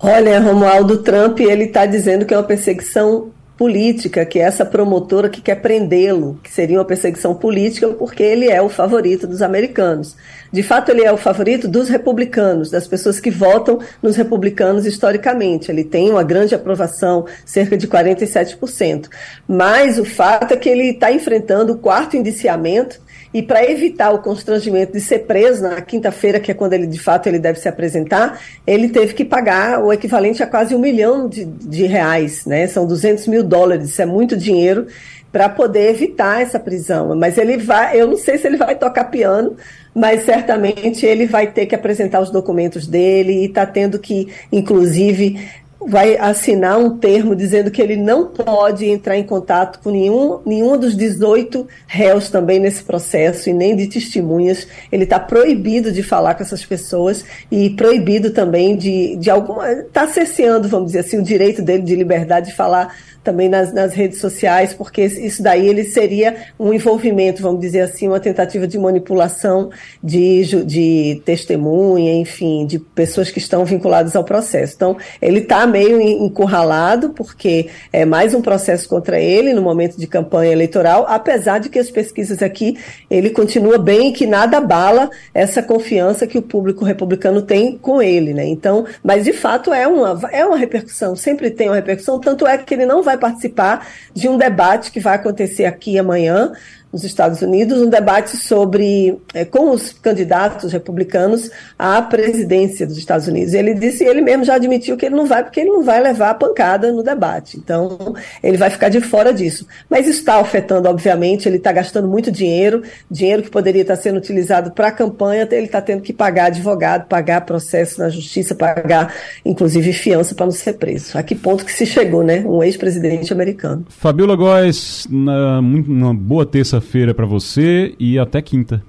Olha, 0.00 0.38
Romualdo 0.38 0.98
Trump, 0.98 1.40
ele 1.40 1.64
está 1.64 1.84
dizendo 1.84 2.24
que 2.24 2.32
é 2.32 2.36
uma 2.36 2.44
perseguição 2.44 3.32
política, 3.56 4.24
que 4.24 4.38
é 4.38 4.42
essa 4.42 4.64
promotora 4.64 5.28
que 5.28 5.40
quer 5.40 5.56
prendê-lo, 5.56 6.38
que 6.44 6.52
seria 6.52 6.78
uma 6.78 6.84
perseguição 6.84 7.34
política, 7.34 7.88
porque 7.88 8.22
ele 8.22 8.48
é 8.48 8.62
o 8.62 8.68
favorito 8.68 9.26
dos 9.26 9.42
americanos. 9.42 10.16
De 10.52 10.62
fato, 10.62 10.92
ele 10.92 11.04
é 11.04 11.12
o 11.12 11.16
favorito 11.16 11.66
dos 11.66 11.88
republicanos, 11.88 12.70
das 12.70 12.86
pessoas 12.86 13.18
que 13.18 13.32
votam 13.32 13.80
nos 14.00 14.14
republicanos 14.14 14.86
historicamente. 14.86 15.72
Ele 15.72 15.82
tem 15.82 16.08
uma 16.08 16.22
grande 16.22 16.54
aprovação, 16.54 17.26
cerca 17.44 17.76
de 17.76 17.88
47%. 17.88 19.08
Mas 19.48 19.98
o 19.98 20.04
fato 20.04 20.54
é 20.54 20.56
que 20.56 20.68
ele 20.68 20.90
está 20.90 21.10
enfrentando 21.10 21.72
o 21.72 21.78
quarto 21.78 22.16
indiciamento 22.16 23.00
e 23.32 23.42
para 23.42 23.68
evitar 23.70 24.10
o 24.10 24.20
constrangimento 24.20 24.92
de 24.92 25.00
ser 25.00 25.20
preso 25.20 25.62
na 25.62 25.80
quinta-feira, 25.80 26.40
que 26.40 26.50
é 26.50 26.54
quando 26.54 26.72
ele 26.72 26.86
de 26.86 26.98
fato 26.98 27.26
ele 27.26 27.38
deve 27.38 27.58
se 27.58 27.68
apresentar, 27.68 28.40
ele 28.66 28.88
teve 28.88 29.14
que 29.14 29.24
pagar 29.24 29.82
o 29.82 29.92
equivalente 29.92 30.42
a 30.42 30.46
quase 30.46 30.74
um 30.74 30.78
milhão 30.78 31.28
de, 31.28 31.44
de 31.44 31.84
reais, 31.86 32.46
né? 32.46 32.66
São 32.66 32.86
200 32.86 33.26
mil 33.26 33.42
dólares, 33.42 33.90
isso 33.90 34.02
é 34.02 34.06
muito 34.06 34.36
dinheiro 34.36 34.86
para 35.30 35.48
poder 35.48 35.90
evitar 35.90 36.40
essa 36.40 36.58
prisão. 36.58 37.14
Mas 37.14 37.36
ele 37.36 37.58
vai, 37.58 38.00
eu 38.00 38.06
não 38.06 38.16
sei 38.16 38.38
se 38.38 38.46
ele 38.46 38.56
vai 38.56 38.74
tocar 38.74 39.04
piano, 39.04 39.56
mas 39.94 40.24
certamente 40.24 41.04
ele 41.04 41.26
vai 41.26 41.46
ter 41.48 41.66
que 41.66 41.74
apresentar 41.74 42.20
os 42.20 42.30
documentos 42.30 42.86
dele 42.86 43.42
e 43.42 43.44
está 43.44 43.66
tendo 43.66 43.98
que, 43.98 44.28
inclusive, 44.50 45.38
vai 45.80 46.16
assinar 46.16 46.78
um 46.78 46.98
termo 46.98 47.36
dizendo 47.36 47.70
que 47.70 47.80
ele 47.80 47.96
não 47.96 48.26
pode 48.26 48.86
entrar 48.86 49.16
em 49.16 49.22
contato 49.22 49.78
com 49.78 49.90
nenhum, 49.90 50.40
nenhum 50.44 50.76
dos 50.76 50.96
18 50.96 51.66
réus 51.86 52.28
também 52.28 52.58
nesse 52.58 52.82
processo 52.82 53.48
e 53.48 53.52
nem 53.52 53.76
de 53.76 53.86
testemunhas. 53.86 54.66
Ele 54.90 55.04
está 55.04 55.20
proibido 55.20 55.92
de 55.92 56.02
falar 56.02 56.34
com 56.34 56.42
essas 56.42 56.64
pessoas 56.64 57.24
e 57.50 57.70
proibido 57.70 58.30
também 58.30 58.76
de, 58.76 59.16
de 59.16 59.30
alguma. 59.30 59.70
Está 59.70 60.08
cerceando, 60.08 60.68
vamos 60.68 60.88
dizer 60.88 61.00
assim, 61.00 61.18
o 61.18 61.22
direito 61.22 61.62
dele 61.62 61.82
de 61.82 61.94
liberdade 61.94 62.48
de 62.48 62.54
falar 62.54 62.94
também 63.28 63.48
nas, 63.48 63.74
nas 63.74 63.92
redes 63.92 64.20
sociais, 64.20 64.72
porque 64.72 65.04
isso 65.04 65.42
daí 65.42 65.68
ele 65.68 65.84
seria 65.84 66.34
um 66.58 66.72
envolvimento, 66.72 67.42
vamos 67.42 67.60
dizer 67.60 67.80
assim, 67.82 68.08
uma 68.08 68.18
tentativa 68.18 68.66
de 68.66 68.78
manipulação 68.78 69.70
de, 70.02 70.64
de 70.64 71.20
testemunha, 71.26 72.14
enfim, 72.14 72.64
de 72.64 72.78
pessoas 72.78 73.30
que 73.30 73.38
estão 73.38 73.66
vinculadas 73.66 74.16
ao 74.16 74.24
processo. 74.24 74.74
Então, 74.76 74.96
ele 75.20 75.40
está 75.40 75.66
meio 75.68 76.00
encurralado, 76.00 77.10
porque 77.10 77.68
é 77.92 78.04
mais 78.04 78.34
um 78.34 78.42
processo 78.42 78.88
contra 78.88 79.20
ele 79.20 79.52
no 79.52 79.62
momento 79.62 79.96
de 79.96 80.06
campanha 80.06 80.52
eleitoral, 80.52 81.04
apesar 81.08 81.58
de 81.58 81.68
que 81.68 81.78
as 81.78 81.90
pesquisas 81.90 82.42
aqui, 82.42 82.76
ele 83.10 83.30
continua 83.30 83.78
bem 83.78 84.08
e 84.08 84.12
que 84.12 84.26
nada 84.26 84.56
abala 84.58 85.10
essa 85.32 85.62
confiança 85.62 86.26
que 86.26 86.38
o 86.38 86.42
público 86.42 86.84
republicano 86.84 87.42
tem 87.42 87.76
com 87.76 88.02
ele, 88.02 88.34
né? 88.34 88.46
Então, 88.46 88.86
mas 89.04 89.24
de 89.24 89.32
fato 89.32 89.72
é 89.72 89.86
uma, 89.86 90.18
é 90.32 90.44
uma 90.44 90.56
repercussão, 90.56 91.14
sempre 91.14 91.50
tem 91.50 91.68
uma 91.68 91.76
repercussão, 91.76 92.18
tanto 92.18 92.46
é 92.46 92.56
que 92.58 92.74
ele 92.74 92.86
não 92.86 93.02
vai 93.02 93.16
participar 93.16 93.86
de 94.12 94.28
um 94.28 94.36
debate 94.36 94.90
que 94.90 95.00
vai 95.00 95.14
acontecer 95.14 95.64
aqui 95.66 95.98
amanhã, 95.98 96.52
nos 96.98 97.04
Estados 97.04 97.40
Unidos, 97.42 97.80
um 97.80 97.88
debate 97.88 98.36
sobre 98.36 99.16
é, 99.32 99.44
com 99.44 99.70
os 99.70 99.92
candidatos 99.92 100.72
republicanos 100.72 101.48
à 101.78 102.02
presidência 102.02 102.84
dos 102.84 102.98
Estados 102.98 103.28
Unidos. 103.28 103.54
Ele 103.54 103.72
disse, 103.72 104.02
ele 104.04 104.20
mesmo 104.20 104.44
já 104.44 104.56
admitiu 104.56 104.96
que 104.96 105.06
ele 105.06 105.14
não 105.14 105.24
vai, 105.24 105.44
porque 105.44 105.60
ele 105.60 105.70
não 105.70 105.84
vai 105.84 106.02
levar 106.02 106.30
a 106.30 106.34
pancada 106.34 106.90
no 106.90 107.02
debate. 107.02 107.56
Então, 107.56 108.14
ele 108.42 108.56
vai 108.56 108.68
ficar 108.68 108.88
de 108.88 109.00
fora 109.00 109.32
disso. 109.32 109.64
Mas 109.88 110.08
está 110.08 110.40
afetando, 110.40 110.88
obviamente, 110.88 111.48
ele 111.48 111.58
está 111.58 111.70
gastando 111.70 112.08
muito 112.08 112.32
dinheiro, 112.32 112.82
dinheiro 113.08 113.44
que 113.44 113.50
poderia 113.50 113.82
estar 113.82 113.96
sendo 113.96 114.16
utilizado 114.16 114.72
para 114.72 114.88
a 114.88 114.92
campanha, 114.92 115.46
ele 115.52 115.66
está 115.66 115.80
tendo 115.80 116.02
que 116.02 116.12
pagar 116.12 116.46
advogado, 116.46 117.06
pagar 117.06 117.42
processo 117.42 118.00
na 118.00 118.08
justiça, 118.08 118.56
pagar, 118.56 119.14
inclusive, 119.44 119.92
fiança 119.92 120.34
para 120.34 120.46
não 120.46 120.52
ser 120.52 120.72
preso. 120.74 121.16
A 121.16 121.22
que 121.22 121.36
ponto 121.36 121.64
que 121.64 121.72
se 121.72 121.86
chegou, 121.86 122.24
né? 122.24 122.42
Um 122.44 122.60
ex-presidente 122.60 123.32
americano. 123.32 123.86
Fabiola 123.88 124.34
Góes, 124.34 125.06
na, 125.08 125.60
uma 125.60 126.12
boa 126.12 126.44
terça 126.44 126.80
terça-feira 126.88 127.14
para 127.14 127.26
você 127.26 127.94
e 127.98 128.18
até 128.18 128.40
quinta. 128.40 128.82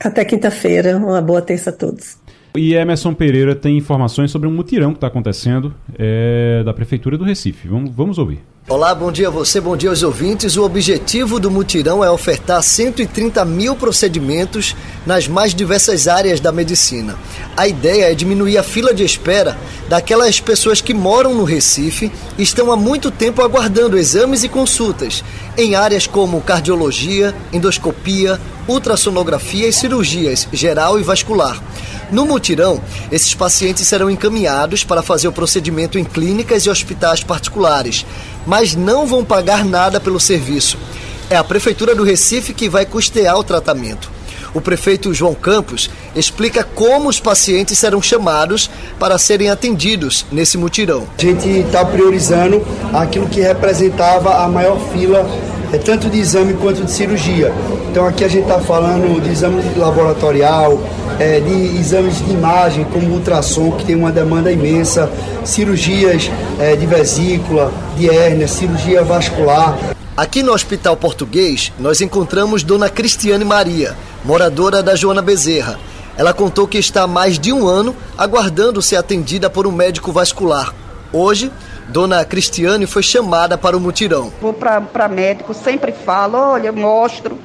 Até 0.00 0.24
quinta-feira. 0.24 0.96
Uma 0.96 1.20
boa 1.20 1.42
terça 1.42 1.70
a 1.70 1.72
todos. 1.72 2.18
E 2.56 2.74
Emerson 2.74 3.12
Pereira 3.12 3.54
tem 3.54 3.76
informações 3.76 4.30
sobre 4.30 4.48
um 4.48 4.52
mutirão 4.52 4.92
que 4.92 4.98
está 4.98 5.08
acontecendo 5.08 5.74
é, 5.98 6.62
da 6.64 6.72
Prefeitura 6.72 7.18
do 7.18 7.24
Recife. 7.24 7.68
Vamos, 7.68 7.90
vamos 7.90 8.18
ouvir. 8.18 8.42
Olá, 8.68 8.92
bom 8.92 9.12
dia 9.12 9.28
a 9.28 9.30
você, 9.30 9.60
bom 9.60 9.76
dia 9.76 9.90
aos 9.90 10.02
ouvintes. 10.02 10.56
O 10.56 10.64
objetivo 10.64 11.38
do 11.38 11.48
mutirão 11.48 12.02
é 12.02 12.10
ofertar 12.10 12.60
130 12.60 13.44
mil 13.44 13.76
procedimentos 13.76 14.74
nas 15.06 15.28
mais 15.28 15.54
diversas 15.54 16.08
áreas 16.08 16.40
da 16.40 16.50
medicina. 16.50 17.16
A 17.56 17.68
ideia 17.68 18.10
é 18.10 18.14
diminuir 18.14 18.58
a 18.58 18.64
fila 18.64 18.92
de 18.92 19.04
espera 19.04 19.56
daquelas 19.88 20.40
pessoas 20.40 20.80
que 20.80 20.92
moram 20.92 21.32
no 21.32 21.44
Recife 21.44 22.10
e 22.36 22.42
estão 22.42 22.72
há 22.72 22.76
muito 22.76 23.12
tempo 23.12 23.40
aguardando 23.40 23.96
exames 23.96 24.42
e 24.42 24.48
consultas 24.48 25.22
em 25.56 25.76
áreas 25.76 26.08
como 26.08 26.40
cardiologia, 26.40 27.32
endoscopia, 27.52 28.40
ultrassonografia 28.66 29.68
e 29.68 29.72
cirurgias 29.72 30.48
geral 30.52 30.98
e 30.98 31.04
vascular. 31.04 31.62
No 32.10 32.24
mutirão, 32.24 32.80
esses 33.10 33.34
pacientes 33.34 33.86
serão 33.86 34.08
encaminhados 34.08 34.84
para 34.84 35.02
fazer 35.02 35.26
o 35.26 35.32
procedimento 35.32 35.98
em 35.98 36.04
clínicas 36.04 36.64
e 36.64 36.70
hospitais 36.70 37.24
particulares, 37.24 38.06
mas 38.46 38.74
não 38.74 39.06
vão 39.06 39.24
pagar 39.24 39.64
nada 39.64 40.00
pelo 40.00 40.20
serviço. 40.20 40.78
É 41.28 41.36
a 41.36 41.44
Prefeitura 41.44 41.94
do 41.94 42.04
Recife 42.04 42.54
que 42.54 42.68
vai 42.68 42.86
custear 42.86 43.36
o 43.36 43.44
tratamento. 43.44 44.10
O 44.54 44.60
prefeito 44.60 45.12
João 45.12 45.34
Campos 45.34 45.90
explica 46.14 46.64
como 46.64 47.10
os 47.10 47.20
pacientes 47.20 47.78
serão 47.78 48.00
chamados 48.00 48.70
para 48.98 49.18
serem 49.18 49.50
atendidos 49.50 50.24
nesse 50.32 50.56
mutirão. 50.56 51.06
A 51.18 51.20
gente 51.20 51.46
está 51.46 51.84
priorizando 51.84 52.66
aquilo 52.94 53.28
que 53.28 53.40
representava 53.40 54.42
a 54.42 54.48
maior 54.48 54.78
fila 54.92 55.28
é 55.72 55.78
tanto 55.78 56.08
de 56.08 56.18
exame 56.18 56.54
quanto 56.54 56.84
de 56.84 56.90
cirurgia. 56.90 57.52
Então 57.90 58.06
aqui 58.06 58.24
a 58.24 58.28
gente 58.28 58.44
está 58.44 58.58
falando 58.60 59.20
de 59.20 59.30
exame 59.30 59.62
laboratorial, 59.76 60.80
é, 61.18 61.40
de 61.40 61.78
exames 61.78 62.24
de 62.24 62.32
imagem, 62.32 62.84
como 62.84 63.14
ultrassom, 63.14 63.72
que 63.72 63.84
tem 63.84 63.96
uma 63.96 64.12
demanda 64.12 64.50
imensa, 64.50 65.10
cirurgias 65.44 66.30
é, 66.58 66.76
de 66.76 66.86
vesícula, 66.86 67.72
de 67.96 68.08
hérnia, 68.08 68.46
cirurgia 68.46 69.02
vascular. 69.02 69.78
Aqui 70.16 70.42
no 70.42 70.52
Hospital 70.52 70.96
Português, 70.96 71.72
nós 71.78 72.00
encontramos 72.00 72.62
Dona 72.62 72.88
Cristiane 72.88 73.44
Maria, 73.44 73.94
moradora 74.24 74.82
da 74.82 74.94
Joana 74.94 75.20
Bezerra. 75.22 75.78
Ela 76.16 76.32
contou 76.32 76.66
que 76.66 76.78
está 76.78 77.02
há 77.02 77.06
mais 77.06 77.38
de 77.38 77.52
um 77.52 77.66
ano 77.66 77.94
aguardando 78.16 78.80
ser 78.80 78.96
atendida 78.96 79.50
por 79.50 79.66
um 79.66 79.72
médico 79.72 80.10
vascular. 80.12 80.74
Hoje, 81.12 81.52
Dona 81.88 82.24
Cristiane 82.24 82.86
foi 82.86 83.02
chamada 83.02 83.56
para 83.56 83.76
o 83.76 83.80
mutirão. 83.80 84.32
Vou 84.40 84.52
para 84.54 85.08
médico, 85.08 85.52
sempre 85.54 85.92
falo, 85.92 86.38
olha, 86.38 86.72
mostro, 86.72 87.38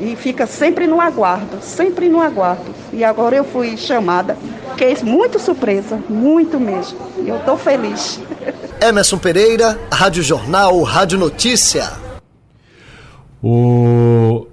e 0.00 0.16
fica 0.16 0.46
sempre 0.46 0.86
no 0.86 1.00
aguardo, 1.00 1.62
sempre 1.62 2.08
no 2.08 2.20
aguardo. 2.20 2.74
E 2.92 3.04
agora 3.04 3.36
eu 3.36 3.44
fui 3.44 3.76
chamada, 3.76 4.36
fiquei 4.70 4.96
muito 5.02 5.38
surpresa, 5.38 6.00
muito 6.08 6.58
mesmo. 6.58 6.98
E 7.18 7.28
eu 7.28 7.36
estou 7.36 7.56
feliz. 7.56 8.18
Emerson 8.80 9.18
Pereira, 9.18 9.78
Rádio 9.92 10.22
Jornal, 10.22 10.82
Rádio 10.82 11.18
Notícia. 11.18 11.92
O 13.42 14.46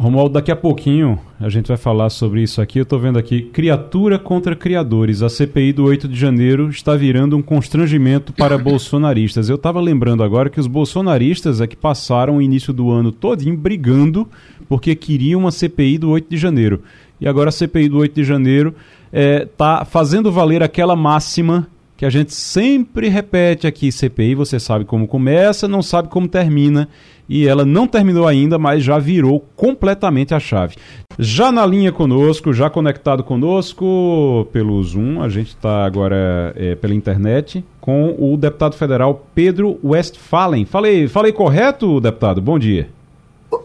Romualdo, 0.00 0.34
daqui 0.34 0.52
a 0.52 0.54
pouquinho 0.54 1.18
a 1.40 1.48
gente 1.48 1.66
vai 1.66 1.76
falar 1.76 2.08
sobre 2.10 2.40
isso 2.40 2.62
aqui. 2.62 2.78
Eu 2.78 2.84
estou 2.84 3.00
vendo 3.00 3.18
aqui, 3.18 3.42
criatura 3.42 4.16
contra 4.16 4.54
criadores. 4.54 5.22
A 5.22 5.28
CPI 5.28 5.72
do 5.72 5.86
8 5.86 6.06
de 6.06 6.16
janeiro 6.16 6.70
está 6.70 6.94
virando 6.94 7.36
um 7.36 7.42
constrangimento 7.42 8.32
para 8.32 8.56
bolsonaristas. 8.62 9.48
Eu 9.48 9.56
estava 9.56 9.80
lembrando 9.80 10.22
agora 10.22 10.48
que 10.48 10.60
os 10.60 10.68
bolsonaristas 10.68 11.60
é 11.60 11.66
que 11.66 11.76
passaram 11.76 12.36
o 12.36 12.42
início 12.42 12.72
do 12.72 12.92
ano 12.92 13.10
todinho 13.10 13.56
brigando 13.56 14.28
porque 14.68 14.94
queriam 14.94 15.40
uma 15.40 15.50
CPI 15.50 15.98
do 15.98 16.10
8 16.10 16.30
de 16.30 16.36
janeiro. 16.36 16.80
E 17.20 17.26
agora 17.26 17.48
a 17.48 17.52
CPI 17.52 17.88
do 17.88 17.98
8 17.98 18.14
de 18.14 18.22
janeiro 18.22 18.76
está 19.12 19.80
é, 19.82 19.84
fazendo 19.84 20.30
valer 20.30 20.62
aquela 20.62 20.94
máxima 20.94 21.66
que 21.96 22.06
a 22.06 22.10
gente 22.10 22.32
sempre 22.32 23.08
repete 23.08 23.66
aqui, 23.66 23.90
CPI, 23.90 24.36
você 24.36 24.60
sabe 24.60 24.84
como 24.84 25.08
começa, 25.08 25.66
não 25.66 25.82
sabe 25.82 26.08
como 26.08 26.28
termina, 26.28 26.88
e 27.28 27.46
ela 27.46 27.64
não 27.64 27.86
terminou 27.86 28.26
ainda, 28.26 28.58
mas 28.58 28.82
já 28.82 28.98
virou 28.98 29.44
completamente 29.54 30.34
a 30.34 30.40
chave. 30.40 30.76
Já 31.18 31.52
na 31.52 31.66
linha 31.66 31.92
conosco, 31.92 32.52
já 32.52 32.70
conectado 32.70 33.22
conosco 33.22 34.48
pelo 34.52 34.82
Zoom, 34.82 35.20
a 35.20 35.28
gente 35.28 35.48
está 35.48 35.84
agora 35.84 36.54
é, 36.56 36.74
pela 36.74 36.94
internet, 36.94 37.64
com 37.80 38.14
o 38.18 38.36
deputado 38.36 38.74
federal 38.74 39.26
Pedro 39.34 39.78
Westphalen. 39.84 40.64
Falei, 40.64 41.08
falei 41.08 41.32
correto, 41.32 42.00
deputado? 42.00 42.40
Bom 42.40 42.58
dia. 42.58 42.97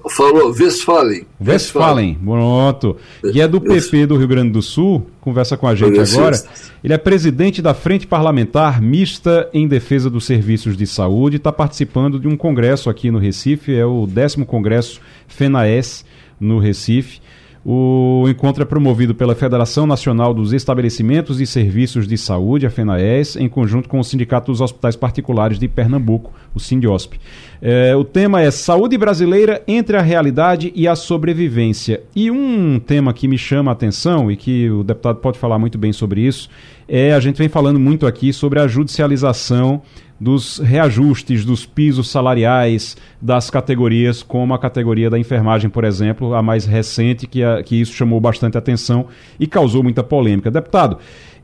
Falou, 0.09 0.53
Westphalen. 0.57 1.25
Westphalen, 1.45 2.15
pronto. 2.15 2.97
E 3.23 3.41
é 3.41 3.47
do 3.47 3.59
PP 3.59 4.05
do 4.05 4.17
Rio 4.17 4.27
Grande 4.27 4.51
do 4.51 4.61
Sul, 4.61 5.07
conversa 5.19 5.57
com 5.57 5.67
a 5.67 5.75
gente 5.75 5.99
agora. 5.99 6.41
Ele 6.83 6.93
é 6.93 6.97
presidente 6.97 7.61
da 7.61 7.73
Frente 7.73 8.07
Parlamentar 8.07 8.81
Mista 8.81 9.49
em 9.53 9.67
Defesa 9.67 10.09
dos 10.09 10.25
Serviços 10.25 10.77
de 10.77 10.87
Saúde, 10.87 11.37
está 11.37 11.51
participando 11.51 12.19
de 12.19 12.27
um 12.27 12.37
congresso 12.37 12.89
aqui 12.89 13.11
no 13.11 13.17
Recife, 13.17 13.73
é 13.73 13.85
o 13.85 14.05
décimo 14.05 14.45
congresso 14.45 15.01
FENAES 15.27 16.05
no 16.39 16.59
Recife. 16.59 17.21
O 17.65 18.25
encontro 18.27 18.61
é 18.61 18.65
promovido 18.65 19.15
pela 19.15 19.33
Federação 19.33 19.87
Nacional 19.87 20.33
dos 20.33 20.51
Estabelecimentos 20.51 21.39
e 21.39 21.47
Serviços 21.47 22.05
de 22.05 22.17
Saúde, 22.17 22.65
a 22.65 22.69
FENAES, 22.69 23.37
em 23.37 23.47
conjunto 23.47 23.87
com 23.87 24.01
o 24.01 24.03
Sindicato 24.03 24.51
dos 24.51 24.59
Hospitais 24.59 24.97
Particulares 24.97 25.57
de 25.57 25.69
Pernambuco, 25.69 26.33
o 26.53 26.59
Sindiosp. 26.59 27.13
É, 27.61 27.95
o 27.95 28.03
tema 28.03 28.41
é 28.41 28.51
Saúde 28.51 28.97
Brasileira 28.97 29.63
entre 29.65 29.95
a 29.95 30.01
Realidade 30.01 30.73
e 30.75 30.89
a 30.89 30.95
Sobrevivência. 30.95 32.03
E 32.13 32.29
um 32.29 32.81
tema 32.85 33.13
que 33.13 33.29
me 33.29 33.37
chama 33.37 33.71
a 33.71 33.73
atenção 33.73 34.29
e 34.29 34.35
que 34.35 34.69
o 34.69 34.83
deputado 34.83 35.19
pode 35.19 35.39
falar 35.39 35.57
muito 35.57 35.77
bem 35.77 35.93
sobre 35.93 36.19
isso 36.19 36.49
é 36.85 37.13
a 37.13 37.19
gente 37.21 37.37
vem 37.37 37.47
falando 37.47 37.79
muito 37.79 38.05
aqui 38.05 38.33
sobre 38.33 38.59
a 38.59 38.67
judicialização 38.67 39.81
dos 40.23 40.57
reajustes 40.59 41.43
dos 41.43 41.65
pisos 41.65 42.09
salariais 42.09 42.95
das 43.21 43.49
categorias, 43.49 44.23
como 44.23 44.53
a 44.53 44.59
categoria 44.59 45.09
da 45.09 45.19
enfermagem, 45.19 45.69
por 45.69 45.83
exemplo, 45.83 46.33
a 46.33 46.41
mais 46.41 46.65
recente, 46.65 47.27
que, 47.27 47.43
a, 47.43 47.61
que 47.61 47.79
isso 47.79 47.93
chamou 47.93 48.21
bastante 48.21 48.57
atenção 48.57 49.07
e 49.37 49.45
causou 49.45 49.83
muita 49.83 50.01
polêmica. 50.01 50.49
Deputado, 50.49 50.97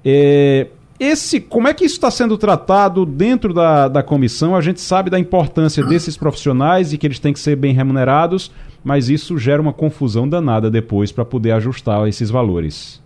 é, 0.03 0.67
esse, 0.97 1.41
como 1.41 1.67
é 1.67 1.73
que 1.73 1.83
isso 1.83 1.95
está 1.95 2.09
sendo 2.09 2.37
tratado 2.37 3.05
dentro 3.05 3.53
da, 3.53 3.89
da 3.89 4.01
comissão? 4.01 4.55
A 4.55 4.61
gente 4.61 4.79
sabe 4.79 5.09
da 5.09 5.19
importância 5.19 5.83
desses 5.83 6.15
profissionais 6.15 6.93
e 6.93 6.97
que 6.97 7.05
eles 7.05 7.19
têm 7.19 7.33
que 7.33 7.39
ser 7.39 7.57
bem 7.57 7.73
remunerados, 7.73 8.49
mas 8.81 9.09
isso 9.09 9.37
gera 9.37 9.61
uma 9.61 9.73
confusão 9.73 10.27
danada 10.27 10.71
depois 10.71 11.11
para 11.11 11.25
poder 11.25 11.51
ajustar 11.51 12.07
esses 12.07 12.29
valores. 12.29 13.01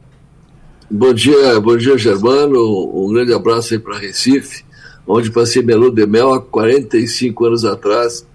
Bom 0.90 1.14
dia, 1.14 1.60
bom 1.60 1.76
dia, 1.76 1.98
Germano. 1.98 2.92
Um 2.94 3.12
grande 3.12 3.34
abraço 3.34 3.74
aí 3.74 3.80
para 3.80 3.98
Recife 3.98 4.64
onde 5.08 5.32
passei 5.32 5.62
lua 5.62 5.92
de 5.92 6.06
mel 6.06 6.34
há 6.34 6.42
45 6.42 7.46
anos 7.46 7.66
atrás. 7.66 8.26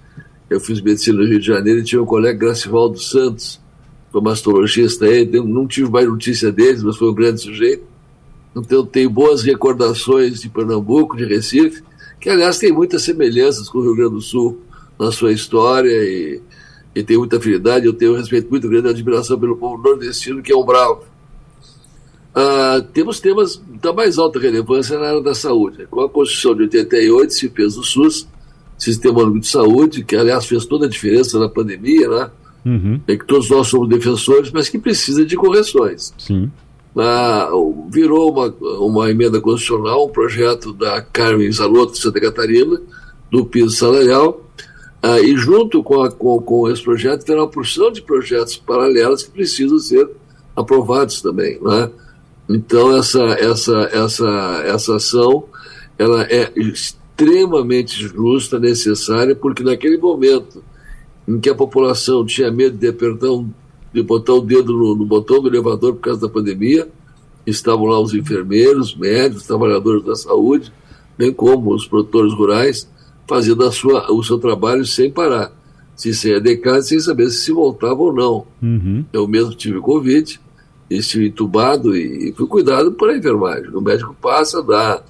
Eu 0.49 0.61
fiz 0.61 0.81
medicina 0.81 1.19
no 1.19 1.27
Rio 1.27 1.41
de 1.41 1.47
Janeiro 1.47 1.81
e 1.81 1.85
tinha 1.85 2.03
um 2.03 2.07
colega, 2.07 2.39
Gracivaldo 2.39 2.99
Santos, 2.99 3.61
foi 4.11 4.23
mastologista 4.23 5.05
aí, 5.05 5.27
não 5.27 5.66
tive 5.66 5.91
mais 5.91 6.07
notícia 6.07 6.51
deles, 6.51 6.83
mas 6.83 6.97
foi 6.97 7.11
um 7.11 7.14
grande 7.14 7.43
sujeito. 7.43 7.85
Então 8.57 8.85
tenho 8.85 9.11
boas 9.11 9.43
recordações 9.43 10.41
de 10.41 10.49
Pernambuco, 10.49 11.16
de 11.16 11.25
Recife, 11.25 11.83
que 12.19 12.31
aliás 12.31 12.59
tem 12.59 12.73
muitas 12.73 13.03
semelhanças 13.03 13.69
com 13.69 13.79
o 13.79 13.83
Rio 13.83 13.95
Grande 13.95 14.14
do 14.14 14.21
Sul 14.21 14.61
na 14.99 15.12
sua 15.12 15.33
história 15.33 15.91
e, 15.91 16.41
e 16.95 17.03
tem 17.03 17.19
muita 17.19 17.37
afinidade. 17.37 17.87
Eu 17.87 17.93
tenho 17.93 18.14
um 18.14 18.16
respeito 18.16 18.51
muito 18.51 18.69
grande 18.69 18.89
e 18.89 18.91
admiração 18.91 19.39
pelo 19.39 19.57
povo 19.57 19.81
nordestino, 19.83 20.43
que 20.43 20.51
é 20.51 20.57
um 20.57 20.64
bravo. 20.64 21.05
Uh, 22.37 22.83
temos 22.93 23.20
temas 23.20 23.61
da 23.83 23.93
mais 23.93 24.18
alta 24.18 24.39
relevância 24.39 24.99
na 24.99 25.09
área 25.09 25.22
da 25.22 25.35
saúde. 25.35 25.87
Com 25.91 26.01
a 26.01 26.09
Constituição 26.09 26.55
de 26.55 26.62
88 26.62 27.33
se 27.33 27.49
fez 27.49 27.76
o 27.76 27.83
SUS, 27.83 28.29
Sistema 28.76 29.22
Único 29.22 29.41
de 29.41 29.49
Saúde, 29.49 30.05
que 30.05 30.14
aliás 30.14 30.47
fez 30.47 30.64
toda 30.64 30.87
a 30.87 30.89
diferença 30.89 31.39
na 31.39 31.49
pandemia, 31.49 32.09
né? 32.09 32.31
Uhum. 32.64 33.01
É 33.09 33.16
que 33.16 33.26
todos 33.26 33.51
nós 33.51 33.66
somos 33.66 33.89
defensores, 33.89 34.53
mas 34.53 34.68
que 34.68 34.79
precisa 34.79 35.24
de 35.24 35.37
correções. 35.37 36.12
Sim. 36.18 36.51
Uh, 36.95 37.89
virou 37.91 38.31
uma, 38.31 38.55
uma 38.79 39.11
emenda 39.11 39.41
constitucional, 39.41 40.07
um 40.07 40.11
projeto 40.11 40.72
da 40.72 41.01
Carmen 41.01 41.51
Zanotto 41.51 41.93
de 41.93 41.99
Santa 41.99 42.20
Catarina, 42.20 42.81
do 43.31 43.45
piso 43.45 43.70
salarial, 43.70 44.45
uh, 45.05 45.24
e 45.24 45.37
junto 45.37 45.83
com, 45.83 46.03
a, 46.03 46.11
com, 46.11 46.41
com 46.41 46.68
esse 46.68 46.83
projeto 46.83 47.24
tem 47.24 47.37
uma 47.37 47.49
porção 47.49 47.91
de 47.91 48.03
projetos 48.03 48.57
paralelos 48.57 49.22
que 49.22 49.31
precisam 49.31 49.79
ser 49.79 50.09
aprovados 50.55 51.20
também, 51.20 51.59
né? 51.61 51.91
Então 52.49 52.97
essa 52.97 53.21
essa 53.35 53.77
essa 53.93 54.63
essa 54.65 54.97
ação 54.97 55.45
ela 55.99 56.23
é 56.23 56.51
extremamente 56.57 58.01
justa, 58.07 58.59
necessária, 58.59 59.35
porque 59.35 59.63
naquele 59.63 59.99
momento 59.99 60.63
em 61.27 61.39
que 61.39 61.51
a 61.51 61.55
população 61.55 62.25
tinha 62.25 62.51
medo 62.51 62.79
de 62.79 62.89
apertar 62.89 63.31
um, 63.33 63.51
de 63.93 64.03
botar 64.03 64.35
o 64.35 64.41
dedo 64.41 64.73
no, 64.73 64.95
no 64.95 65.05
botão 65.05 65.43
do 65.43 65.49
elevador 65.49 65.95
por 65.95 66.01
causa 66.01 66.21
da 66.21 66.29
pandemia, 66.29 66.89
estavam 67.47 67.87
lá 67.87 68.01
os 68.01 68.15
enfermeiros, 68.15 68.95
médicos, 68.95 69.47
trabalhadores 69.47 70.05
da 70.05 70.15
saúde, 70.15 70.73
bem 71.19 71.33
como 71.33 71.75
os 71.75 71.87
produtores 71.87 72.33
rurais, 72.33 72.89
fazendo 73.27 73.65
a 73.65 73.73
sua, 73.73 74.11
o 74.11 74.23
seu 74.23 74.39
trabalho 74.39 74.87
sem 74.87 75.11
parar, 75.11 75.53
se 75.97 76.15
sair 76.15 76.41
de 76.41 76.57
casa 76.57 76.83
sem 76.83 77.01
saber 77.01 77.29
se 77.31 77.53
voltava 77.53 78.01
ou 78.01 78.13
não. 78.13 78.47
Uhum. 78.63 79.05
Eu 79.13 79.27
mesmo 79.27 79.55
tive 79.55 79.81
Covid, 79.81 80.41
estive 80.91 81.28
entubado 81.28 81.97
e 81.97 82.32
fui 82.32 82.47
cuidado 82.47 82.93
por 82.93 83.11
a 83.11 83.16
enfermagem. 83.16 83.68
O 83.74 83.80
médico 83.80 84.16
passa, 84.20 84.62
dá, 84.62 85.03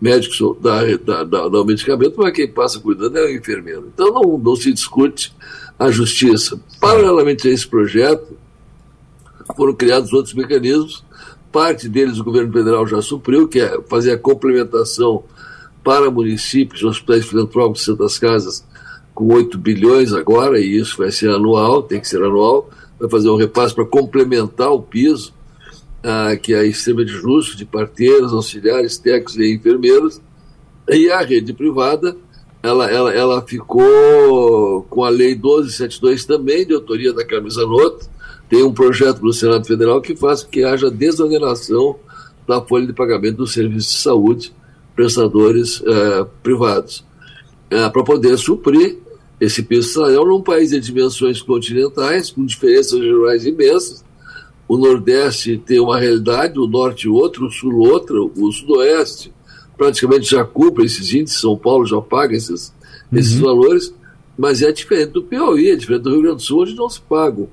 médico 0.00 0.58
dá, 0.60 0.84
dá, 0.84 1.24
dá, 1.24 1.48
dá 1.48 1.60
o 1.60 1.64
medicamento, 1.64 2.14
mas 2.18 2.32
quem 2.32 2.48
passa 2.48 2.80
cuidando 2.80 3.16
é 3.16 3.24
o 3.24 3.36
enfermeiro. 3.36 3.90
Então 3.92 4.12
não, 4.12 4.38
não 4.38 4.56
se 4.56 4.72
discute 4.72 5.34
a 5.78 5.90
justiça. 5.90 6.60
Paralelamente 6.80 7.48
a 7.48 7.50
esse 7.50 7.66
projeto, 7.66 8.36
foram 9.56 9.74
criados 9.74 10.12
outros 10.12 10.34
mecanismos, 10.34 11.04
parte 11.52 11.88
deles 11.88 12.18
o 12.18 12.24
governo 12.24 12.52
federal 12.52 12.86
já 12.86 13.00
supriu, 13.00 13.46
que 13.46 13.60
é 13.60 13.80
fazer 13.88 14.12
a 14.12 14.18
complementação 14.18 15.24
para 15.82 16.10
municípios, 16.10 16.82
hospitais 16.82 17.26
filantrópicos, 17.26 17.84
Santas 17.84 18.18
Casas, 18.18 18.64
com 19.14 19.32
8 19.32 19.56
bilhões 19.58 20.12
agora, 20.12 20.58
e 20.58 20.76
isso 20.76 20.98
vai 20.98 21.12
ser 21.12 21.30
anual, 21.30 21.82
tem 21.82 22.00
que 22.00 22.08
ser 22.08 22.22
anual, 22.22 22.68
vai 22.98 23.08
fazer 23.08 23.28
um 23.28 23.36
repasse 23.36 23.74
para 23.74 23.84
complementar 23.84 24.70
o 24.72 24.80
piso. 24.80 25.32
ah, 26.02 26.36
que 26.36 26.52
é 26.52 26.58
a 26.58 26.64
extrema 26.64 27.04
de 27.04 27.12
justo, 27.12 27.56
de 27.56 27.64
parteiras, 27.64 28.32
auxiliares, 28.32 28.98
técnicos 28.98 29.36
e 29.36 29.54
enfermeiros, 29.54 30.20
e 30.86 31.10
a 31.10 31.22
rede 31.22 31.54
privada, 31.54 32.14
ela, 32.62 32.90
ela, 32.90 33.14
ela 33.14 33.42
ficou 33.42 34.82
com 34.90 35.02
a 35.02 35.08
Lei 35.08 35.34
1272 35.34 36.26
também, 36.26 36.66
de 36.66 36.74
autoria 36.74 37.12
da 37.12 37.24
Camisa 37.24 37.66
Nota, 37.66 38.06
tem 38.48 38.62
um 38.62 38.72
projeto 38.72 39.22
no 39.22 39.32
Senado 39.32 39.66
Federal 39.66 40.00
que 40.00 40.14
faz 40.14 40.42
que 40.42 40.62
haja 40.62 40.90
desoneração 40.90 41.96
da 42.46 42.60
folha 42.60 42.86
de 42.86 42.92
pagamento 42.92 43.38
dos 43.38 43.52
serviços 43.52 43.94
de 43.94 43.98
saúde 43.98 44.52
prestadores 44.94 45.82
eh, 45.84 46.26
privados, 46.42 47.04
eh, 47.70 47.88
para 47.88 48.04
poder 48.04 48.36
suprir 48.38 48.98
esse 49.40 49.62
piso 49.62 49.92
salarial 49.92 50.26
num 50.26 50.42
país 50.42 50.70
de 50.70 50.80
dimensões 50.80 51.42
continentais, 51.42 52.30
com 52.30 52.44
diferenças 52.44 53.00
regionais 53.00 53.44
imensas. 53.44 54.04
O 54.66 54.78
Nordeste 54.78 55.58
tem 55.58 55.80
uma 55.80 55.98
realidade, 55.98 56.58
o 56.58 56.66
Norte 56.66 57.08
outra, 57.08 57.44
o 57.44 57.50
Sul 57.50 57.76
outra, 57.76 58.16
o 58.20 58.52
Sudoeste 58.52 59.32
praticamente 59.76 60.30
já 60.30 60.44
cumpre 60.44 60.84
esses 60.84 61.12
índices, 61.12 61.40
São 61.40 61.56
Paulo 61.56 61.84
já 61.84 62.00
paga 62.00 62.34
esses, 62.34 62.72
uhum. 63.12 63.18
esses 63.18 63.34
valores, 63.34 63.94
mas 64.38 64.62
é 64.62 64.72
diferente 64.72 65.12
do 65.12 65.22
Piauí, 65.22 65.70
é 65.70 65.76
diferente 65.76 66.02
do 66.02 66.10
Rio 66.10 66.22
Grande 66.22 66.36
do 66.36 66.42
Sul, 66.42 66.62
onde 66.62 66.74
não 66.74 66.88
se 66.88 67.00
pagam 67.00 67.48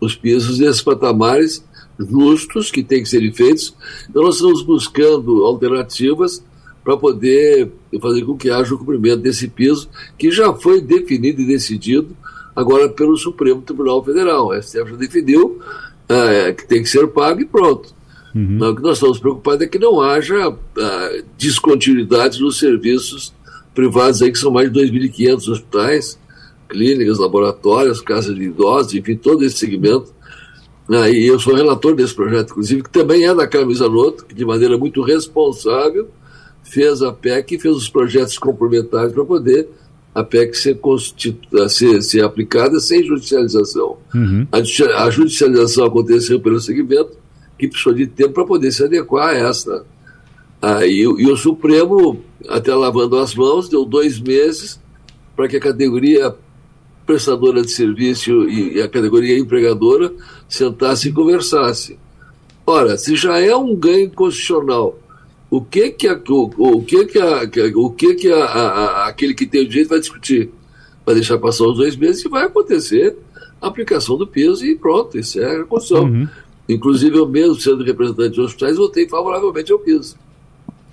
os 0.00 0.14
pisos 0.14 0.58
desses 0.58 0.82
patamares 0.82 1.64
justos 1.98 2.70
que 2.70 2.82
têm 2.82 3.02
que 3.02 3.08
serem 3.08 3.32
feitos. 3.32 3.74
Então, 4.08 4.22
nós 4.22 4.36
estamos 4.36 4.62
buscando 4.62 5.44
alternativas 5.44 6.42
para 6.82 6.96
poder 6.96 7.70
fazer 8.00 8.22
com 8.24 8.36
que 8.36 8.50
haja 8.50 8.74
o 8.74 8.78
cumprimento 8.78 9.18
desse 9.18 9.48
piso, 9.48 9.88
que 10.18 10.30
já 10.30 10.52
foi 10.52 10.80
definido 10.80 11.40
e 11.42 11.46
decidido 11.46 12.16
agora 12.54 12.88
pelo 12.88 13.16
Supremo 13.16 13.62
Tribunal 13.62 14.04
Federal. 14.04 14.48
O 14.48 14.62
STF 14.62 14.90
já 14.90 14.96
definiu 14.96 15.60
é, 16.08 16.52
que 16.52 16.66
tem 16.66 16.82
que 16.82 16.88
ser 16.88 17.06
pago 17.08 17.40
e 17.40 17.44
pronto. 17.44 17.94
Uhum. 18.34 18.58
O 18.70 18.76
que 18.76 18.82
nós 18.82 18.96
estamos 18.96 19.18
preocupados 19.18 19.62
é 19.62 19.66
que 19.66 19.78
não 19.78 20.00
haja 20.00 20.56
descontinuidades 21.36 22.38
nos 22.40 22.58
serviços 22.58 23.32
privados, 23.74 24.22
aí, 24.22 24.30
que 24.30 24.38
são 24.38 24.50
mais 24.50 24.72
de 24.72 24.80
2.500 24.80 25.48
hospitais, 25.48 26.18
clínicas, 26.68 27.18
laboratórios, 27.18 28.00
casas 28.00 28.34
de 28.34 28.44
idosos, 28.44 28.94
enfim, 28.94 29.16
todo 29.16 29.44
esse 29.44 29.56
segmento. 29.56 30.12
Uh, 30.88 31.06
e 31.06 31.26
eu 31.26 31.38
sou 31.38 31.54
relator 31.54 31.94
desse 31.94 32.14
projeto, 32.14 32.50
inclusive, 32.50 32.82
que 32.82 32.90
também 32.90 33.24
é 33.24 33.34
da 33.34 33.46
Camisa 33.46 33.88
Noto, 33.88 34.24
que 34.24 34.34
de 34.34 34.44
maneira 34.44 34.76
muito 34.76 35.02
responsável 35.02 36.08
fez 36.70 37.02
a 37.02 37.12
PEC 37.12 37.56
e 37.56 37.58
fez 37.58 37.74
os 37.74 37.88
projetos 37.88 38.38
complementares 38.38 39.12
para 39.12 39.24
poder 39.24 39.68
a 40.14 40.22
PEC 40.22 40.56
ser, 40.56 40.78
ser, 41.68 42.02
ser 42.02 42.24
aplicada 42.24 42.78
sem 42.80 43.04
judicialização. 43.04 43.98
Uhum. 44.14 44.46
A, 44.50 44.58
a, 45.04 45.10
judicialização 45.10 45.84
aconteceu 45.84 46.40
pelo 46.40 46.60
segmento, 46.60 47.16
que 47.58 47.68
precisou 47.68 47.92
de 47.92 48.06
tempo 48.06 48.34
para 48.34 48.44
poder 48.44 48.72
se 48.72 48.84
adequar 48.84 49.30
a 49.30 49.34
essa. 49.34 49.84
Ah, 50.62 50.86
e, 50.86 51.00
e, 51.00 51.30
o 51.30 51.36
Supremo, 51.36 52.22
até 52.48 52.74
lavando 52.74 53.18
as 53.18 53.34
mãos, 53.34 53.68
deu 53.68 53.84
dois 53.84 54.20
meses 54.20 54.80
para 55.36 55.48
que 55.48 55.56
a 55.56 55.60
categoria 55.60 56.34
prestadora 57.06 57.62
de 57.62 57.70
serviço 57.70 58.48
e, 58.48 58.76
e 58.76 58.82
a 58.82 58.88
categoria 58.88 59.38
empregadora 59.38 60.12
sentasse 60.48 61.08
e 61.08 61.12
conversasse. 61.12 61.98
Ora, 62.66 62.96
se 62.96 63.16
já 63.16 63.38
é 63.40 63.54
um 63.56 63.74
ganho 63.74 64.10
constitucional 64.10 64.98
o 65.50 65.60
que 65.60 65.90
que, 65.90 66.06
a, 66.06 66.20
o, 66.28 66.76
o 66.76 66.82
que, 66.82 67.04
que, 67.06 67.18
a, 67.18 67.42
o 67.74 67.90
que, 67.90 68.14
que 68.14 68.28
a, 68.30 68.44
a, 68.44 69.08
aquele 69.08 69.34
que 69.34 69.46
tem 69.46 69.62
o 69.62 69.68
direito 69.68 69.88
vai 69.88 69.98
discutir? 69.98 70.50
Vai 71.04 71.14
deixar 71.16 71.38
passar 71.38 71.64
os 71.64 71.76
dois 71.76 71.96
meses 71.96 72.24
e 72.24 72.28
vai 72.28 72.44
acontecer 72.44 73.16
a 73.60 73.66
aplicação 73.66 74.16
do 74.16 74.26
peso 74.26 74.64
e 74.64 74.76
pronto, 74.76 75.18
isso 75.18 75.40
é 75.40 75.60
a 75.60 75.64
Constituição. 75.64 76.06
Uhum. 76.06 76.28
Inclusive, 76.68 77.18
eu 77.18 77.28
mesmo, 77.28 77.56
sendo 77.56 77.82
representante 77.82 78.34
de 78.34 78.40
hospitais, 78.40 78.76
votei 78.76 79.08
favoravelmente 79.08 79.72
ao 79.72 79.78
piso. 79.78 80.16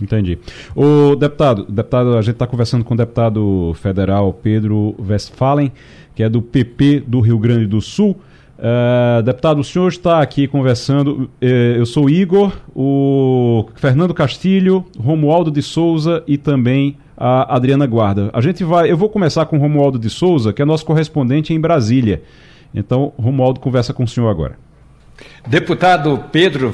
Entendi. 0.01 0.37
O 0.75 1.15
deputado, 1.15 1.65
deputado 1.69 2.17
a 2.17 2.21
gente 2.21 2.33
está 2.33 2.47
conversando 2.47 2.83
com 2.83 2.93
o 2.93 2.97
deputado 2.97 3.73
federal 3.75 4.33
Pedro 4.33 4.95
Westphalen, 4.99 5.71
que 6.15 6.23
é 6.23 6.29
do 6.29 6.41
PP 6.41 7.03
do 7.05 7.19
Rio 7.19 7.37
Grande 7.37 7.67
do 7.67 7.79
Sul. 7.79 8.17
Uh, 8.57 9.21
deputado, 9.21 9.59
o 9.59 9.63
senhor 9.63 9.87
está 9.87 10.21
aqui 10.21 10.47
conversando. 10.47 11.29
Uh, 11.41 11.45
eu 11.77 11.85
sou 11.85 12.09
Igor, 12.09 12.51
o 12.75 13.69
Fernando 13.75 14.13
Castilho, 14.13 14.83
Romualdo 14.99 15.51
de 15.51 15.61
Souza 15.61 16.23
e 16.27 16.37
também 16.37 16.97
a 17.15 17.55
Adriana 17.55 17.85
Guarda. 17.85 18.29
A 18.33 18.41
gente 18.41 18.63
vai. 18.63 18.91
Eu 18.91 18.97
vou 18.97 19.09
começar 19.09 19.45
com 19.45 19.57
o 19.57 19.59
Romualdo 19.59 19.99
de 19.99 20.09
Souza, 20.09 20.51
que 20.51 20.61
é 20.61 20.65
nosso 20.65 20.85
correspondente 20.85 21.53
em 21.53 21.59
Brasília. 21.59 22.23
Então, 22.73 23.13
Romualdo 23.17 23.59
conversa 23.59 23.93
com 23.93 24.03
o 24.03 24.07
senhor 24.07 24.29
agora. 24.29 24.57
Deputado 25.47 26.25
Pedro 26.31 26.71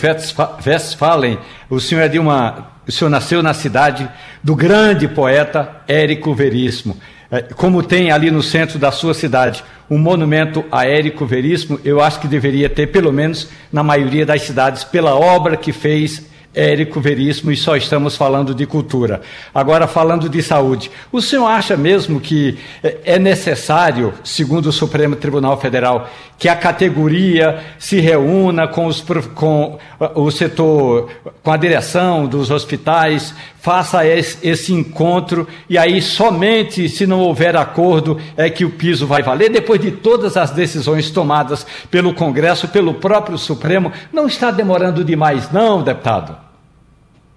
Westphalen, 0.65 1.37
o 1.69 1.79
senhor 1.79 2.01
é 2.01 2.07
de 2.07 2.19
uma. 2.19 2.73
O 2.85 2.91
senhor 2.91 3.09
nasceu 3.09 3.41
na 3.41 3.53
cidade 3.53 4.09
do 4.43 4.55
grande 4.55 5.07
poeta 5.07 5.81
Érico 5.87 6.33
Veríssimo. 6.33 6.97
É, 7.33 7.41
como 7.41 7.81
tem 7.81 8.11
ali 8.11 8.29
no 8.29 8.43
centro 8.43 8.77
da 8.77 8.91
sua 8.91 9.15
cidade 9.15 9.63
um 9.89 9.97
monumento 9.97 10.63
a 10.71 10.85
Érico 10.85 11.25
Veríssimo, 11.25 11.79
eu 11.83 11.99
acho 11.99 12.19
que 12.19 12.27
deveria 12.27 12.69
ter, 12.69 12.91
pelo 12.91 13.11
menos 13.11 13.49
na 13.71 13.81
maioria 13.81 14.23
das 14.23 14.43
cidades, 14.43 14.83
pela 14.83 15.15
obra 15.15 15.57
que 15.57 15.73
fez 15.73 16.27
Érico 16.53 17.01
Veríssimo 17.01 17.51
e 17.51 17.57
só 17.57 17.75
estamos 17.75 18.15
falando 18.15 18.53
de 18.53 18.67
cultura. 18.67 19.23
Agora, 19.51 19.87
falando 19.87 20.29
de 20.29 20.43
saúde, 20.43 20.91
o 21.11 21.19
senhor 21.19 21.47
acha 21.47 21.75
mesmo 21.75 22.21
que 22.21 22.55
é 23.03 23.17
necessário, 23.17 24.13
segundo 24.23 24.67
o 24.67 24.71
Supremo 24.71 25.15
Tribunal 25.15 25.59
Federal, 25.59 26.11
que 26.43 26.49
a 26.49 26.57
categoria 26.57 27.63
se 27.79 28.01
reúna 28.01 28.67
com, 28.67 28.87
os, 28.87 29.01
com 29.33 29.79
o 30.13 30.29
setor, 30.29 31.09
com 31.41 31.49
a 31.49 31.55
direção 31.55 32.27
dos 32.27 32.51
hospitais, 32.51 33.33
faça 33.61 34.05
esse, 34.05 34.45
esse 34.45 34.73
encontro 34.73 35.47
e 35.69 35.77
aí 35.77 36.01
somente 36.01 36.89
se 36.89 37.07
não 37.07 37.21
houver 37.21 37.55
acordo 37.55 38.19
é 38.35 38.49
que 38.49 38.65
o 38.65 38.71
piso 38.71 39.07
vai 39.07 39.23
valer? 39.23 39.51
Depois 39.51 39.79
de 39.79 39.89
todas 39.91 40.35
as 40.35 40.51
decisões 40.51 41.09
tomadas 41.11 41.65
pelo 41.89 42.13
Congresso, 42.13 42.67
pelo 42.67 42.95
próprio 42.95 43.37
Supremo, 43.37 43.93
não 44.11 44.27
está 44.27 44.51
demorando 44.51 45.01
demais, 45.01 45.49
não, 45.49 45.81
deputado? 45.81 46.35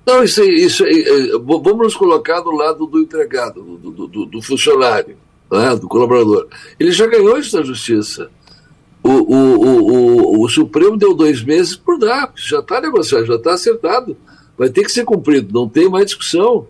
Não, 0.05 0.25
isso, 0.25 0.43
isso 0.43 0.85
vamos 1.45 1.79
nos 1.79 1.95
colocar 1.95 2.41
do 2.41 2.51
lado 2.51 2.89
do 2.89 2.99
empregado, 2.99 3.63
do, 3.63 4.09
do, 4.09 4.27
do 4.27 4.43
funcionário, 4.43 5.17
né, 5.49 5.77
do 5.77 5.87
colaborador. 5.87 6.49
Ele 6.81 6.91
já 6.91 7.07
ganhou 7.07 7.39
isso 7.39 7.57
na 7.57 7.65
justiça. 7.65 8.29
O, 9.07 9.09
o, 9.09 10.41
o, 10.41 10.45
o, 10.45 10.49
Supremo 10.49 10.97
deu 10.97 11.15
dois 11.15 11.41
meses 11.45 11.77
por 11.77 11.97
dar, 11.97 12.33
já 12.35 12.59
está 12.59 12.81
negociado, 12.81 13.25
já 13.25 13.37
está 13.37 13.55
acertado. 13.55 14.17
Vai 14.59 14.69
ter 14.69 14.83
que 14.83 14.91
ser 14.91 15.05
cumprido, 15.05 15.55
não 15.55 15.69
tem 15.69 15.89
mais 15.89 16.07
discussão. 16.07 16.67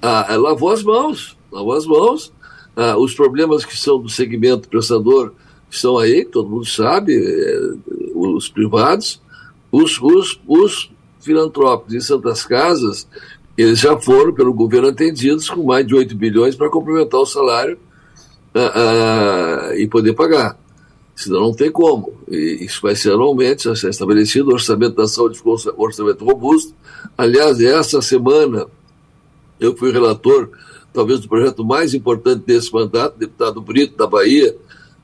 Ah, 0.00 0.26
é, 0.28 0.36
lavou 0.36 0.70
as 0.70 0.82
mãos, 0.82 1.36
lavou 1.52 1.72
as 1.74 1.86
mãos. 1.86 2.32
Ah, 2.74 2.96
os 2.96 3.14
problemas 3.14 3.64
que 3.64 3.78
são 3.78 4.00
do 4.00 4.08
segmento 4.08 4.68
prestador 4.68 5.34
estão 5.70 5.98
aí, 5.98 6.24
todo 6.24 6.50
mundo 6.50 6.66
sabe, 6.66 7.16
é, 7.16 7.60
os 8.12 8.48
privados, 8.48 9.22
os, 9.70 10.00
os, 10.02 10.40
os 10.48 10.90
filantrópicos 11.20 11.94
em 11.94 12.00
Santas 12.00 12.44
Casas, 12.44 13.06
eles 13.56 13.78
já 13.78 13.96
foram 13.96 14.34
pelo 14.34 14.52
governo 14.52 14.88
atendidos 14.88 15.48
com 15.48 15.62
mais 15.62 15.86
de 15.86 15.94
8 15.94 16.16
bilhões 16.16 16.56
para 16.56 16.68
complementar 16.68 17.20
o 17.20 17.26
salário 17.26 17.78
uh, 18.52 19.70
uh, 19.70 19.74
e 19.74 19.86
poder 19.86 20.14
pagar. 20.14 20.58
Senão 21.14 21.40
não 21.40 21.54
tem 21.54 21.70
como. 21.70 22.12
E 22.28 22.64
isso 22.64 22.80
vai 22.82 22.96
ser 22.96 23.12
anualmente, 23.12 23.68
estabelecido, 23.68 24.50
o 24.50 24.54
orçamento 24.54 24.96
da 24.96 25.06
saúde 25.06 25.36
ficou 25.36 25.56
um 25.56 25.82
orçamento 25.82 26.24
robusto. 26.24 26.74
Aliás, 27.16 27.60
essa 27.60 28.00
semana 28.00 28.66
eu 29.60 29.76
fui 29.76 29.92
relator, 29.92 30.50
talvez 30.92 31.20
do 31.20 31.28
projeto 31.28 31.64
mais 31.64 31.94
importante 31.94 32.44
desse 32.44 32.72
mandato, 32.72 33.18
deputado 33.18 33.60
Brito 33.60 33.96
da 33.96 34.06
Bahia, 34.06 34.56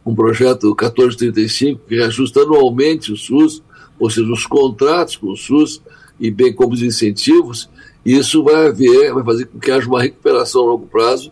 um 0.05 0.15
projeto 0.15 0.69
1435, 0.69 1.83
que 1.87 1.97
reajusta 1.97 2.41
anualmente 2.41 3.13
o 3.13 3.17
SUS, 3.17 3.63
ou 3.99 4.09
seja, 4.09 4.33
os 4.33 4.47
contratos 4.47 5.17
com 5.17 5.31
o 5.31 5.37
SUS, 5.37 5.83
e 6.19 6.31
bem 6.31 6.53
como 6.53 6.73
os 6.73 6.83
incentivos, 6.83 7.69
isso 8.05 8.43
vai 8.43 8.69
haver, 8.69 9.13
vai 9.13 9.25
fazer 9.25 9.47
com 9.47 9.59
que 9.59 9.71
haja 9.71 9.87
uma 9.87 10.03
recuperação 10.03 10.63
a 10.63 10.73
longo 10.73 10.87
prazo 10.87 11.31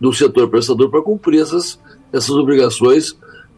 do 0.00 0.12
setor 0.12 0.48
prestador 0.50 0.90
para 0.90 1.00
cumprir 1.00 1.40
essas, 1.40 1.78
essas 2.12 2.30
obrigações 2.30 3.16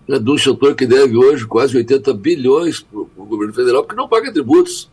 né, 0.08 0.18
do 0.18 0.38
setor 0.38 0.74
que 0.74 0.86
deve 0.86 1.16
hoje 1.16 1.46
quase 1.46 1.76
80 1.76 2.14
bilhões 2.14 2.80
para 2.80 2.98
o 2.98 3.26
governo 3.26 3.52
federal, 3.52 3.84
porque 3.84 3.94
não 3.94 4.08
paga 4.08 4.32
tributos. 4.32 4.90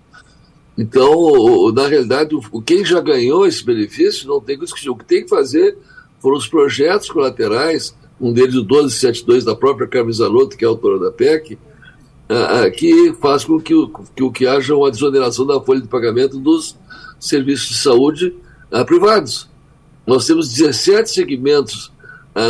Então, 0.77 1.71
na 1.71 1.87
realidade, 1.87 2.35
quem 2.65 2.83
já 2.83 2.99
ganhou 2.99 3.47
esse 3.47 3.63
benefício 3.63 4.27
não 4.27 4.41
tem 4.41 4.57
que 4.57 4.65
discutir. 4.65 4.89
O 4.89 4.95
que 4.95 5.05
tem 5.05 5.23
que 5.23 5.29
fazer 5.29 5.77
foram 6.19 6.35
os 6.37 6.47
projetos 6.47 7.09
colaterais, 7.09 7.95
um 8.19 8.33
deles 8.33 8.55
o 8.55 8.59
1272 8.59 9.45
da 9.45 9.55
própria 9.55 9.87
Carmen 9.87 10.11
Zanotto, 10.11 10.57
que 10.57 10.65
é 10.65 10.67
autora 10.67 10.99
da 10.99 11.11
PEC, 11.11 11.53
uh, 11.53 12.71
que 12.75 13.13
faz 13.21 13.45
com 13.45 13.57
que, 13.57 13.73
que, 14.13 14.29
que 14.31 14.47
haja 14.47 14.75
uma 14.75 14.91
desoneração 14.91 15.45
da 15.45 15.61
folha 15.61 15.79
de 15.81 15.87
pagamento 15.87 16.37
dos 16.37 16.75
serviços 17.17 17.69
de 17.69 17.77
saúde 17.77 18.35
uh, 18.69 18.85
privados. 18.85 19.49
Nós 20.05 20.25
temos 20.27 20.53
17 20.53 21.09
segmentos 21.09 21.91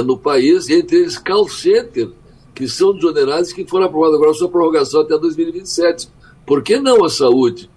no 0.03 0.17
país, 0.17 0.67
entre 0.67 0.97
eles 0.97 1.15
call 1.19 1.47
center, 1.47 2.09
que 2.55 2.67
são 2.67 2.93
desoneráveis 2.93 3.51
que 3.51 3.67
foram 3.67 3.85
aprovados 3.85 4.15
agora 4.15 4.33
sua 4.33 4.49
prorrogação 4.49 5.01
até 5.01 5.17
2027. 5.17 6.07
Por 6.45 6.63
que 6.63 6.79
não 6.79 7.03
a 7.03 7.09
saúde? 7.09 7.69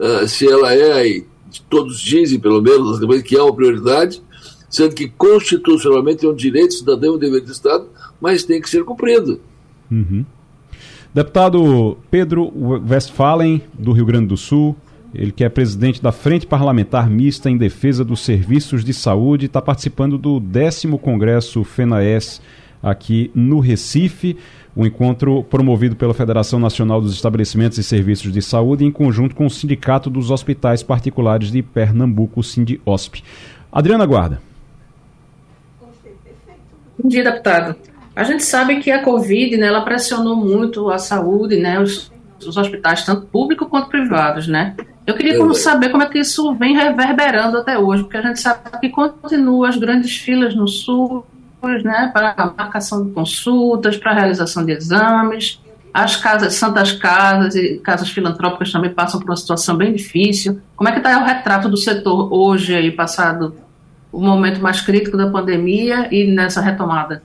Uh, 0.00 0.26
se 0.26 0.48
ela 0.48 0.74
é 0.74 1.22
todos 1.68 2.00
dizem, 2.00 2.40
pelo 2.40 2.62
menos, 2.62 2.98
que 3.22 3.36
é 3.36 3.42
uma 3.42 3.54
prioridade, 3.54 4.22
sendo 4.70 4.94
que 4.94 5.06
constitucionalmente 5.06 6.24
é 6.24 6.28
um 6.28 6.34
direito 6.34 6.72
cidadão, 6.72 7.14
um 7.14 7.18
dever 7.18 7.42
do 7.42 7.52
Estado, 7.52 7.86
mas 8.18 8.42
tem 8.42 8.60
que 8.60 8.70
ser 8.70 8.84
cumprido. 8.84 9.38
Uhum. 9.90 10.24
Deputado 11.12 11.98
Pedro 12.10 12.50
Westphalen, 12.88 13.62
do 13.74 13.92
Rio 13.92 14.06
Grande 14.06 14.28
do 14.28 14.36
Sul, 14.36 14.74
ele 15.14 15.30
que 15.30 15.44
é 15.44 15.48
presidente 15.50 16.02
da 16.02 16.10
Frente 16.10 16.46
Parlamentar 16.46 17.10
Mista 17.10 17.50
em 17.50 17.58
Defesa 17.58 18.02
dos 18.02 18.20
Serviços 18.20 18.82
de 18.82 18.94
Saúde, 18.94 19.44
está 19.44 19.60
participando 19.60 20.16
do 20.16 20.40
décimo 20.40 20.98
Congresso 20.98 21.62
FENAES 21.64 22.40
aqui 22.82 23.30
no 23.34 23.60
Recife, 23.60 24.36
o 24.74 24.82
um 24.82 24.86
encontro 24.86 25.44
promovido 25.44 25.94
pela 25.94 26.14
Federação 26.14 26.58
Nacional 26.58 27.00
dos 27.00 27.12
Estabelecimentos 27.12 27.78
e 27.78 27.82
Serviços 27.82 28.32
de 28.32 28.42
Saúde 28.42 28.84
em 28.84 28.90
conjunto 28.90 29.34
com 29.34 29.46
o 29.46 29.50
Sindicato 29.50 30.10
dos 30.10 30.30
Hospitais 30.30 30.82
Particulares 30.82 31.52
de 31.52 31.62
Pernambuco, 31.62 32.40
o 32.40 32.42
Sindiosp. 32.42 33.22
Adriana 33.70 34.06
Guarda. 34.06 34.40
Bom 36.98 37.08
dia, 37.08 37.24
deputado. 37.24 37.76
A 38.14 38.24
gente 38.24 38.44
sabe 38.44 38.80
que 38.80 38.90
a 38.90 39.02
Covid, 39.02 39.56
né, 39.56 39.66
ela 39.66 39.82
pressionou 39.82 40.36
muito 40.36 40.90
a 40.90 40.98
saúde, 40.98 41.56
né, 41.56 41.80
os, 41.80 42.12
os 42.46 42.56
hospitais, 42.56 43.04
tanto 43.04 43.26
públicos 43.26 43.68
quanto 43.68 43.88
privados, 43.88 44.46
né? 44.46 44.76
Eu 45.06 45.14
queria 45.14 45.36
como 45.36 45.54
saber 45.54 45.88
como 45.88 46.02
é 46.02 46.06
que 46.08 46.20
isso 46.20 46.54
vem 46.54 46.76
reverberando 46.76 47.58
até 47.58 47.76
hoje, 47.76 48.04
porque 48.04 48.18
a 48.18 48.22
gente 48.22 48.40
sabe 48.40 48.78
que 48.80 48.88
continua 48.88 49.68
as 49.68 49.76
grandes 49.76 50.16
filas 50.16 50.54
no 50.54 50.68
SUS, 50.68 51.24
né, 51.84 52.10
para 52.12 52.34
marcação 52.56 53.04
de 53.04 53.12
consultas, 53.12 53.96
para 53.96 54.12
realização 54.12 54.64
de 54.64 54.72
exames. 54.72 55.60
As 55.94 56.16
casas, 56.16 56.54
santas 56.54 56.92
casas 56.92 57.54
e 57.54 57.78
casas 57.78 58.08
filantrópicas 58.08 58.72
também 58.72 58.90
passam 58.90 59.20
por 59.20 59.28
uma 59.28 59.36
situação 59.36 59.76
bem 59.76 59.92
difícil. 59.92 60.60
Como 60.74 60.88
é 60.88 60.92
que 60.92 60.98
está 60.98 61.20
o 61.20 61.24
retrato 61.24 61.68
do 61.68 61.76
setor 61.76 62.32
hoje, 62.32 62.74
aí, 62.74 62.90
passado 62.90 63.54
o 64.10 64.20
momento 64.20 64.60
mais 64.60 64.80
crítico 64.80 65.16
da 65.16 65.30
pandemia 65.30 66.08
e 66.12 66.30
nessa 66.30 66.60
retomada? 66.60 67.22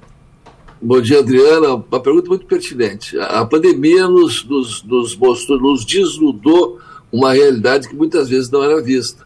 Bom 0.82 1.02
dia, 1.02 1.20
Adriana. 1.20 1.76
Uma 1.76 2.00
pergunta 2.00 2.30
muito 2.30 2.46
pertinente. 2.46 3.20
A 3.20 3.46
pandemia 3.46 4.08
nos, 4.08 4.46
nos, 4.46 4.84
nos 4.84 5.16
mostrou, 5.16 5.60
nos 5.60 5.86
desnudou 5.86 6.80
uma 7.12 7.34
realidade 7.34 7.90
que 7.90 7.96
muitas 7.96 8.30
vezes 8.30 8.50
não 8.50 8.64
era 8.64 8.82
vista. 8.82 9.26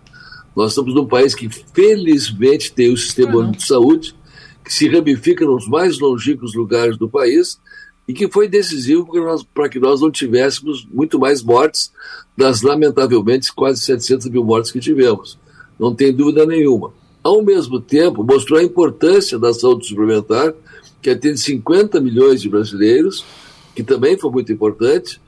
Nós 0.56 0.72
estamos 0.72 0.94
num 0.96 1.06
país 1.06 1.36
que, 1.36 1.50
felizmente, 1.74 2.72
tem 2.72 2.92
o 2.92 2.98
sistema 2.98 3.36
uhum. 3.38 3.52
de 3.52 3.66
saúde, 3.66 4.16
que 4.64 4.74
se 4.74 4.88
ramifica 4.88 5.46
nos 5.46 5.68
mais 5.68 6.00
longínquos 6.00 6.54
lugares 6.54 6.98
do 6.98 7.10
país 7.10 7.60
e 8.08 8.14
que 8.14 8.30
foi 8.30 8.48
decisivo 8.48 9.08
para 9.54 9.70
que 9.70 9.80
nós 9.80 10.02
não 10.02 10.12
tivéssemos 10.12 10.88
muito 10.92 11.20
mais 11.20 11.42
mortes 11.42 11.92
das, 12.36 12.62
lamentavelmente, 12.62 13.54
quase 13.54 13.82
700 13.82 14.28
mil 14.30 14.44
mortes 14.44 14.72
que 14.72 14.80
tivemos. 14.80 15.38
Não 15.80 15.94
tem 15.94 16.14
dúvida 16.14 16.46
nenhuma. 16.46 16.94
Ao 17.24 17.44
mesmo 17.44 17.80
tempo, 17.80 18.24
mostrou 18.24 18.60
a 18.60 18.64
importância 18.64 19.38
da 19.38 19.54
saúde 19.54 19.88
suplementar 19.88 20.54
que 21.02 21.10
atende 21.10 21.40
50 21.40 22.00
milhões 22.00 22.42
de 22.42 22.50
brasileiros, 22.50 23.26
que 23.76 23.84
também 23.84 24.18
foi 24.18 24.30
muito 24.30 24.52
importante, 24.52 25.20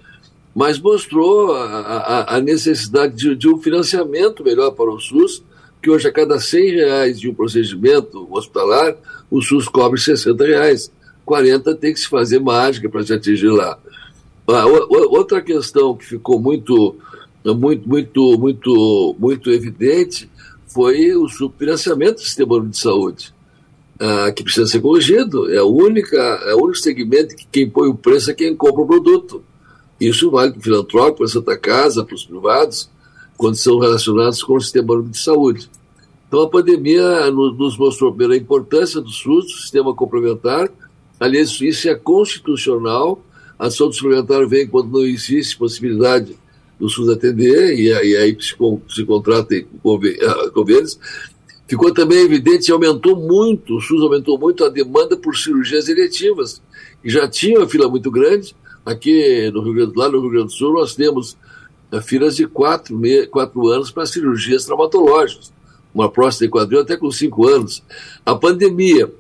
mas 0.53 0.79
mostrou 0.79 1.53
a, 1.55 1.63
a, 1.63 2.35
a 2.35 2.41
necessidade 2.41 3.15
de, 3.15 3.35
de, 3.35 3.47
um 3.47 3.59
financiamento 3.59 4.43
melhor 4.43 4.71
para 4.71 4.91
o 4.91 4.99
SUS, 4.99 5.43
que 5.81 5.89
hoje 5.89 6.07
a 6.07 6.11
cada 6.11 6.39
100 6.39 6.71
reais 6.75 7.19
de 7.19 7.29
um 7.29 7.33
procedimento 7.33 8.27
hospitalar, 8.31 8.95
o 9.33 9.41
SUS 9.41 9.67
cobre 9.67 9.99
60 9.99 10.45
reais. 10.45 10.91
40 11.25 11.73
tem 11.75 11.91
que 11.91 11.99
se 11.99 12.07
fazer 12.07 12.39
mágica 12.39 12.87
para 12.87 13.03
se 13.03 13.13
atingir 13.13 13.49
lá. 13.49 13.79
Ah, 14.47 14.65
outra 14.67 15.41
questão 15.41 15.95
que 15.95 16.05
ficou 16.05 16.39
muito, 16.39 16.95
muito, 17.43 17.89
muito, 17.89 18.37
muito, 18.37 19.15
muito 19.17 19.49
evidente 19.49 20.29
foi 20.67 21.15
o 21.15 21.27
subfinanciamento 21.27 22.15
do 22.15 22.21
sistema 22.21 22.61
de 22.61 22.77
saúde 22.77 23.33
uh, 23.95 24.31
que 24.33 24.43
precisa 24.43 24.67
ser 24.67 24.81
corrigido. 24.81 25.51
É, 25.51 25.57
a 25.57 25.65
única, 25.65 26.17
é 26.17 26.53
o 26.53 26.63
único 26.65 26.77
segmento 26.77 27.35
que 27.35 27.47
quem 27.51 27.67
põe 27.67 27.87
o 27.89 27.95
preço 27.95 28.29
é 28.29 28.35
quem 28.35 28.55
compra 28.55 28.83
o 28.83 28.87
produto. 28.87 29.43
Isso 29.99 30.29
vale 30.29 30.51
para 30.51 30.59
o 30.59 30.63
filantrópico, 30.63 31.17
para 31.17 31.25
a 31.25 31.29
Santa 31.29 31.57
Casa, 31.57 32.05
para 32.05 32.13
os 32.13 32.25
privados, 32.25 32.89
quando 33.35 33.55
são 33.55 33.79
relacionados 33.79 34.43
com 34.43 34.55
o 34.55 34.61
sistema 34.61 35.01
de 35.01 35.17
saúde. 35.17 35.69
Então 36.33 36.41
a 36.41 36.49
pandemia 36.49 37.29
nos 37.29 37.77
mostrou 37.77 38.11
primeiro 38.11 38.33
a 38.33 38.43
importância 38.43 38.99
do 38.99 39.11
SUS, 39.11 39.45
do 39.45 39.51
sistema 39.51 39.93
complementar. 39.93 40.67
Aliás, 41.19 41.61
isso 41.61 41.87
é 41.87 41.93
constitucional. 41.93 43.23
A 43.59 43.69
saúde 43.69 43.97
suplementar 43.97 44.47
vem 44.47 44.67
quando 44.67 44.91
não 44.93 45.05
existe 45.05 45.55
possibilidade 45.55 46.35
do 46.79 46.89
SUS 46.89 47.09
atender, 47.09 47.79
e, 47.79 47.93
aí 47.93 48.35
se, 48.41 48.55
se 48.89 49.05
contrata 49.05 49.63
convênios. 50.55 50.99
Ficou 51.67 51.93
também 51.93 52.25
evidente 52.25 52.71
aumentou 52.71 53.15
muito, 53.15 53.75
o 53.75 53.79
SUS 53.79 54.01
aumentou 54.01 54.35
muito 54.39 54.65
a 54.65 54.69
demanda 54.69 55.15
por 55.15 55.37
cirurgias 55.37 55.87
eletivas, 55.87 56.63
que 57.03 57.11
já 57.11 57.27
tinha 57.27 57.59
uma 57.59 57.69
fila 57.69 57.87
muito 57.87 58.09
grande. 58.09 58.55
Aqui 58.83 59.51
no 59.51 59.61
Rio 59.61 59.73
Grande, 59.75 59.93
lá 59.95 60.09
no 60.09 60.19
Rio 60.19 60.31
Grande 60.31 60.47
do 60.47 60.53
Sul, 60.53 60.73
nós 60.73 60.95
temos 60.95 61.37
uh, 61.91 62.01
filas 62.01 62.35
de 62.35 62.47
quatro, 62.47 62.99
quatro 63.29 63.67
anos 63.67 63.91
para 63.91 64.07
cirurgias 64.07 64.65
traumatológicas. 64.65 65.52
Uma 65.93 66.09
próstata 66.09 66.45
e 66.45 66.49
quadril 66.49 66.81
até 66.81 66.97
com 66.97 67.11
cinco 67.11 67.47
anos. 67.47 67.83
A 68.25 68.35
pandemia, 68.35 69.11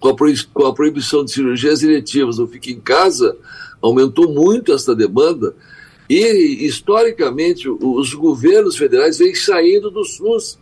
com 0.00 0.08
a, 0.08 0.16
com 0.54 0.66
a 0.66 0.74
proibição 0.74 1.24
de 1.24 1.32
cirurgias 1.32 1.82
eletivas, 1.82 2.38
ou 2.38 2.46
fique 2.46 2.72
em 2.72 2.80
casa, 2.80 3.36
aumentou 3.80 4.32
muito 4.32 4.72
essa 4.72 4.94
demanda. 4.94 5.54
E, 6.08 6.66
historicamente, 6.66 7.68
os 7.68 8.14
governos 8.14 8.76
federais 8.76 9.18
vêm 9.18 9.34
saindo 9.34 9.90
do 9.90 10.04
SUS 10.04 10.58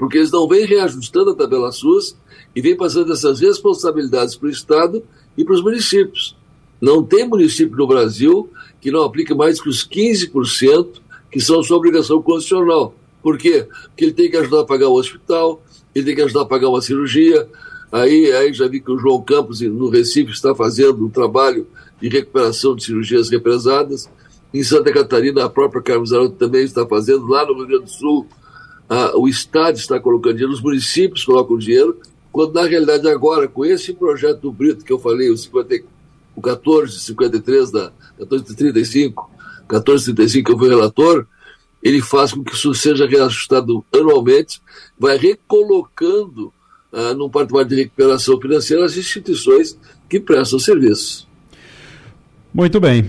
porque 0.00 0.16
eles 0.16 0.30
não 0.30 0.48
vêm 0.48 0.64
reajustando 0.64 1.32
a 1.32 1.34
tabela 1.34 1.70
SUS 1.70 2.16
e 2.56 2.62
vêm 2.62 2.74
passando 2.74 3.12
essas 3.12 3.38
responsabilidades 3.38 4.34
para 4.34 4.48
o 4.48 4.50
Estado 4.50 5.02
e 5.36 5.44
para 5.44 5.52
os 5.52 5.62
municípios. 5.62 6.34
Não 6.80 7.02
tem 7.02 7.28
município 7.28 7.76
no 7.76 7.86
Brasil 7.86 8.48
que 8.80 8.90
não 8.90 9.02
aplique 9.02 9.34
mais 9.34 9.60
que 9.60 9.68
os 9.68 9.86
15% 9.86 11.02
que 11.30 11.38
são 11.38 11.62
sua 11.62 11.76
obrigação 11.76 12.22
constitucional. 12.22 12.94
Por 13.22 13.36
quê? 13.38 13.66
Porque 13.88 14.04
ele 14.04 14.12
tem 14.12 14.30
que 14.30 14.36
ajudar 14.36 14.60
a 14.60 14.64
pagar 14.64 14.88
o 14.88 14.94
hospital, 14.94 15.62
ele 15.94 16.06
tem 16.06 16.14
que 16.14 16.22
ajudar 16.22 16.42
a 16.42 16.46
pagar 16.46 16.68
uma 16.68 16.80
cirurgia. 16.80 17.48
Aí, 17.92 18.32
aí 18.32 18.52
já 18.52 18.68
vi 18.68 18.80
que 18.80 18.90
o 18.90 18.98
João 18.98 19.20
Campos, 19.22 19.60
no 19.60 19.88
Recife, 19.88 20.30
está 20.30 20.54
fazendo 20.54 21.04
um 21.04 21.10
trabalho 21.10 21.66
de 22.00 22.08
recuperação 22.08 22.74
de 22.74 22.84
cirurgias 22.84 23.28
represadas. 23.30 24.08
Em 24.52 24.62
Santa 24.62 24.92
Catarina, 24.92 25.44
a 25.44 25.50
própria 25.50 25.82
Carlos 25.82 26.12
Araújo 26.12 26.32
também 26.32 26.64
está 26.64 26.86
fazendo. 26.86 27.26
Lá 27.26 27.44
no 27.44 27.54
Rio 27.54 27.66
Grande 27.66 27.84
do 27.84 27.90
Sul, 27.90 28.26
ah, 28.88 29.12
o 29.16 29.28
Estado 29.28 29.76
está 29.76 30.00
colocando 30.00 30.34
dinheiro, 30.34 30.52
os 30.52 30.62
municípios 30.62 31.24
colocam 31.24 31.56
dinheiro, 31.56 31.96
quando 32.32 32.54
na 32.54 32.64
realidade 32.64 33.08
agora, 33.08 33.46
com 33.46 33.64
esse 33.64 33.92
projeto 33.92 34.40
do 34.40 34.52
Brito 34.52 34.84
que 34.84 34.92
eu 34.92 34.98
falei, 34.98 35.30
o, 35.30 35.36
50, 35.36 35.84
o 36.34 36.40
1453 36.40 37.70
da 37.70 37.92
1435, 38.18 39.30
1435 39.68 40.46
que 40.46 40.52
eu 40.52 40.58
fui 40.58 40.68
relator, 40.68 41.26
ele 41.82 42.00
faz 42.00 42.32
com 42.32 42.44
que 42.44 42.54
isso 42.54 42.74
seja 42.74 43.06
reajustado 43.06 43.84
anualmente, 43.92 44.60
vai 44.98 45.16
recolocando 45.16 46.52
ah, 46.92 47.14
num 47.14 47.28
patamar 47.28 47.64
de 47.64 47.76
recuperação 47.76 48.40
financeira 48.40 48.84
as 48.84 48.96
instituições 48.96 49.78
que 50.08 50.20
prestam 50.20 50.58
serviços. 50.58 51.28
Muito 52.52 52.80
bem. 52.80 53.08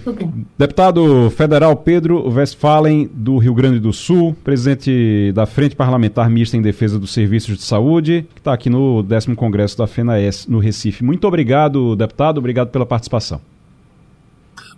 Deputado 0.56 1.32
federal 1.32 1.76
Pedro 1.76 2.30
Westphalen, 2.30 3.10
do 3.12 3.40
Rio 3.40 3.56
Grande 3.56 3.80
do 3.80 3.92
Sul, 3.92 4.36
presidente 4.44 5.32
da 5.34 5.48
Frente 5.48 5.76
Parlamentar 5.76 6.30
Mista 6.30 6.56
em 6.56 6.62
Defesa 6.62 7.00
dos 7.00 7.12
Serviços 7.12 7.58
de 7.58 7.64
Saúde, 7.64 8.28
que 8.36 8.40
está 8.40 8.54
aqui 8.54 8.70
no 8.70 9.02
10 9.02 9.28
Congresso 9.36 9.76
da 9.80 9.88
FENAES, 9.88 10.46
no 10.46 10.60
Recife. 10.60 11.04
Muito 11.04 11.28
obrigado, 11.28 11.96
deputado, 11.96 12.38
obrigado 12.38 12.70
pela 12.70 12.86
participação. 12.86 13.42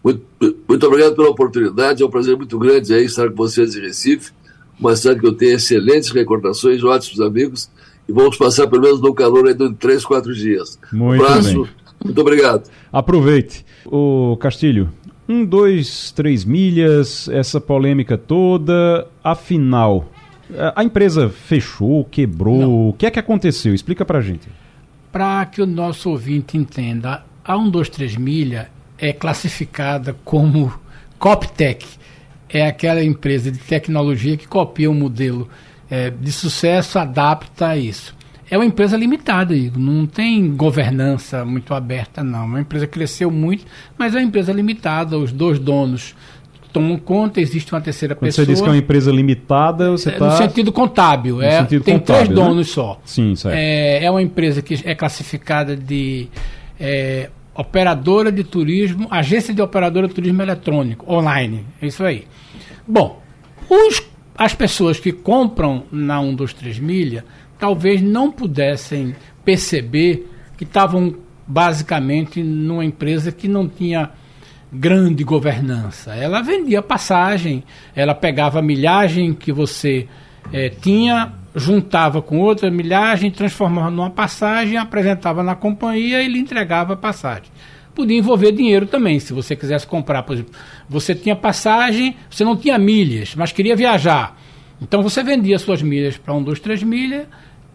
Muito, 0.04 0.22
muito 0.68 0.86
obrigado 0.86 1.16
pela 1.16 1.30
oportunidade, 1.30 2.04
é 2.04 2.06
um 2.06 2.10
prazer 2.10 2.36
muito 2.36 2.60
grande 2.60 2.94
aí 2.94 3.06
estar 3.06 3.30
com 3.30 3.36
vocês 3.36 3.76
em 3.76 3.82
Recife, 3.82 4.32
uma 4.80 4.96
cidade 4.96 5.20
que 5.20 5.28
eu 5.28 5.34
tenho 5.34 5.56
excelentes 5.56 6.10
recordações, 6.12 6.84
ótimos 6.84 7.22
amigos, 7.22 7.70
e 8.08 8.12
vamos 8.12 8.36
passar 8.36 8.68
pelo 8.68 8.82
menos 8.82 9.00
no 9.00 9.14
calor 9.14 9.48
aí 9.48 9.54
de 9.54 9.74
três, 9.76 10.04
quatro 10.04 10.34
dias. 10.34 10.78
Muito 10.92 11.22
um 11.22 11.26
abraço. 11.26 11.64
Bem. 11.64 11.72
Muito 12.04 12.20
obrigado. 12.20 12.70
Aproveite. 12.92 13.66
O 13.86 14.36
Castilho, 14.42 14.90
um, 15.28 15.46
dois, 15.46 16.12
três 16.12 16.44
milhas, 16.44 17.30
essa 17.30 17.62
polêmica 17.62 18.18
toda, 18.18 19.08
afinal, 19.24 20.12
a 20.76 20.84
empresa 20.84 21.30
fechou, 21.30 22.04
quebrou, 22.04 22.60
Não. 22.60 22.90
o 22.90 22.94
que 22.94 23.06
é 23.06 23.12
que 23.12 23.20
aconteceu? 23.20 23.74
Explica 23.74 24.04
pra 24.04 24.20
gente. 24.20 24.50
Para 25.12 25.46
que 25.46 25.62
o 25.62 25.66
nosso 25.66 26.10
ouvinte 26.10 26.58
entenda, 26.58 27.24
a 27.44 27.56
123 27.56 28.18
milha 28.18 28.70
é 29.08 29.14
classificada 29.14 30.16
como 30.24 30.74
Coptech. 31.20 31.86
É 32.50 32.68
aquela 32.68 33.04
empresa 33.04 33.52
de 33.52 33.60
tecnologia 33.60 34.38
que 34.38 34.48
copia 34.48 34.90
um 34.90 34.94
modelo 34.94 35.50
é, 35.90 36.10
de 36.10 36.32
sucesso, 36.32 37.00
adapta 37.00 37.70
a 37.70 37.78
isso 37.78 38.16
é 38.54 38.58
uma 38.58 38.66
empresa 38.66 38.96
limitada, 38.96 39.56
Igor. 39.56 39.80
Não 39.80 40.06
tem 40.06 40.56
governança 40.56 41.44
muito 41.44 41.74
aberta, 41.74 42.24
não. 42.24 42.42
É 42.42 42.46
uma 42.46 42.62
empresa 42.62 42.86
que 42.86 42.94
cresceu 42.94 43.32
muito, 43.32 43.66
mas 43.98 44.14
é 44.14 44.20
uma 44.20 44.26
empresa 44.26 44.54
limitada. 44.54 45.18
Os 45.18 45.32
dois 45.32 45.58
donos 45.58 46.14
tomam 46.72 46.98
conta, 46.98 47.42
existe 47.42 47.74
uma 47.74 47.82
terceira 47.82 48.14
Quando 48.14 48.28
pessoa. 48.28 48.46
você 48.46 48.52
diz 48.52 48.62
que 48.62 48.68
é 48.68 48.72
uma 48.72 48.78
empresa 48.78 49.12
limitada, 49.12 49.90
você 49.90 50.10
É, 50.10 50.14
está. 50.14 50.26
No 50.26 50.38
sentido 50.38 50.72
contábil. 50.72 51.38
No 51.38 51.42
é, 51.42 51.62
sentido 51.62 51.84
tem 51.84 51.98
contábil, 51.98 52.26
três 52.26 52.30
né? 52.30 52.36
donos 52.36 52.70
só. 52.70 53.02
Sim, 53.04 53.36
certo. 53.36 53.56
É, 53.56 54.04
é 54.04 54.12
uma 54.12 54.22
empresa 54.22 54.62
que 54.62 54.80
é 54.84 54.94
classificada 54.94 55.76
de 55.76 56.28
é, 56.80 57.32
operadora 57.56 58.32
de 58.32 58.44
turismo, 58.44 59.08
agência 59.12 59.54
de 59.54 59.62
operadora 59.62 60.08
de 60.08 60.14
turismo 60.14 60.42
eletrônico, 60.42 61.12
online. 61.12 61.66
É 61.82 61.88
isso 61.88 62.04
aí. 62.04 62.26
Bom, 62.88 63.22
os- 63.70 64.02
as 64.38 64.54
pessoas 64.56 65.00
que 65.00 65.12
compram 65.12 65.84
na 65.92 66.20
123 66.22 66.80
milha 66.80 67.24
talvez 67.60 68.02
não 68.02 68.32
pudessem 68.32 69.16
perceber 69.46 70.30
que 70.58 70.64
estavam 70.64 71.16
basicamente 71.48 72.42
numa 72.42 72.84
empresa 72.84 73.32
que 73.32 73.48
não 73.48 73.68
tinha 73.68 74.10
grande 74.72 75.24
governança. 75.24 76.16
Ela 76.16 76.42
vendia 76.42 76.82
passagem, 76.82 77.64
ela 77.96 78.16
pegava 78.16 78.60
a 78.60 78.62
milhagem 78.62 79.34
que 79.34 79.52
você 79.52 80.08
eh, 80.52 80.70
tinha, 80.70 81.32
juntava 81.56 82.22
com 82.22 82.40
outra 82.40 82.70
milhagem, 82.72 83.30
transformava 83.32 83.92
numa 83.92 84.10
passagem, 84.10 84.78
apresentava 84.78 85.44
na 85.44 85.56
companhia 85.56 86.22
e 86.24 86.28
lhe 86.28 86.40
entregava 86.40 86.94
a 86.94 86.98
passagem. 86.98 87.46
Podia 87.94 88.18
envolver 88.18 88.52
dinheiro 88.52 88.88
também, 88.88 89.20
se 89.20 89.34
você 89.34 89.56
quisesse 89.56 89.86
comprar, 89.86 90.24
por 90.24 90.34
exemplo, 90.34 90.54
você 90.90 91.14
tinha 91.14 91.36
passagem, 91.36 92.16
você 92.30 92.44
não 92.44 92.56
tinha 92.58 92.78
milhas, 92.80 93.36
mas 93.36 93.52
queria 93.52 93.76
viajar. 93.76 94.36
Então 94.82 95.04
você 95.04 95.22
vendia 95.24 95.60
suas 95.60 95.82
milhas 95.84 96.18
para 96.18 96.34
um, 96.34 96.42
dois, 96.42 96.60
três 96.60 96.82
milhas, 96.82 97.28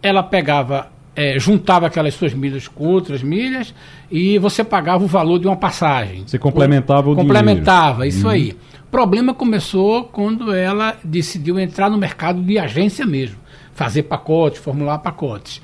ela 0.03 0.21
pegava, 0.21 0.91
eh, 1.15 1.39
juntava 1.39 1.87
aquelas 1.87 2.13
suas 2.15 2.33
milhas 2.33 2.67
com 2.67 2.85
outras 2.85 3.23
milhas 3.23 3.73
e 4.11 4.37
você 4.39 4.61
pagava 4.63 5.05
o 5.05 5.07
valor 5.07 5.39
de 5.39 5.47
uma 5.47 5.55
passagem. 5.55 6.23
Você 6.27 6.37
complementava 6.37 7.09
o 7.09 7.15
Complementava, 7.15 8.01
dinheiro. 8.03 8.15
isso 8.17 8.25
Uhum. 8.25 8.31
aí. 8.33 8.55
O 8.85 8.91
problema 8.91 9.33
começou 9.33 10.03
quando 10.03 10.53
ela 10.53 10.97
decidiu 11.03 11.57
entrar 11.59 11.89
no 11.89 11.97
mercado 11.97 12.41
de 12.41 12.59
agência 12.59 13.05
mesmo, 13.05 13.37
fazer 13.79 14.03
pacotes, 14.03 14.59
formular 14.59 14.97
pacotes. 14.97 15.61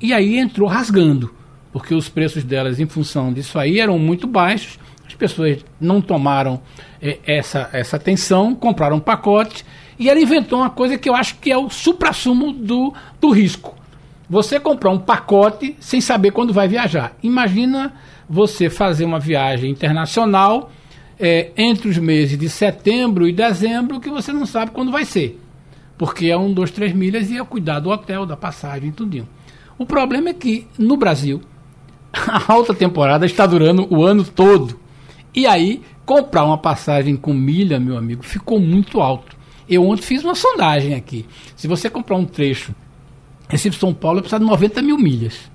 E 0.00 0.14
aí 0.14 0.38
entrou 0.38 0.66
rasgando, 0.66 1.34
porque 1.70 1.94
os 1.94 2.08
preços 2.08 2.42
delas, 2.42 2.80
em 2.80 2.86
função 2.86 3.30
disso 3.30 3.58
aí, 3.58 3.78
eram 3.78 3.98
muito 3.98 4.26
baixos. 4.26 4.78
As 5.06 5.12
pessoas 5.12 5.62
não 5.78 6.00
tomaram 6.00 6.62
eh, 7.02 7.18
essa, 7.26 7.68
essa 7.74 7.96
atenção, 7.96 8.54
compraram 8.54 8.98
pacotes, 8.98 9.66
e 9.98 10.08
ela 10.08 10.18
inventou 10.18 10.60
uma 10.60 10.70
coisa 10.70 10.96
que 10.96 11.10
eu 11.10 11.14
acho 11.14 11.36
que 11.40 11.52
é 11.52 11.58
o 11.58 11.68
suprassumo 11.68 12.54
do, 12.54 12.94
do 13.20 13.32
risco. 13.32 13.76
Você 14.30 14.58
comprar 14.58 14.88
um 14.88 14.98
pacote 14.98 15.76
sem 15.78 16.00
saber 16.00 16.30
quando 16.30 16.54
vai 16.54 16.68
viajar. 16.68 17.18
Imagina 17.22 17.92
você 18.26 18.70
fazer 18.70 19.04
uma 19.04 19.20
viagem 19.20 19.70
internacional 19.70 20.70
eh, 21.20 21.50
entre 21.54 21.90
os 21.90 21.98
meses 21.98 22.38
de 22.38 22.48
setembro 22.48 23.28
e 23.28 23.32
dezembro 23.32 24.00
que 24.00 24.08
você 24.08 24.32
não 24.32 24.46
sabe 24.46 24.70
quando 24.70 24.90
vai 24.90 25.04
ser. 25.04 25.38
Porque 25.98 26.26
é 26.26 26.38
um, 26.38 26.52
dois, 26.52 26.70
três 26.70 26.94
milhas 26.94 27.28
e 27.30 27.36
é 27.36 27.44
cuidar 27.44 27.80
do 27.80 27.90
hotel, 27.90 28.24
da 28.24 28.36
passagem, 28.36 28.92
tudinho. 28.92 29.28
O 29.76 29.84
problema 29.84 30.28
é 30.28 30.34
que 30.34 30.66
no 30.78 30.96
Brasil 30.96 31.40
a 32.12 32.52
alta 32.52 32.72
temporada 32.72 33.26
está 33.26 33.44
durando 33.44 33.86
o 33.92 34.04
ano 34.04 34.24
todo. 34.24 34.78
E 35.34 35.46
aí, 35.46 35.82
comprar 36.06 36.44
uma 36.44 36.56
passagem 36.56 37.16
com 37.16 37.34
milha, 37.34 37.78
meu 37.78 37.98
amigo, 37.98 38.22
ficou 38.22 38.60
muito 38.60 39.00
alto. 39.00 39.36
Eu 39.68 39.86
ontem 39.86 40.02
fiz 40.02 40.24
uma 40.24 40.34
sondagem 40.34 40.94
aqui. 40.94 41.26
Se 41.54 41.68
você 41.68 41.90
comprar 41.90 42.16
um 42.16 42.24
trecho 42.24 42.74
Recife-São 43.48 43.92
Paulo, 43.92 44.20
precisa 44.20 44.38
de 44.38 44.46
90 44.46 44.82
mil 44.82 44.98
milhas. 44.98 45.50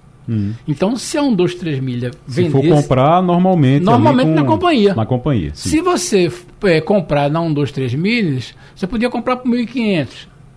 Então, 0.68 0.96
se 0.96 1.18
é 1.18 1.22
um, 1.22 1.34
dois, 1.34 1.54
três 1.54 1.80
milhas 1.80 2.14
Se 2.28 2.50
for 2.50 2.66
comprar 2.66 3.22
normalmente. 3.22 3.84
Normalmente 3.84 4.28
ali 4.28 4.36
na 4.36 4.46
companhia. 4.46 4.96
Na 4.96 5.06
companhia. 5.06 5.52
sim. 5.54 5.70
Se 5.70 5.82
você 5.82 6.32
é, 6.64 6.80
comprar 6.80 7.30
na 7.30 7.42
1, 7.42 7.54
2, 7.54 7.72
3 7.72 7.94
milhas, 7.96 8.56
você 8.74 8.88
podia 8.88 9.10
comprar 9.10 9.38
por 9.38 9.52
1.500. 9.52 10.08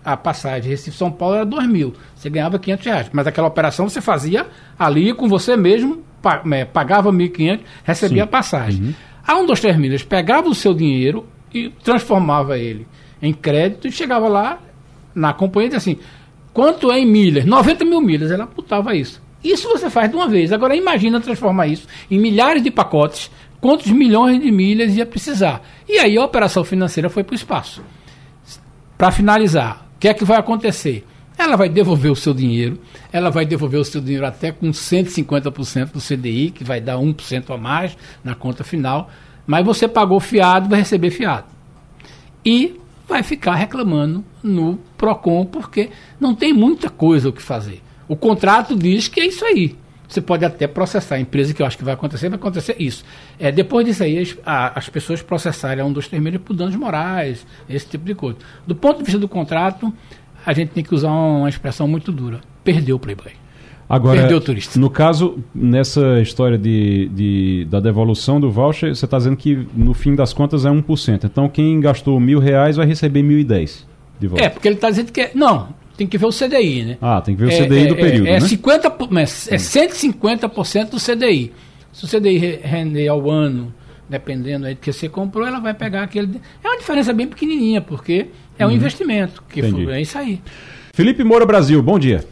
A 0.07 0.17
passagem 0.17 0.71
Recife-São 0.71 1.11
Paulo 1.11 1.35
era 1.35 1.45
2 1.45 1.67
mil. 1.67 1.93
Você 2.15 2.31
ganhava 2.31 2.61
500 2.61 2.87
reais. 2.87 3.11
Mas 3.13 3.27
aquela 3.27 3.49
operação 3.49 3.89
você 3.89 4.01
fazia 4.01 4.47
ali 4.79 5.13
com 5.13 5.27
você 5.27 5.57
mesmo, 5.57 6.05
é, 6.53 6.65
pagava 6.65 7.13
1.500, 7.13 7.61
recebia 7.83 8.19
Sim. 8.19 8.21
a 8.23 8.27
passagem. 8.29 8.97
A 9.27 9.37
1, 9.37 9.47
2, 9.47 9.61
3 9.61 9.77
milhas 9.77 10.05
pegava 10.05 10.49
o 10.49 10.55
seu 10.55 10.73
dinheiro 10.73 11.27
e 11.53 11.71
transformava 11.83 12.57
ele 12.57 12.87
em 13.21 13.33
crédito 13.33 13.89
e 13.89 13.91
chegava 13.91 14.29
lá 14.29 14.61
na 15.13 15.33
companhia 15.33 15.67
e 15.67 15.71
dizia 15.71 15.93
assim, 15.95 16.01
quanto 16.53 16.93
é 16.93 17.01
em 17.01 17.07
milhas? 17.07 17.45
90 17.45 17.85
mil 17.85 18.01
milhas. 18.01 18.31
Ela 18.31 18.47
putava 18.47 18.95
isso. 18.95 19.21
Isso 19.43 19.69
você 19.69 19.91
faz 19.91 20.09
de 20.09 20.15
uma 20.15 20.29
vez. 20.29 20.53
Agora 20.53 20.77
imagina 20.77 21.21
transformar 21.21 21.67
isso 21.67 21.89
em 22.09 22.21
milhares 22.21 22.63
de 22.63 22.71
pacotes, 22.71 23.29
quantos 23.61 23.91
milhões 23.91 24.41
de 24.41 24.53
milhas 24.53 24.97
ia 24.97 25.05
precisar. 25.05 25.63
E 25.89 25.99
aí 25.99 26.17
a 26.17 26.25
operação 26.25 26.63
financeira 26.63 27.11
foi 27.11 27.25
para 27.25 27.33
o 27.33 27.37
espaço. 27.37 27.83
Para 28.97 29.11
finalizar, 29.11 29.86
o 29.97 29.99
que 29.99 30.09
é 30.09 30.15
que 30.15 30.25
vai 30.25 30.39
acontecer? 30.39 31.07
Ela 31.39 31.57
vai 31.57 31.69
devolver 31.69 32.13
o 32.13 32.17
seu 32.17 32.35
dinheiro, 32.35 32.79
ela 33.11 33.31
vai 33.31 33.47
devolver 33.47 33.81
o 33.81 33.85
seu 33.85 34.01
dinheiro 34.01 34.27
até 34.27 34.53
com 34.53 34.71
150% 34.71 35.93
do 35.93 36.01
CDI, 36.01 36.51
que 36.51 36.63
vai 36.63 36.81
dar 36.81 36.97
1% 36.97 37.55
a 37.55 37.57
mais 37.57 37.97
na 38.23 38.35
conta 38.35 38.63
final, 38.63 39.11
mas 39.47 39.65
você 39.65 39.89
pagou 39.89 40.21
fiado, 40.21 40.69
vai 40.69 40.81
receber 40.81 41.11
fiado. 41.11 41.47
E 42.45 42.79
vai 43.09 43.23
ficar 43.23 43.55
reclamando 43.55 44.25
no 44.43 44.79
PROCON, 44.99 45.47
porque 45.47 45.91
não 46.21 46.35
tem 46.35 46.53
muita 46.53 46.91
coisa 46.91 47.29
o 47.29 47.33
que 47.33 47.43
fazer. 47.43 47.83
O 48.07 48.17
contrato 48.17 48.77
diz 48.77 49.09
que 49.09 49.21
é 49.21 49.27
isso 49.27 49.45
aí. 49.45 49.77
Você 50.09 50.21
pode 50.21 50.45
até 50.45 50.67
processar 50.67 51.17
a 51.17 51.21
empresa, 51.21 51.53
que 51.53 51.61
eu 51.63 51.67
acho 51.67 51.77
que 51.77 51.85
vai 51.85 51.95
acontecer, 51.95 52.29
vai 52.29 52.37
acontecer 52.39 52.77
isso. 52.79 53.05
É, 53.39 53.51
depois 53.51 53.85
disso 53.85 54.03
aí, 54.03 54.19
as, 54.19 54.37
a- 54.47 54.79
as 54.79 54.89
pessoas 54.89 55.21
processarem 55.23 55.83
a 55.83 55.87
um 55.87 55.93
dos 55.93 56.07
termeiros 56.09 56.41
por 56.43 56.55
danos 56.55 56.77
morais, 56.77 57.47
esse 57.69 57.87
tipo 57.87 58.05
de 58.05 58.15
coisa. 58.15 58.39
Do 58.67 58.75
ponto 58.75 58.99
de 58.99 59.05
vista 59.05 59.19
do 59.19 59.29
contrato, 59.29 59.93
a 60.45 60.53
gente 60.53 60.69
tem 60.71 60.85
que 60.85 60.95
usar 60.95 61.11
uma 61.11 61.49
expressão 61.49 61.89
muito 61.89 62.13
dura. 62.13 62.41
Perdeu 62.63 62.97
o 62.97 62.99
Playboy. 63.01 63.33
Agora, 63.89 64.19
Perdeu 64.19 64.39
o 64.39 64.41
turista. 64.41 64.79
no 64.81 64.91
caso, 64.91 65.39
nessa 65.55 66.21
história 66.21 66.59
de, 66.59 67.09
de- 67.09 67.67
da 67.71 67.79
devolução 67.79 68.41
do 68.41 68.51
voucher, 68.51 68.95
você 68.95 69.05
está 69.05 69.17
dizendo 69.17 69.37
que 69.37 69.67
no 69.75 69.95
fim 69.95 70.15
das 70.17 70.33
contas 70.33 70.65
é 70.65 70.69
1%. 70.71 71.25
Então 71.25 71.49
quem 71.49 71.79
gastou 71.81 72.19
mil 72.19 72.41
reais 72.41 72.77
vai 72.77 72.85
receber 72.87 73.23
1.010 73.23 73.85
de 74.19 74.27
volta. 74.27 74.45
É, 74.45 74.49
porque 74.49 74.67
ele 74.67 74.75
está 74.75 74.91
dizendo 74.91 75.13
que. 75.13 75.21
é- 75.21 75.31
Não, 75.37 75.69
tem 75.97 76.07
que 76.07 76.19
ver 76.19 76.27
o 76.27 76.31
CDI, 76.31 76.85
né? 76.85 76.99
Ah, 77.01 77.21
tem 77.21 77.35
que 77.35 77.43
ver 77.45 77.49
o 77.49 77.53
É, 77.53 77.65
CDI 77.65 77.79
é, 77.81 77.87
do 77.87 77.97
período, 77.97 78.27
é, 78.27 78.31
é 78.31 78.41
né? 78.41 78.49
50, 78.49 78.91
po- 78.91 79.09
mas 79.11 79.49
é 79.51 79.57
150% 79.57 80.91
do 80.91 80.99
CDI. 81.01 81.53
Se 81.93 82.05
o 82.05 82.09
CDI 82.09 82.39
re- 82.39 82.61
render 82.63 83.09
ao 83.09 83.31
ano, 83.31 83.73
dependendo 84.09 84.67
aí 84.67 84.75
do 84.75 84.81
que 84.81 84.93
você 84.93 85.09
comprou, 85.09 85.47
ela 85.47 85.59
vai 85.61 85.73
pegar 85.75 86.03
aquele. 86.03 86.41
É 86.63 86.69
uma 86.69 86.79
diferença 86.79 87.13
bem 87.13 87.27
pequenininha, 87.27 87.81
porque 87.81 88.27
é 88.59 88.67
um 88.67 88.71
investimento. 88.71 89.43
Que 89.49 89.63
Uhum. 89.63 89.85
Foi- 89.85 89.95
é 89.95 90.01
isso 90.03 90.19
aí. 90.19 90.41
Felipe 90.95 91.25
Moura 91.25 91.47
Brasil, 91.47 91.83
bom 91.83 91.99
dia. 91.99 92.25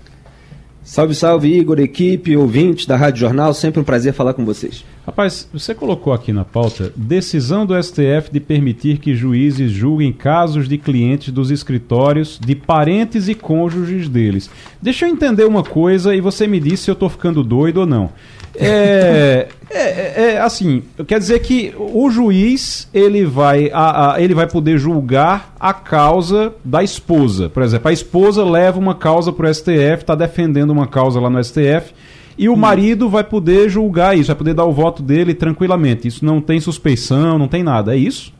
Salve, 0.82 1.14
salve, 1.14 1.48
Igor, 1.56 1.80
equipe, 1.80 2.36
ouvintes 2.36 2.84
da 2.84 2.94
Rádio 2.96 3.20
Jornal. 3.20 3.54
Sempre 3.54 3.80
um 3.80 3.84
prazer 3.84 4.12
falar 4.12 4.34
com 4.34 4.44
vocês. 4.44 4.84
Rapaz, 5.06 5.46
você 5.52 5.74
colocou 5.74 6.14
aqui 6.14 6.32
na 6.32 6.44
pauta 6.46 6.90
decisão 6.96 7.66
do 7.66 7.80
STF 7.80 8.30
de 8.32 8.40
permitir 8.40 8.96
que 8.98 9.14
juízes 9.14 9.70
julguem 9.70 10.10
casos 10.12 10.66
de 10.66 10.78
clientes 10.78 11.30
dos 11.30 11.50
escritórios 11.50 12.38
de 12.42 12.54
parentes 12.54 13.28
e 13.28 13.34
cônjuges 13.34 14.08
deles. 14.08 14.48
Deixa 14.80 15.04
eu 15.06 15.10
entender 15.10 15.44
uma 15.44 15.62
coisa 15.62 16.14
e 16.14 16.22
você 16.22 16.46
me 16.46 16.58
diz 16.58 16.80
se 16.80 16.90
eu 16.90 16.94
tô 16.94 17.10
ficando 17.10 17.42
doido 17.44 17.80
ou 17.80 17.86
não. 17.86 18.10
É, 18.56 19.48
é, 19.68 19.78
é, 19.78 20.14
é, 20.34 20.40
assim, 20.40 20.82
quer 21.06 21.18
dizer 21.18 21.40
que 21.40 21.74
o 21.76 22.08
juiz 22.10 22.88
ele 22.94 23.26
vai, 23.26 23.70
a- 23.74 24.14
a- 24.14 24.22
ele 24.22 24.32
vai 24.34 24.46
poder 24.46 24.78
julgar 24.78 25.54
a 25.60 25.74
causa 25.74 26.54
da 26.64 26.82
esposa. 26.82 27.50
Por 27.50 27.62
exemplo, 27.62 27.88
a 27.88 27.92
esposa 27.92 28.42
leva 28.42 28.78
uma 28.78 28.94
causa 28.94 29.30
para 29.32 29.50
o 29.50 29.54
STF, 29.54 30.00
está 30.02 30.14
defendendo 30.14 30.70
uma 30.70 30.86
causa 30.86 31.20
lá 31.20 31.28
no 31.28 31.42
STF. 31.44 31.92
E 32.36 32.48
o 32.48 32.56
marido 32.56 33.08
vai 33.08 33.22
poder 33.24 33.68
julgar 33.68 34.16
isso, 34.18 34.26
vai 34.28 34.36
poder 34.36 34.54
dar 34.54 34.64
o 34.64 34.72
voto 34.72 35.02
dele 35.02 35.34
tranquilamente. 35.34 36.08
Isso 36.08 36.24
não 36.24 36.40
tem 36.40 36.60
suspeição, 36.60 37.38
não 37.38 37.46
tem 37.48 37.62
nada. 37.62 37.94
É 37.94 37.98
isso? 37.98 38.32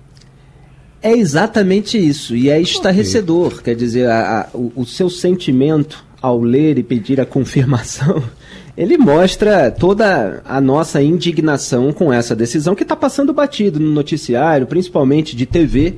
É 1.02 1.12
exatamente 1.12 1.98
isso, 1.98 2.34
e 2.34 2.48
é 2.48 2.58
estarrecedor. 2.60 3.62
Quer 3.62 3.74
dizer, 3.76 4.08
a- 4.08 4.40
a- 4.52 4.56
o, 4.56 4.72
o 4.76 4.86
seu 4.86 5.10
sentimento 5.10 6.02
ao 6.20 6.40
ler 6.40 6.78
e 6.78 6.82
pedir 6.82 7.20
a 7.20 7.26
confirmação, 7.26 8.22
ele 8.76 8.96
mostra 8.96 9.70
toda 9.70 10.40
a 10.46 10.60
nossa 10.62 11.02
indignação 11.02 11.92
com 11.92 12.10
essa 12.10 12.34
decisão 12.34 12.74
que 12.74 12.82
está 12.82 12.96
passando 12.96 13.34
batido 13.34 13.78
no 13.78 13.90
noticiário, 13.92 14.66
principalmente 14.66 15.36
de 15.36 15.44
TV. 15.44 15.96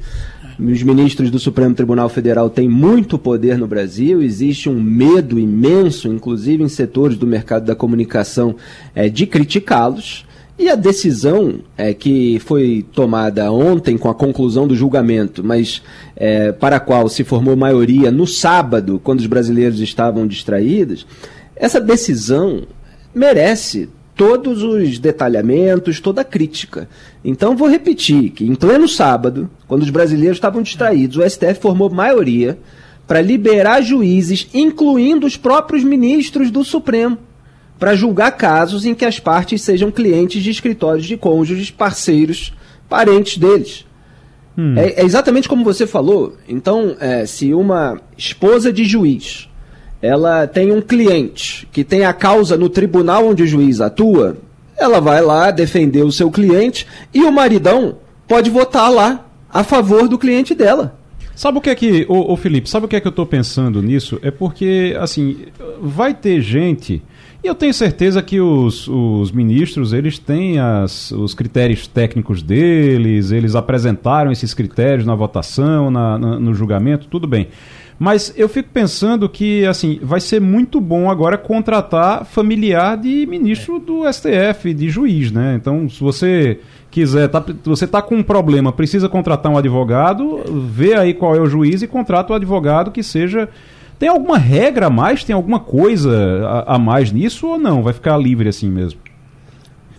Os 0.59 0.83
ministros 0.83 1.31
do 1.31 1.39
Supremo 1.39 1.75
Tribunal 1.75 2.09
Federal 2.09 2.49
têm 2.49 2.67
muito 2.69 3.19
poder 3.19 3.59
no 3.59 3.67
Brasil, 3.67 4.23
existe 4.23 4.71
um 4.71 4.83
medo 4.83 5.39
imenso, 5.39 6.09
inclusive 6.09 6.63
em 6.63 6.69
setores 6.69 7.19
do 7.19 7.27
mercado 7.27 7.67
da 7.67 7.75
comunicação, 7.75 8.57
eh, 8.95 9.11
de 9.11 9.27
criticá-los. 9.27 10.25
E 10.59 10.71
a 10.71 10.75
decisão 10.75 11.61
é, 11.77 11.93
que 11.93 12.39
foi 12.39 12.83
tomada 12.91 13.53
ontem 13.53 13.99
com 13.99 14.09
a 14.09 14.15
conclusão 14.15 14.67
do 14.67 14.75
julgamento, 14.75 15.45
mas 15.45 15.83
é, 16.17 16.51
para 16.51 16.77
a 16.77 16.81
qual 16.81 17.11
se 17.11 17.23
formou 17.23 17.55
maioria 17.55 18.11
no 18.11 18.27
sábado, 18.27 18.99
quando 19.05 19.21
os 19.21 19.27
brasileiros 19.27 19.81
estavam 19.81 20.27
distraídos, 20.27 21.07
essa 21.55 21.79
decisão 21.79 22.63
merece 23.15 23.91
todos 24.17 24.63
os 24.63 24.99
detalhamentos, 24.99 26.01
toda 26.01 26.23
a 26.23 26.25
crítica. 26.25 26.89
Então 27.23 27.55
vou 27.55 27.69
repetir 27.69 28.31
que 28.31 28.45
em 28.45 28.55
pleno 28.55 28.89
sábado, 28.89 29.49
quando 29.69 29.83
os 29.83 29.91
brasileiros 29.91 30.39
estavam 30.39 30.63
distraídos, 30.63 31.19
o 31.19 31.29
STF 31.29 31.61
formou 31.61 31.91
maioria 31.91 32.59
para 33.07 33.21
liberar 33.21 33.83
juízes, 33.83 34.49
incluindo 34.53 35.27
os 35.27 35.37
próprios 35.37 35.85
ministros 35.85 36.51
do 36.51 36.65
Supremo, 36.65 37.19
para 37.79 37.95
julgar 37.95 38.33
casos 38.33 38.87
em 38.87 38.95
que 38.95 39.05
as 39.05 39.21
partes 39.21 39.61
sejam 39.61 39.91
clientes 39.91 40.43
de 40.43 40.51
escritórios 40.51 41.05
de 41.07 41.17
cônjuges, 41.17 41.71
parceiros, 41.71 42.55
parentes 42.89 43.37
deles. 43.37 43.85
Hum. 44.57 44.75
É, 44.79 45.03
é, 45.03 45.05
exatamente 45.05 45.47
como 45.47 45.63
você 45.63 45.87
falou. 45.87 46.37
Então, 46.49 46.97
é, 46.99 47.27
se 47.27 47.53
uma 47.53 48.01
esposa 48.17 48.73
de 48.73 48.85
juiz 48.85 49.49
ela 50.01 50.47
tem 50.47 50.73
um 50.73 50.81
cliente 50.81 51.67
que 51.73 51.83
tem 51.85 52.05
a 52.05 52.13
causa 52.13 52.57
no 52.57 52.69
tribunal 52.69 53.27
onde 53.27 53.43
o 53.43 53.47
juiz 53.47 53.81
atua, 53.81 54.37
ela 54.77 55.01
vai 55.01 55.23
lá 55.23 55.51
defender 55.51 56.03
o 56.03 56.13
seu 56.13 56.31
cliente 56.31 56.87
e 57.13 57.23
o 57.23 57.33
maridão 57.33 57.97
pode 58.29 58.51
votar 58.51 58.91
lá 58.91 59.27
a 59.53 59.65
favor 59.65 60.09
do 60.09 60.19
cliente 60.19 60.55
dela. 60.55 60.99
Sabe 61.35 61.59
o 61.59 61.61
que 61.61 61.71
é 61.71 61.75
que, 61.75 62.07
ô, 62.09 62.33
ô 62.33 62.37
Felipe, 62.37 62.69
sabe 62.69 62.87
o 62.87 62.89
que 62.89 62.97
é 62.97 63.01
que 63.01 63.07
eu 63.07 63.11
estou 63.11 63.27
pensando 63.27 63.83
nisso? 63.83 64.19
É 64.23 64.31
porque, 64.31 64.97
assim, 64.99 65.37
vai 65.83 66.15
ter 66.15 66.41
gente, 66.41 67.03
e 67.45 67.47
eu 67.47 67.55
tenho 67.55 67.75
certeza 67.75 68.23
que 68.23 68.41
os, 68.41 68.89
os 68.89 69.31
ministros, 69.31 69.93
eles 69.93 70.19
têm 70.19 70.59
as, 70.59 71.11
os 71.11 71.35
critérios 71.35 71.87
técnicos 71.87 72.43
deles, 72.43 73.31
eles 73.33 73.55
apresentaram 73.55 74.33
esses 74.33 74.55
critérios 74.55 75.07
na 75.07 75.15
votação, 75.15 75.91
na, 75.91 76.19
na 76.19 76.41
no 76.41 76.55
julgamento, 76.55 77.07
tudo 77.07 77.27
bem. 77.27 77.49
Mas 77.99 78.33
eu 78.37 78.49
fico 78.49 78.69
pensando 78.73 79.29
que, 79.29 79.65
assim, 79.65 79.99
vai 80.03 80.21
ser 80.21 80.41
muito 80.41 80.81
bom 80.81 81.11
agora 81.11 81.39
contratar 81.39 82.27
familiar 82.27 82.97
de 82.97 83.27
ministro 83.27 83.79
do 83.79 84.03
STF, 84.13 84.75
de 84.75 84.91
juiz, 84.91 85.33
né? 85.33 85.55
Então, 85.59 85.89
se 85.89 86.01
você 86.01 86.61
quiser, 86.91 87.29
tá, 87.29 87.43
você 87.65 87.87
tá 87.87 88.03
com 88.03 88.17
um 88.17 88.23
problema, 88.23 88.71
precisa 88.71 89.09
contratar 89.09 89.51
um 89.51 89.57
advogado, 89.57 90.43
vê 90.69 90.95
aí 90.95 91.15
qual 91.15 91.35
é 91.35 91.41
o 91.41 91.47
juiz 91.47 91.81
e 91.81 91.87
contrata 91.87 92.35
o 92.35 92.37
advogado 92.37 92.91
que 92.91 93.03
seja. 93.03 93.49
Tem 93.99 94.11
alguma 94.11 94.37
regra 94.37 94.87
a 94.87 94.91
mais? 94.91 95.25
Tem 95.25 95.35
alguma 95.35 95.59
coisa 95.59 96.47
a, 96.47 96.75
a 96.75 96.79
mais 96.79 97.11
nisso 97.11 97.47
ou 97.47 97.59
não? 97.59 97.83
Vai 97.83 97.95
ficar 97.95 98.19
livre 98.19 98.49
assim 98.51 98.69
mesmo? 98.69 99.01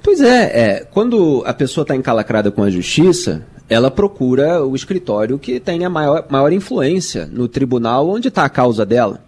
Pois 0.03 0.21
é, 0.21 0.59
é 0.59 0.79
quando 0.91 1.43
a 1.47 1.53
pessoa 1.53 1.81
está 1.81 1.95
encalacrada 1.95 2.51
com 2.51 2.61
a 2.61 2.69
justiça, 2.69 3.43
ela 3.69 3.91
procura 3.91 4.63
o 4.63 4.75
escritório 4.75 5.37
que 5.37 5.59
tenha 5.59 5.89
maior, 5.89 6.25
maior 6.29 6.53
influência 6.53 7.29
no 7.31 7.47
tribunal 7.47 8.09
onde 8.09 8.29
está 8.29 8.45
a 8.45 8.49
causa 8.49 8.85
dela. 8.85 9.21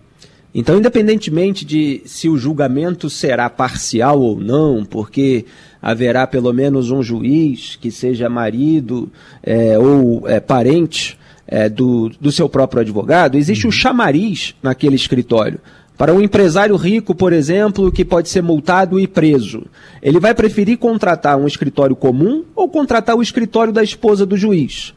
Então, 0.53 0.77
independentemente 0.77 1.63
de 1.63 2.01
se 2.05 2.27
o 2.27 2.37
julgamento 2.37 3.09
será 3.09 3.49
parcial 3.49 4.19
ou 4.19 4.39
não, 4.39 4.83
porque 4.83 5.45
haverá 5.81 6.25
pelo 6.25 6.51
menos 6.51 6.89
um 6.89 7.03
juiz 7.03 7.75
que 7.75 7.91
seja 7.91 8.27
marido 8.29 9.11
é, 9.43 9.77
ou 9.77 10.27
é, 10.27 10.39
parente 10.39 11.17
é, 11.47 11.69
do, 11.69 12.09
do 12.19 12.31
seu 12.31 12.49
próprio 12.49 12.81
advogado, 12.81 13.37
existe 13.37 13.67
o 13.67 13.71
chamariz 13.71 14.55
naquele 14.61 14.95
escritório. 14.95 15.59
Para 15.99 16.13
um 16.13 16.21
empresário 16.21 16.77
rico, 16.77 17.13
por 17.13 17.33
exemplo, 17.33 17.91
que 17.91 18.05
pode 18.05 18.29
ser 18.29 18.41
multado 18.41 18.97
e 18.97 19.05
preso, 19.05 19.65
ele 20.01 20.17
vai 20.17 20.33
preferir 20.33 20.77
contratar 20.77 21.35
um 21.35 21.45
escritório 21.45 21.93
comum 21.93 22.45
ou 22.55 22.69
contratar 22.69 23.17
o 23.17 23.21
escritório 23.21 23.73
da 23.73 23.83
esposa 23.83 24.25
do 24.25 24.37
juiz? 24.37 24.91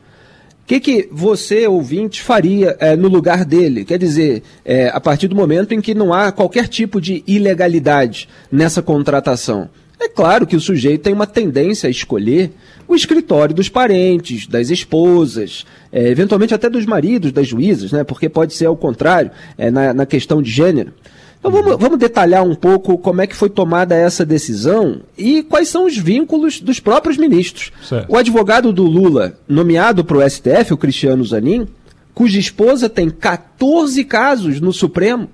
O 0.63 0.65
que, 0.65 0.79
que 0.79 1.09
você, 1.11 1.67
ouvinte, 1.67 2.23
faria 2.23 2.77
é, 2.79 2.95
no 2.95 3.09
lugar 3.09 3.45
dele? 3.45 3.85
Quer 3.85 3.99
dizer, 3.99 4.45
é, 4.65 4.91
a 4.91 5.01
partir 5.01 5.27
do 5.27 5.35
momento 5.35 5.75
em 5.75 5.81
que 5.81 5.93
não 5.93 6.15
há 6.15 6.31
qualquer 6.31 6.69
tipo 6.69 7.01
de 7.01 7.25
ilegalidade 7.27 8.29
nessa 8.49 8.81
contratação. 8.81 9.69
É 9.99 10.09
claro 10.09 10.47
que 10.47 10.55
o 10.55 10.61
sujeito 10.61 11.03
tem 11.03 11.13
uma 11.13 11.27
tendência 11.27 11.89
a 11.89 11.91
escolher 11.91 12.53
o 12.93 12.97
escritório 12.97 13.55
dos 13.55 13.69
parentes, 13.69 14.47
das 14.47 14.71
esposas, 14.71 15.65
é, 15.91 16.09
eventualmente 16.09 16.55
até 16.55 16.69
dos 16.69 16.87
maridos 16.87 17.33
das 17.33 17.49
juízas, 17.49 17.93
né? 17.93 18.05
porque 18.05 18.29
pode 18.29 18.55
ser 18.55 18.67
ao 18.67 18.77
contrário, 18.77 19.31
é, 19.57 19.71
na, 19.71 19.93
na 19.93 20.07
questão 20.07 20.43
de 20.43 20.51
gênero. 20.51 20.93
Então 21.39 21.51
vamos, 21.51 21.77
vamos, 21.77 21.99
detalhar 21.99 22.45
um 22.45 22.55
pouco 22.55 22.97
como 22.97 23.21
é 23.21 23.27
que 23.27 23.35
foi 23.35 23.51
tomada 23.51 23.97
essa 23.97 24.25
decisão 24.25 25.01
e 25.19 25.43
quais 25.43 25.69
são 25.69 25.87
os 25.87 25.99
vínculos 25.99 26.61
dos 26.61 26.79
próprios 26.79 27.17
ministros. 27.17 27.73
Certo. 27.83 28.09
O 28.09 28.17
advogado 28.17 28.73
do 28.73 28.85
Lula, 28.85 29.37
nomeado 29.49 30.05
para 30.05 30.19
o 30.19 30.31
STF, 30.31 30.73
o 30.73 30.77
Cristiano 30.77 31.25
Zanin, 31.25 31.67
cuja 32.15 32.39
esposa 32.39 32.89
tem 32.89 33.11
14 33.11 34.05
casos 34.05 34.61
no 34.61 34.73
Supremo, 34.73 35.29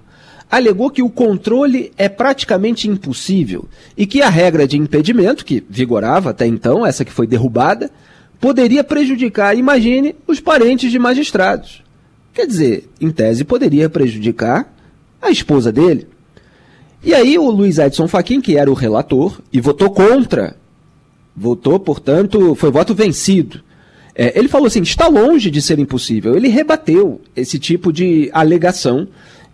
alegou 0.50 0.90
que 0.90 1.02
o 1.02 1.10
controle 1.10 1.92
é 1.96 2.08
praticamente 2.08 2.88
impossível 2.88 3.66
e 3.96 4.06
que 4.06 4.22
a 4.22 4.28
regra 4.28 4.66
de 4.66 4.78
impedimento, 4.78 5.44
que 5.44 5.62
vigorava 5.68 6.30
até 6.30 6.46
então, 6.46 6.86
essa 6.86 7.04
que 7.04 7.12
foi 7.12 7.26
derrubada, 7.26 7.90
poderia 8.40 8.82
prejudicar, 8.82 9.56
imagine, 9.56 10.14
os 10.26 10.40
parentes 10.40 10.90
de 10.90 10.98
magistrados. 10.98 11.82
Quer 12.32 12.46
dizer, 12.46 12.88
em 13.00 13.10
tese, 13.10 13.44
poderia 13.44 13.88
prejudicar 13.88 14.72
a 15.20 15.30
esposa 15.30 15.72
dele. 15.72 16.06
E 17.02 17.14
aí 17.14 17.38
o 17.38 17.50
Luiz 17.50 17.78
Edson 17.78 18.08
Fachin, 18.08 18.40
que 18.40 18.56
era 18.56 18.70
o 18.70 18.74
relator, 18.74 19.40
e 19.52 19.60
votou 19.60 19.90
contra, 19.90 20.56
votou, 21.36 21.78
portanto, 21.78 22.54
foi 22.54 22.70
voto 22.70 22.94
vencido. 22.94 23.60
É, 24.14 24.36
ele 24.36 24.48
falou 24.48 24.66
assim: 24.66 24.82
está 24.82 25.06
longe 25.06 25.50
de 25.50 25.62
ser 25.62 25.78
impossível. 25.78 26.36
Ele 26.36 26.48
rebateu 26.48 27.20
esse 27.36 27.58
tipo 27.58 27.92
de 27.92 28.28
alegação 28.32 29.06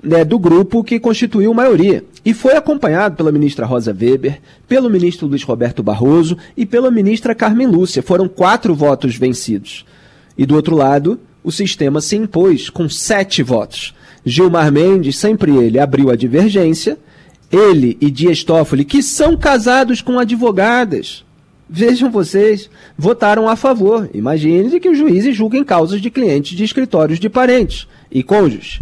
né, 0.04 0.24
do 0.24 0.38
grupo 0.38 0.84
que 0.84 1.00
constituiu 1.00 1.54
maioria. 1.54 2.04
E 2.24 2.34
foi 2.34 2.54
acompanhado 2.54 3.16
pela 3.16 3.32
ministra 3.32 3.66
Rosa 3.66 3.96
Weber, 3.98 4.40
pelo 4.68 4.90
ministro 4.90 5.26
Luiz 5.26 5.42
Roberto 5.42 5.82
Barroso 5.82 6.36
e 6.56 6.66
pela 6.66 6.90
ministra 6.90 7.34
Carmen 7.34 7.66
Lúcia. 7.66 8.02
Foram 8.02 8.28
quatro 8.28 8.74
votos 8.74 9.16
vencidos. 9.16 9.84
E 10.36 10.44
do 10.44 10.54
outro 10.54 10.76
lado, 10.76 11.18
o 11.42 11.50
sistema 11.50 12.00
se 12.00 12.16
impôs 12.16 12.68
com 12.68 12.88
sete 12.88 13.42
votos. 13.42 13.94
Gilmar 14.24 14.70
Mendes, 14.72 15.16
sempre 15.16 15.54
ele, 15.56 15.78
abriu 15.78 16.10
a 16.10 16.16
divergência. 16.16 16.98
Ele 17.52 17.96
e 18.00 18.10
Dias 18.10 18.42
Toffoli, 18.42 18.84
que 18.84 19.02
são 19.02 19.36
casados 19.36 20.00
com 20.00 20.18
advogadas, 20.18 21.24
vejam 21.68 22.10
vocês, 22.10 22.68
votaram 22.96 23.48
a 23.48 23.54
favor. 23.54 24.08
Imagine 24.12 24.80
que 24.80 24.88
os 24.88 24.98
juízes 24.98 25.36
julguem 25.36 25.62
causas 25.62 26.00
de 26.00 26.10
clientes 26.10 26.56
de 26.56 26.64
escritórios 26.64 27.20
de 27.20 27.28
parentes 27.28 27.86
e 28.10 28.22
cônjuges. 28.22 28.80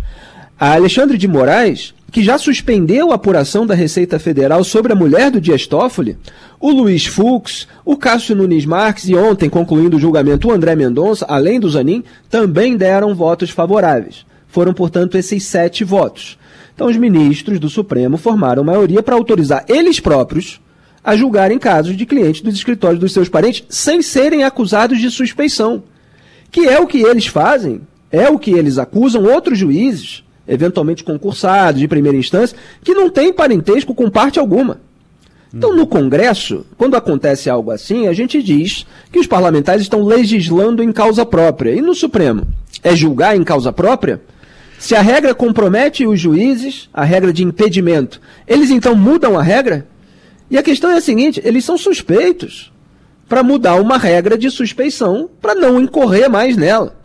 A 0.63 0.75
Alexandre 0.75 1.19
de 1.19 1.27
Moraes, 1.27 1.93
que 2.13 2.23
já 2.23 2.39
suspendeu 2.39 3.11
a 3.11 3.17
apuração 3.17 3.67
da 3.67 3.75
Receita 3.75 4.17
Federal 4.21 4.63
sobre 4.63 4.93
a 4.93 4.95
mulher 4.95 5.29
do 5.29 5.41
Dias 5.41 5.67
Toffoli, 5.67 6.17
o 6.61 6.71
Luiz 6.71 7.05
Fux, 7.05 7.67
o 7.85 7.97
Cássio 7.97 8.37
Nunes 8.37 8.65
Marques 8.65 9.09
e 9.09 9.17
ontem, 9.17 9.51
concluindo 9.51 9.97
o 9.97 9.99
julgamento, 9.99 10.47
o 10.47 10.53
André 10.53 10.77
Mendonça, 10.77 11.27
além 11.29 11.59
do 11.59 11.69
Zanin, 11.69 12.05
também 12.31 12.77
deram 12.77 13.13
votos 13.13 13.51
favoráveis. 13.51 14.25
Foram, 14.47 14.73
portanto, 14.73 15.19
esses 15.19 15.43
sete 15.43 15.83
votos. 15.83 16.39
Então, 16.73 16.87
os 16.87 16.97
ministros 16.97 17.59
do 17.59 17.69
Supremo 17.69 18.17
formaram 18.17 18.63
maioria 18.63 19.03
para 19.03 19.17
autorizar 19.17 19.65
eles 19.69 19.99
próprios 19.99 20.61
a 21.03 21.17
julgarem 21.17 21.59
casos 21.59 21.97
de 21.97 22.07
clientes 22.07 22.41
dos 22.41 22.55
escritórios 22.55 23.01
dos 23.01 23.13
seus 23.13 23.29
parentes 23.29 23.65
sem 23.69 24.01
serem 24.01 24.45
acusados 24.45 25.01
de 25.01 25.11
suspeição. 25.11 25.83
Que 26.53 26.69
é 26.69 26.79
o 26.79 26.87
que 26.87 27.03
eles 27.03 27.27
fazem, 27.27 27.81
é 28.13 28.29
o 28.29 28.39
que 28.39 28.53
eles 28.53 28.79
acusam 28.79 29.25
outros 29.25 29.59
juízes 29.59 30.23
eventualmente 30.47 31.05
concursados 31.05 31.81
de 31.81 31.89
primeira 31.89 32.17
instância, 32.19 32.57
que 32.83 32.95
não 32.95 33.09
tem 33.09 33.33
parentesco 33.33 33.95
com 33.95 34.11
parte 34.11 34.39
alguma. 34.39 34.81
Então, 35.55 35.77
no 35.77 35.87
Congresso, 35.87 36.65
quando 36.79 36.97
acontece 36.97 37.51
algo 37.51 37.71
assim, 37.71 38.07
a 38.07 38.15
gente 38.15 38.43
diz 38.43 38.87
que 39.11 39.19
os 39.19 39.27
parlamentares 39.27 39.83
estão 39.83 40.03
legislando 40.03 40.83
em 40.83 40.91
causa 40.91 41.27
própria. 41.27 41.73
E 41.73 41.83
no 41.83 41.95
Supremo? 41.95 42.47
É 42.83 42.97
julgar 42.97 43.37
em 43.37 43.45
causa 43.45 43.71
própria? 43.71 44.23
Se 44.79 44.97
a 44.97 45.03
regra 45.03 45.35
compromete 45.35 46.07
os 46.07 46.19
juízes, 46.19 46.89
a 46.93 47.05
regra 47.05 47.33
de 47.33 47.45
impedimento, 47.45 48.21
eles 48.49 48.71
então 48.71 48.97
mudam 48.97 49.39
a 49.39 49.43
regra? 49.43 49.87
E 50.51 50.57
a 50.57 50.63
questão 50.63 50.91
é 50.91 50.97
a 50.97 51.01
seguinte: 51.01 51.41
eles 51.45 51.65
são 51.65 51.79
suspeitos 51.79 52.73
para 53.29 53.43
mudar 53.43 53.77
uma 53.77 53.97
regra 53.97 54.37
de 54.37 54.51
suspeição 54.51 55.29
para 55.41 55.55
não 55.55 55.81
incorrer 55.81 56.29
mais 56.29 56.57
nela. 56.57 56.97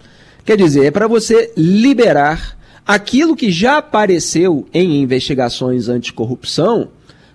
Quer 0.44 0.58
dizer, 0.58 0.86
é 0.86 0.92
para 0.92 1.08
você 1.08 1.54
liberar 1.56 2.57
aquilo 2.88 3.36
que 3.36 3.52
já 3.52 3.78
apareceu 3.78 4.66
em 4.74 5.02
investigações 5.02 5.90
anticorrupção 5.90 6.88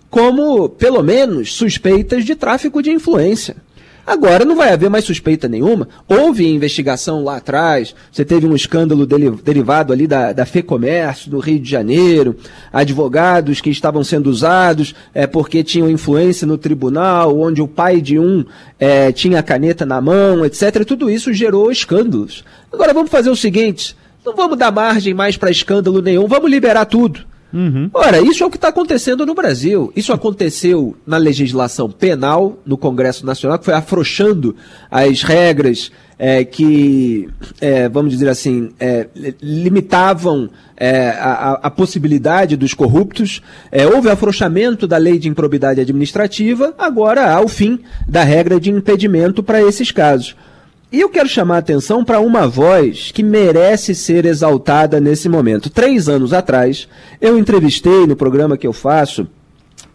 como, 0.08 0.68
pelo 0.68 1.02
menos, 1.02 1.54
suspeitas 1.54 2.24
de 2.24 2.34
tráfico 2.34 2.82
de 2.82 2.90
influência. 2.90 3.56
Agora 4.04 4.44
não 4.44 4.56
vai 4.56 4.72
haver 4.72 4.90
mais 4.90 5.04
suspeita 5.04 5.48
nenhuma. 5.48 5.88
Houve 6.08 6.46
investigação 6.46 7.22
lá 7.22 7.36
atrás, 7.36 7.94
você 8.10 8.24
teve 8.24 8.46
um 8.46 8.54
escândalo 8.54 9.06
derivado 9.06 9.92
ali 9.92 10.08
da, 10.08 10.32
da 10.32 10.44
FEComércio, 10.44 11.30
do 11.30 11.38
Rio 11.38 11.60
de 11.60 11.70
Janeiro, 11.70 12.36
advogados 12.72 13.60
que 13.60 13.70
estavam 13.70 14.02
sendo 14.02 14.28
usados 14.28 14.92
é, 15.14 15.26
porque 15.26 15.62
tinham 15.62 15.88
influência 15.88 16.46
no 16.46 16.58
tribunal, 16.58 17.38
onde 17.38 17.62
o 17.62 17.68
pai 17.68 18.00
de 18.00 18.18
um 18.18 18.44
é, 18.78 19.12
tinha 19.12 19.38
a 19.38 19.42
caneta 19.42 19.86
na 19.86 20.00
mão, 20.00 20.44
etc. 20.44 20.84
Tudo 20.84 21.08
isso 21.08 21.32
gerou 21.32 21.70
escândalos. 21.70 22.44
Agora 22.72 22.92
vamos 22.92 23.10
fazer 23.10 23.30
o 23.30 23.36
seguinte: 23.36 23.96
não 24.24 24.34
vamos 24.34 24.58
dar 24.58 24.70
margem 24.70 25.14
mais 25.14 25.36
para 25.36 25.50
escândalo 25.50 26.00
nenhum, 26.00 26.26
vamos 26.26 26.50
liberar 26.50 26.84
tudo. 26.86 27.32
Uhum. 27.52 27.90
Ora, 27.92 28.18
isso 28.20 28.42
é 28.42 28.46
o 28.46 28.50
que 28.50 28.56
está 28.56 28.68
acontecendo 28.68 29.26
no 29.26 29.34
Brasil. 29.34 29.92
Isso 29.94 30.12
aconteceu 30.12 30.96
na 31.06 31.18
legislação 31.18 31.90
penal, 31.90 32.56
no 32.64 32.78
Congresso 32.78 33.26
Nacional, 33.26 33.58
que 33.58 33.66
foi 33.66 33.74
afrouxando 33.74 34.56
as 34.90 35.22
regras 35.22 35.92
é, 36.18 36.44
que, 36.44 37.28
é, 37.60 37.88
vamos 37.88 38.12
dizer 38.12 38.28
assim, 38.28 38.70
é, 38.80 39.08
limitavam 39.42 40.48
é, 40.76 41.08
a, 41.10 41.60
a, 41.64 41.70
possibilidade 41.70 42.56
dos 42.56 42.72
corruptos. 42.72 43.42
É, 43.70 43.86
houve 43.86 44.08
afrouxamento 44.08 44.86
da 44.86 44.96
lei 44.96 45.18
de 45.18 45.28
improbidade 45.28 45.80
administrativa, 45.80 46.74
agora 46.78 47.34
há 47.34 47.40
o 47.40 47.48
fim 47.48 47.80
da 48.08 48.22
regra 48.22 48.58
de 48.58 48.70
impedimento 48.70 49.42
para 49.42 49.60
esses 49.60 49.90
casos. 49.90 50.36
E 50.92 51.00
eu 51.00 51.08
quero 51.08 51.26
chamar 51.26 51.56
a 51.56 51.58
atenção 51.58 52.04
para 52.04 52.20
uma 52.20 52.46
voz 52.46 53.10
que 53.10 53.22
merece 53.22 53.94
ser 53.94 54.26
exaltada 54.26 55.00
nesse 55.00 55.26
momento. 55.26 55.70
Três 55.70 56.06
anos 56.06 56.34
atrás, 56.34 56.86
eu 57.18 57.38
entrevistei 57.38 58.06
no 58.06 58.14
programa 58.14 58.58
que 58.58 58.66
eu 58.66 58.74
faço 58.74 59.26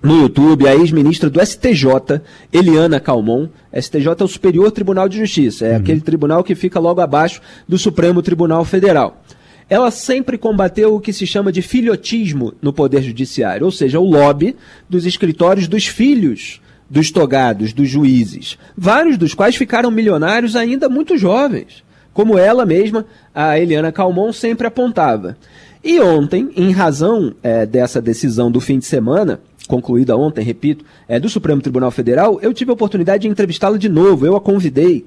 no 0.01 0.23
YouTube 0.23 0.67
a 0.67 0.75
ex-ministra 0.75 1.29
do 1.29 1.39
STJ, 1.39 2.19
Eliana 2.51 2.99
Calmon. 2.99 3.47
STJ 3.79 4.07
é 4.19 4.23
o 4.23 4.27
Superior 4.27 4.71
Tribunal 4.71 5.07
de 5.07 5.19
Justiça, 5.19 5.67
é 5.67 5.73
uhum. 5.73 5.77
aquele 5.77 6.01
tribunal 6.01 6.43
que 6.43 6.55
fica 6.55 6.79
logo 6.79 6.99
abaixo 6.99 7.41
do 7.69 7.77
Supremo 7.77 8.23
Tribunal 8.23 8.65
Federal. 8.65 9.21
Ela 9.69 9.91
sempre 9.91 10.35
combateu 10.35 10.95
o 10.95 10.99
que 10.99 11.13
se 11.13 11.27
chama 11.27 11.51
de 11.51 11.61
filhotismo 11.61 12.55
no 12.59 12.73
Poder 12.73 13.03
Judiciário, 13.03 13.65
ou 13.65 13.71
seja, 13.71 13.99
o 13.99 14.03
lobby 14.03 14.55
dos 14.89 15.05
escritórios 15.05 15.67
dos 15.67 15.85
filhos 15.85 16.59
dos 16.89 17.11
togados, 17.11 17.73
dos 17.73 17.89
juízes, 17.89 18.57
vários 18.77 19.17
dos 19.17 19.33
quais 19.33 19.55
ficaram 19.55 19.91
milionários 19.91 20.55
ainda 20.55 20.87
muito 20.87 21.17
jovens, 21.17 21.83
como 22.13 22.37
ela 22.37 22.65
mesma, 22.65 23.05
a 23.33 23.59
Eliana 23.59 23.91
Calmon, 23.91 24.31
sempre 24.33 24.67
apontava. 24.67 25.37
E 25.83 25.99
ontem, 25.99 26.49
em 26.55 26.71
razão 26.71 27.33
é, 27.43 27.65
dessa 27.65 28.01
decisão 28.01 28.49
do 28.49 28.59
fim 28.59 28.79
de 28.79 28.85
semana, 28.85 29.39
concluída 29.67 30.17
ontem, 30.17 30.43
repito, 30.43 30.83
é, 31.07 31.19
do 31.19 31.29
Supremo 31.29 31.61
Tribunal 31.61 31.91
Federal, 31.91 32.39
eu 32.41 32.53
tive 32.53 32.71
a 32.71 32.73
oportunidade 32.73 33.23
de 33.23 33.27
entrevistá-la 33.27 33.77
de 33.77 33.89
novo, 33.89 34.25
eu 34.25 34.35
a 34.35 34.41
convidei. 34.41 35.05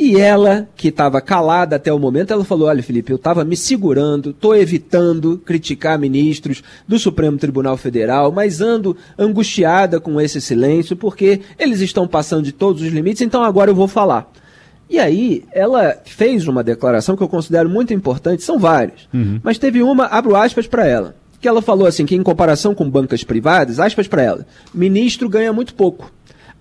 E 0.00 0.18
ela, 0.18 0.66
que 0.74 0.88
estava 0.88 1.20
calada 1.20 1.76
até 1.76 1.92
o 1.92 1.98
momento, 1.98 2.32
ela 2.32 2.42
falou: 2.42 2.68
Olha, 2.68 2.82
Felipe, 2.82 3.12
eu 3.12 3.16
estava 3.16 3.44
me 3.44 3.54
segurando, 3.54 4.30
estou 4.30 4.56
evitando 4.56 5.36
criticar 5.44 5.98
ministros 5.98 6.62
do 6.88 6.98
Supremo 6.98 7.36
Tribunal 7.36 7.76
Federal, 7.76 8.32
mas 8.32 8.62
ando 8.62 8.96
angustiada 9.18 10.00
com 10.00 10.18
esse 10.18 10.40
silêncio, 10.40 10.96
porque 10.96 11.42
eles 11.58 11.82
estão 11.82 12.08
passando 12.08 12.44
de 12.44 12.52
todos 12.52 12.80
os 12.80 12.88
limites, 12.88 13.20
então 13.20 13.44
agora 13.44 13.70
eu 13.70 13.74
vou 13.74 13.86
falar. 13.86 14.32
E 14.88 14.98
aí, 14.98 15.44
ela 15.52 15.98
fez 16.06 16.48
uma 16.48 16.64
declaração 16.64 17.14
que 17.14 17.22
eu 17.22 17.28
considero 17.28 17.68
muito 17.68 17.92
importante, 17.92 18.42
são 18.42 18.58
várias, 18.58 19.06
uhum. 19.12 19.38
mas 19.42 19.58
teve 19.58 19.82
uma, 19.82 20.06
abro 20.06 20.34
aspas 20.34 20.66
para 20.66 20.86
ela, 20.86 21.14
que 21.42 21.46
ela 21.46 21.60
falou 21.60 21.86
assim: 21.86 22.06
que 22.06 22.16
em 22.16 22.22
comparação 22.22 22.74
com 22.74 22.88
bancas 22.88 23.22
privadas, 23.22 23.78
aspas 23.78 24.08
para 24.08 24.22
ela, 24.22 24.46
ministro 24.72 25.28
ganha 25.28 25.52
muito 25.52 25.74
pouco 25.74 26.10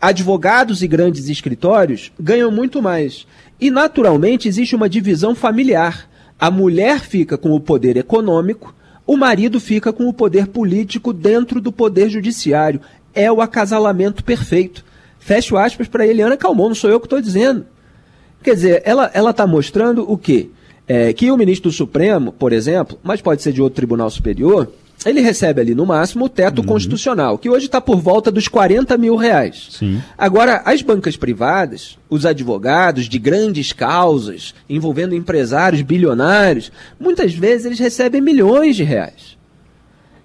advogados 0.02 0.82
e 0.82 0.88
grandes 0.88 1.28
escritórios 1.30 2.12
ganham 2.20 2.52
muito 2.52 2.82
mais. 2.82 3.28
E, 3.60 3.70
naturalmente, 3.70 4.48
existe 4.48 4.76
uma 4.76 4.90
divisão 4.90 5.36
familiar. 5.36 6.10
A 6.40 6.50
mulher 6.50 7.02
fica 7.02 7.38
com 7.38 7.52
o 7.52 7.60
poder 7.60 7.98
econômico, 7.98 8.74
o 9.06 9.18
marido 9.18 9.60
fica 9.60 9.92
com 9.92 10.08
o 10.08 10.14
poder 10.14 10.48
político 10.48 11.12
dentro 11.12 11.60
do 11.60 11.72
poder 11.72 12.10
judiciário. 12.10 12.80
É 13.14 13.30
o 13.32 13.42
acasalamento 13.42 14.24
perfeito. 14.24 14.86
Fecho 15.20 15.58
aspas 15.58 15.88
para 15.88 16.08
Eliana 16.08 16.38
Calmon, 16.38 16.70
não 16.70 16.76
sou 16.76 16.90
eu 16.90 17.00
que 17.00 17.06
estou 17.06 17.20
dizendo. 17.20 17.66
Quer 18.42 18.56
dizer, 18.56 18.82
ela 18.86 19.32
está 19.32 19.46
mostrando 19.46 20.10
o 20.10 20.18
quê? 20.18 20.50
É, 20.88 21.12
que 21.12 21.30
o 21.30 21.38
ministro 21.38 21.70
do 21.70 21.76
Supremo, 21.76 22.32
por 22.32 22.54
exemplo, 22.54 22.98
mas 23.04 23.22
pode 23.22 23.44
ser 23.44 23.52
de 23.52 23.62
outro 23.62 23.76
tribunal 23.76 24.10
superior, 24.10 24.72
ele 25.06 25.22
recebe 25.22 25.62
ali 25.62 25.74
no 25.74 25.86
máximo 25.86 26.26
o 26.26 26.30
teto 26.30 26.60
uhum. 26.60 26.68
constitucional, 26.68 27.38
que 27.38 27.50
hoje 27.50 27.66
está 27.68 27.80
por 27.80 28.02
volta 28.02 28.30
dos 28.30 28.48
40 28.48 28.98
mil 28.98 29.16
reais. 29.16 29.68
Sim. 29.72 30.02
Agora, 30.18 30.62
as 30.66 30.82
bancas 30.82 31.16
privadas, 31.16 31.98
os 32.10 32.26
advogados 32.26 33.08
de 33.08 33.18
grandes 33.18 33.72
causas, 33.72 34.54
envolvendo 34.70 35.16
empresários 35.16 35.82
bilionários, 35.82 36.72
muitas 37.00 37.34
vezes 37.34 37.66
eles 37.66 37.80
recebem 37.80 38.20
milhões 38.20 38.76
de 38.76 38.84
reais. 38.84 39.38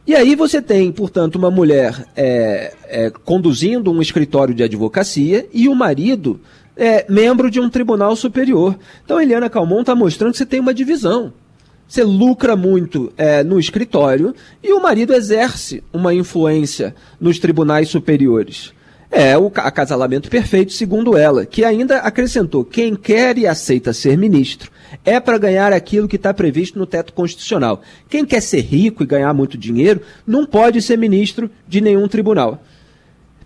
E 0.06 0.14
aí 0.14 0.34
você 0.34 0.60
tem, 0.60 0.92
portanto, 0.92 1.36
uma 1.36 1.50
mulher 1.50 2.06
é, 2.14 2.74
é, 2.84 3.10
conduzindo 3.10 3.90
um 3.90 4.02
escritório 4.02 4.54
de 4.54 4.62
advocacia 4.62 5.46
e 5.52 5.66
o 5.66 5.74
marido 5.74 6.40
é 6.76 7.06
membro 7.08 7.50
de 7.50 7.60
um 7.60 7.70
tribunal 7.70 8.14
superior. 8.16 8.76
Então, 9.04 9.20
Eliana 9.20 9.48
Calmon 9.48 9.80
está 9.80 9.94
mostrando 9.94 10.32
que 10.32 10.38
você 10.38 10.44
tem 10.44 10.60
uma 10.60 10.74
divisão. 10.74 11.32
Você 11.86 12.02
lucra 12.02 12.56
muito 12.56 13.12
é, 13.16 13.44
no 13.44 13.58
escritório 13.58 14.34
e 14.62 14.72
o 14.72 14.82
marido 14.82 15.14
exerce 15.14 15.82
uma 15.92 16.14
influência 16.14 16.94
nos 17.20 17.38
tribunais 17.38 17.88
superiores. 17.88 18.72
É 19.10 19.38
o 19.38 19.46
acasalamento 19.54 20.28
perfeito, 20.28 20.72
segundo 20.72 21.16
ela, 21.16 21.46
que 21.46 21.64
ainda 21.64 21.98
acrescentou: 21.98 22.64
quem 22.64 22.96
quer 22.96 23.38
e 23.38 23.46
aceita 23.46 23.92
ser 23.92 24.18
ministro 24.18 24.72
é 25.04 25.20
para 25.20 25.38
ganhar 25.38 25.72
aquilo 25.72 26.08
que 26.08 26.16
está 26.16 26.34
previsto 26.34 26.78
no 26.78 26.86
teto 26.86 27.12
constitucional. 27.12 27.80
Quem 28.08 28.24
quer 28.24 28.40
ser 28.40 28.60
rico 28.60 29.02
e 29.02 29.06
ganhar 29.06 29.32
muito 29.32 29.56
dinheiro 29.56 30.00
não 30.26 30.44
pode 30.44 30.82
ser 30.82 30.98
ministro 30.98 31.50
de 31.66 31.80
nenhum 31.80 32.08
tribunal. 32.08 32.62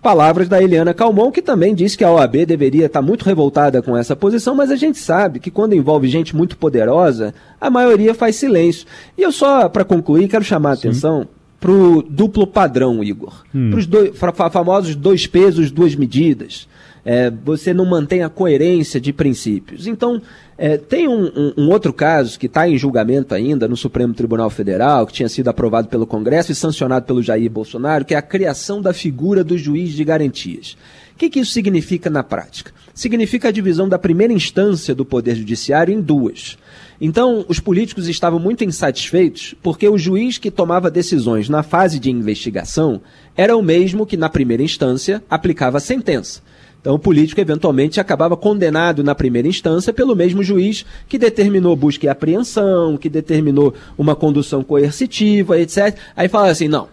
Palavras 0.03 0.49
da 0.49 0.62
Eliana 0.62 0.95
Calmon, 0.95 1.33
que 1.33 1.43
também 1.43 1.75
disse 1.75 1.99
que 1.99 2.05
a 2.05 2.12
OAB 2.12 2.47
deveria 2.47 2.87
estar 2.87 3.03
muito 3.03 3.25
revoltada 3.25 3.83
com 3.83 3.97
essa 3.97 4.15
posição, 4.15 4.55
mas 4.55 4.70
a 4.70 4.77
gente 4.77 4.99
sabe 4.99 5.41
que 5.41 5.51
quando 5.51 5.75
envolve 5.75 6.09
gente 6.09 6.37
muito 6.37 6.57
poderosa, 6.57 7.35
a 7.61 7.69
maioria 7.69 8.15
faz 8.15 8.37
silêncio. 8.37 8.87
E 9.16 9.23
eu 9.23 9.33
só, 9.33 9.69
para 9.69 9.85
concluir, 9.85 10.29
quero 10.29 10.45
chamar 10.45 10.73
a 10.73 10.77
Sim. 10.77 10.89
atenção 10.89 11.29
para 11.61 11.73
o 11.73 12.03
duplo 12.03 12.47
padrão, 12.47 13.03
Igor. 13.03 13.45
Hum. 13.53 13.70
Para 13.70 14.31
os 14.31 14.53
famosos 14.53 14.95
dois 14.95 15.27
pesos, 15.27 15.70
duas 15.70 15.95
medidas. 15.97 16.69
É, 17.10 17.30
você 17.30 17.72
não 17.72 17.86
mantém 17.86 18.22
a 18.22 18.28
coerência 18.28 19.01
de 19.01 19.14
princípios. 19.14 19.86
Então, 19.86 20.20
é, 20.59 20.76
tem 20.76 21.09
um, 21.09 21.24
um, 21.24 21.52
um, 21.56 21.70
outro 21.70 21.90
caso 21.90 22.39
que 22.39 22.44
está 22.44 22.68
em 22.68 22.76
julgamento 22.76 23.35
ainda 23.35 23.66
no 23.66 23.78
Supremo 23.78 24.12
Tribunal 24.12 24.51
Federal, 24.51 25.06
que 25.06 25.14
tinha 25.14 25.28
sido 25.30 25.48
aprovado 25.48 25.89
pelo 25.89 26.06
Congresso 26.06 26.52
e 26.52 26.55
sancionado 26.55 27.06
pelo 27.06 27.22
Jair 27.22 27.51
Bolsonaro, 27.51 28.05
que 28.05 28.12
é 28.12 28.18
a 28.18 28.22
criação 28.22 28.82
da 28.82 28.93
figura 28.93 29.43
do 29.43 29.56
juiz 29.56 29.94
de 29.94 30.05
garantias. 30.05 30.76
O 31.14 31.16
que, 31.16 31.30
que 31.30 31.40
isso 31.40 31.52
significa 31.52 32.10
na 32.10 32.22
prática? 32.22 32.72
Significa 32.93 33.48
a 33.48 33.52
divisão 33.52 33.89
da 33.89 33.98
primeira 33.98 34.35
instância 34.35 34.94
do 34.94 35.02
Poder 35.02 35.35
Judiciário 35.35 35.94
em 35.94 36.02
duas. 36.02 36.59
Então, 37.01 37.43
os 37.48 37.59
políticos 37.59 38.06
estavam 38.06 38.39
muito 38.39 38.64
insatisfeitos 38.64 39.55
porque 39.62 39.89
o 39.89 39.97
juiz 39.97 40.36
que 40.36 40.51
tomava 40.51 40.90
decisões 40.90 41.48
na 41.48 41.62
fase 41.62 41.98
de 41.98 42.10
investigação 42.10 43.01
era 43.35 43.56
o 43.56 43.62
mesmo 43.62 44.05
que, 44.05 44.16
na 44.18 44.28
primeira 44.28 44.62
instância, 44.62 45.22
aplicava 45.30 45.78
a 45.78 45.80
sentença. 45.80 46.47
Então, 46.89 46.97
o 46.97 46.98
político 46.98 47.39
eventualmente 47.39 48.01
acabava 48.01 48.35
condenado 48.35 49.05
na 49.05 49.15
primeira 49.15 49.47
instância 49.47 49.93
pelo 49.93 50.16
mesmo 50.16 50.43
juiz 50.43 50.86
que 51.06 51.19
determinou 51.19 51.77
busca 51.77 52.06
e 52.06 52.09
apreensão, 52.09 52.97
que 52.97 53.10
determinou 53.10 53.74
uma 53.98 54.16
condução 54.16 54.65
coercitiva, 54.65 55.60
etc. 55.60 55.94
Aí 56.16 56.28
fala 56.28 56.48
assim: 56.48 56.66
não, 56.66 56.89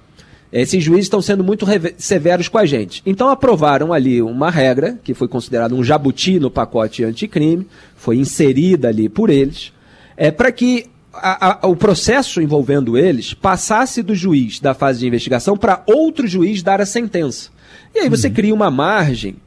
esses 0.52 0.84
juízes 0.84 1.06
estão 1.06 1.22
sendo 1.22 1.46
muito 1.46 1.66
severos 1.98 2.50
com 2.50 2.58
a 2.58 2.66
gente. 2.66 3.02
Então 3.06 3.30
aprovaram 3.30 3.94
ali 3.94 4.22
uma 4.22 4.52
regra, 4.52 5.00
que 5.02 5.14
foi 5.14 5.30
considerada 5.30 5.74
um 5.74 5.82
jabuti 5.82 6.42
no 6.42 6.52
pacote 6.52 7.06
anticrime, 7.06 7.66
foi 7.96 8.18
inserida 8.18 8.90
ali 8.90 9.08
por 9.08 9.30
eles, 9.30 9.72
é, 10.18 10.30
para 10.30 10.52
que 10.52 10.88
a, 11.14 11.66
a, 11.66 11.68
o 11.70 11.76
processo 11.78 12.42
envolvendo 12.42 12.98
eles 12.98 13.34
passasse 13.34 14.04
do 14.04 14.14
juiz 14.14 14.60
da 14.60 14.74
fase 14.74 15.00
de 15.00 15.08
investigação 15.08 15.56
para 15.56 15.84
outro 15.88 16.28
juiz 16.28 16.62
dar 16.62 16.82
a 16.82 16.86
sentença. 16.86 17.50
E 17.96 18.00
aí 18.00 18.10
você 18.10 18.28
uhum. 18.28 18.34
cria 18.34 18.54
uma 18.54 18.70
margem 18.70 19.38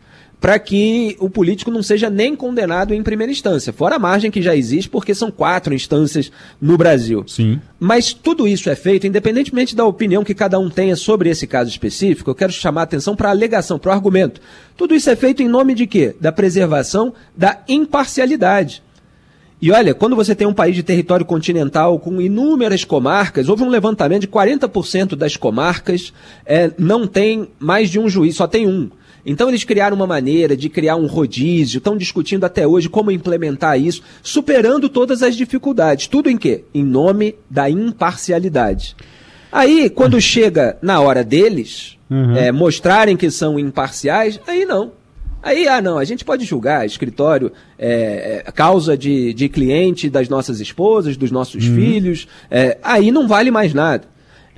para 0.41 0.59
que 0.59 1.17
o 1.19 1.29
político 1.29 1.71
não 1.71 1.83
seja 1.83 2.09
nem 2.09 2.37
condenado 2.37 2.95
em 2.95 3.03
primeira 3.03 3.33
instância, 3.33 3.73
fora 3.73 3.97
a 3.97 3.99
margem 3.99 4.31
que 4.31 4.41
já 4.41 4.55
existe, 4.55 4.89
porque 4.89 5.15
são 5.15 5.31
quatro 5.31 5.75
instâncias 5.75 6.31
no 6.61 6.77
Brasil. 6.77 7.25
Sim. 7.27 7.61
Mas 7.79 8.13
tudo 8.13 8.47
isso 8.47 8.71
é 8.71 8.77
feito, 8.77 9.07
independentemente 9.07 9.75
da 9.75 9.85
opinião 9.85 10.25
que 10.25 10.35
cada 10.35 10.59
um 10.59 10.71
tenha 10.71 10.97
sobre 10.97 11.29
esse 11.29 11.47
caso 11.47 11.71
específico, 11.71 12.31
eu 12.31 12.35
quero 12.35 12.53
chamar 12.53 12.83
a 12.83 12.85
atenção 12.85 13.17
para 13.17 13.29
a 13.29 13.33
alegação, 13.33 13.79
para 13.79 13.91
o 13.91 13.93
argumento. 13.93 14.41
Tudo 14.77 14.95
isso 14.95 15.11
é 15.11 15.17
feito 15.17 15.43
em 15.43 15.49
nome 15.49 15.75
de 15.75 15.87
quê? 15.87 16.15
Da 16.21 16.31
preservação 16.31 17.13
da 17.37 17.63
imparcialidade. 17.69 18.83
E 19.61 19.73
olha, 19.73 19.93
quando 19.93 20.15
você 20.15 20.37
tem 20.37 20.47
um 20.47 20.55
país 20.55 20.77
de 20.77 20.85
território 20.85 21.27
continental 21.27 21.99
com 21.99 22.21
inúmeras 22.21 22.85
comarcas, 22.85 23.49
houve 23.49 23.65
um 23.65 23.69
levantamento 23.69 24.21
de 24.21 24.29
40% 24.29 25.17
das 25.17 25.37
comarcas 25.37 26.13
é, 26.47 26.71
não 26.79 27.09
tem 27.09 27.49
mais 27.59 27.91
de 27.91 27.99
um 27.99 28.09
juiz, 28.09 28.37
só 28.37 28.47
tem 28.47 28.69
um. 28.69 28.89
Então 29.25 29.49
eles 29.49 29.65
criaram 29.65 29.97
uma 29.97 30.07
maneira 30.07 30.57
de 30.57 30.69
criar 30.69 30.97
um 30.97 31.07
rodízio, 31.07 31.79
estão 31.79 31.97
discutindo 31.97 32.45
até 32.45 32.67
hoje 32.67 32.89
como 32.89 33.11
implementar 33.11 33.81
isso, 33.81 34.03
superando 34.23 34.89
todas 34.89 35.23
as 35.23 35.37
dificuldades. 35.37 36.07
Tudo 36.07 36.31
em 36.31 36.37
quê? 36.37 36.65
Em 36.73 36.85
nome 36.85 37.37
da 37.51 37.69
imparcialidade. 37.69 38.97
Aí, 39.51 39.89
quando 39.89 40.21
chega 40.21 40.77
na 40.83 41.01
hora 41.01 41.25
deles 41.25 41.99
uhum. 42.11 42.37
é, 42.37 42.53
mostrarem 42.53 43.17
que 43.17 43.31
são 43.31 43.59
imparciais, 43.59 44.39
aí 44.47 44.65
não. 44.65 44.93
Aí, 45.43 45.69
ah, 45.69 45.81
não, 45.81 45.99
a 45.99 46.05
gente 46.05 46.25
pode 46.25 46.45
julgar 46.45 46.85
escritório, 46.85 47.53
é, 47.79 48.43
é, 48.47 48.53
causa 48.53 48.97
de, 48.97 49.33
de 49.33 49.49
cliente 49.49 50.11
das 50.11 50.29
nossas 50.29 50.61
esposas, 50.61 51.17
dos 51.17 51.31
nossos 51.31 51.67
uhum. 51.67 51.75
filhos, 51.77 52.29
é, 52.51 52.77
aí 52.83 53.11
não 53.11 53.29
vale 53.29 53.51
mais 53.51 53.73
nada. 53.73 54.05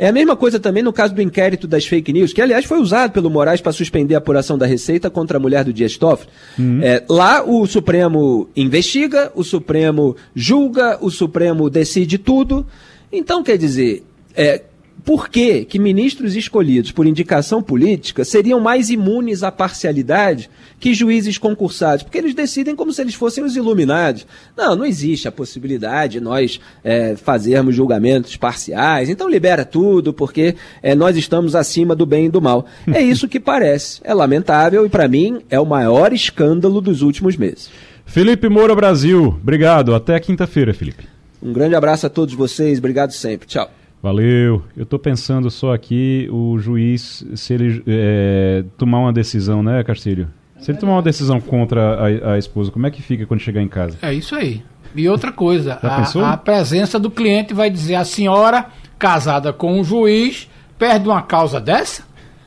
É 0.01 0.09
a 0.09 0.13
mesma 0.13 0.35
coisa 0.35 0.59
também 0.59 0.83
no 0.83 0.95
caso 0.95 1.15
do 1.15 1.21
inquérito 1.21 1.69
das 1.69 1.85
fake 1.85 2.11
news, 2.11 2.33
que 2.33 2.41
aliás 2.41 2.65
foi 2.65 2.81
usado 2.81 3.13
pelo 3.13 3.29
Moraes 3.29 3.61
para 3.61 3.71
suspender 3.71 4.15
a 4.15 4.19
apuração 4.19 4.57
da 4.57 4.65
Receita 4.65 5.11
contra 5.11 5.37
a 5.37 5.41
mulher 5.41 5.63
do 5.63 5.75
Dias 5.75 5.99
Toffoli. 5.99 6.31
Uhum. 6.59 6.81
É, 6.83 7.05
lá 7.07 7.45
o 7.45 7.67
Supremo 7.67 8.49
investiga, 8.57 9.31
o 9.35 9.45
Supremo 9.45 10.17
julga, 10.35 10.97
o 11.03 11.11
Supremo 11.11 11.69
decide 11.69 12.17
tudo. 12.17 12.67
Então, 13.13 13.43
quer 13.43 13.59
dizer, 13.59 14.03
é, 14.35 14.63
por 15.05 15.29
que, 15.29 15.65
que 15.65 15.79
ministros 15.79 16.37
escolhidos 16.37 16.93
por 16.93 17.07
indicação 17.07 17.63
política 17.63 18.25
seriam 18.25 18.61
mais 18.61 18.91
imunes 18.91 19.43
à 19.43 19.51
parcialidade 19.51 20.51
que 20.79 20.95
juízes 20.95 21.39
concursados? 21.39 22.03
Porque 22.03 22.19
eles 22.19 22.35
decidem 22.35 22.77
como 22.77 22.93
se 22.93 23.01
eles 23.01 23.15
fossem 23.15 23.43
os 23.43 23.57
iluminados. 23.57 24.27
Não, 24.57 24.77
não 24.77 24.85
existe 24.85 25.27
a 25.27 25.33
possibilidade 25.33 26.15
de 26.15 26.21
nós 26.21 26.61
é, 26.85 27.17
fazermos 27.17 27.75
julgamentos 27.75 28.37
parciais. 28.37 29.09
Então 29.09 29.29
libera 29.29 29.65
tudo, 29.65 30.13
porque 30.13 30.55
é, 30.83 30.95
nós 30.95 31.17
estamos 31.17 31.55
acima 31.55 31.95
do 31.95 32.05
bem 32.05 32.27
e 32.27 32.31
do 32.31 32.41
mal. 32.41 32.67
É 33.01 33.01
isso 33.01 33.29
que 33.29 33.41
parece. 33.41 34.01
É 34.05 34.13
lamentável 34.13 34.85
e, 34.85 34.89
para 34.89 35.09
mim, 35.09 35.41
é 35.49 35.59
o 35.59 35.65
maior 35.65 36.13
escândalo 36.13 36.81
dos 36.81 37.03
últimos 37.03 37.37
meses. 37.37 37.71
Felipe 38.05 38.49
Moura 38.49 38.75
Brasil, 38.75 39.39
obrigado. 39.41 39.95
Até 39.95 40.19
quinta-feira, 40.19 40.75
Felipe. 40.75 41.05
Um 41.43 41.53
grande 41.53 41.75
abraço 41.75 42.07
a 42.07 42.11
todos 42.11 42.35
vocês. 42.35 42.79
Obrigado 42.79 43.13
sempre. 43.13 43.47
Tchau. 43.47 43.80
Valeu. 44.03 44.63
Eu 44.77 44.85
estou 44.85 44.99
pensando 44.99 45.51
só 45.51 45.75
aqui, 45.75 46.29
o 46.33 46.59
juiz, 46.59 47.25
se 47.35 47.53
ele 47.53 47.83
é, 47.87 48.65
tomar 48.79 49.01
uma 49.01 49.13
decisão, 49.13 49.63
né, 49.63 49.85
Castilho? 49.85 50.29
Se 50.59 50.71
ele 50.71 50.79
tomar 50.79 50.93
uma 50.95 51.03
decisão 51.03 51.41
contra 51.41 51.95
a, 51.95 52.33
a, 52.35 52.39
esposa, 52.39 52.71
como 52.71 52.87
é 52.87 52.91
que 52.91 53.03
fica 53.03 53.27
quando 53.27 53.41
chegar 53.41 53.63
em 53.63 53.69
casa? 53.69 53.99
É 54.03 54.13
isso 54.13 54.35
aí. 54.35 54.63
E 54.95 55.09
outra 55.09 55.33
coisa, 55.33 55.79
a, 55.83 56.33
a, 56.33 56.37
presença 56.37 56.99
do 56.99 57.11
cliente 57.11 57.55
vai 57.55 57.71
dizer 57.71 57.95
a 57.95 58.05
senhora, 58.05 58.67
casada 58.99 59.53
com 59.53 59.79
um 59.79 59.85
juiz, 59.85 60.49
perde 60.79 61.09
uma 61.09 61.23
causa 61.23 61.61
dessa? 61.61 62.03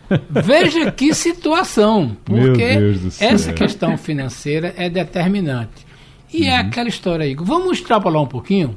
Veja 0.29 0.91
que 0.91 1.13
situação, 1.13 2.17
porque 2.25 2.95
essa 3.19 3.53
questão 3.53 3.97
financeira 3.97 4.73
é 4.75 4.89
determinante. 4.89 5.85
E 6.33 6.47
é 6.47 6.49
uhum. 6.49 6.55
é 6.55 6.59
aquela 6.59 6.89
história 6.89 7.25
aí. 7.25 7.35
Vamos 7.35 7.77
extrapolar 7.77 8.21
um 8.21 8.27
pouquinho? 8.27 8.75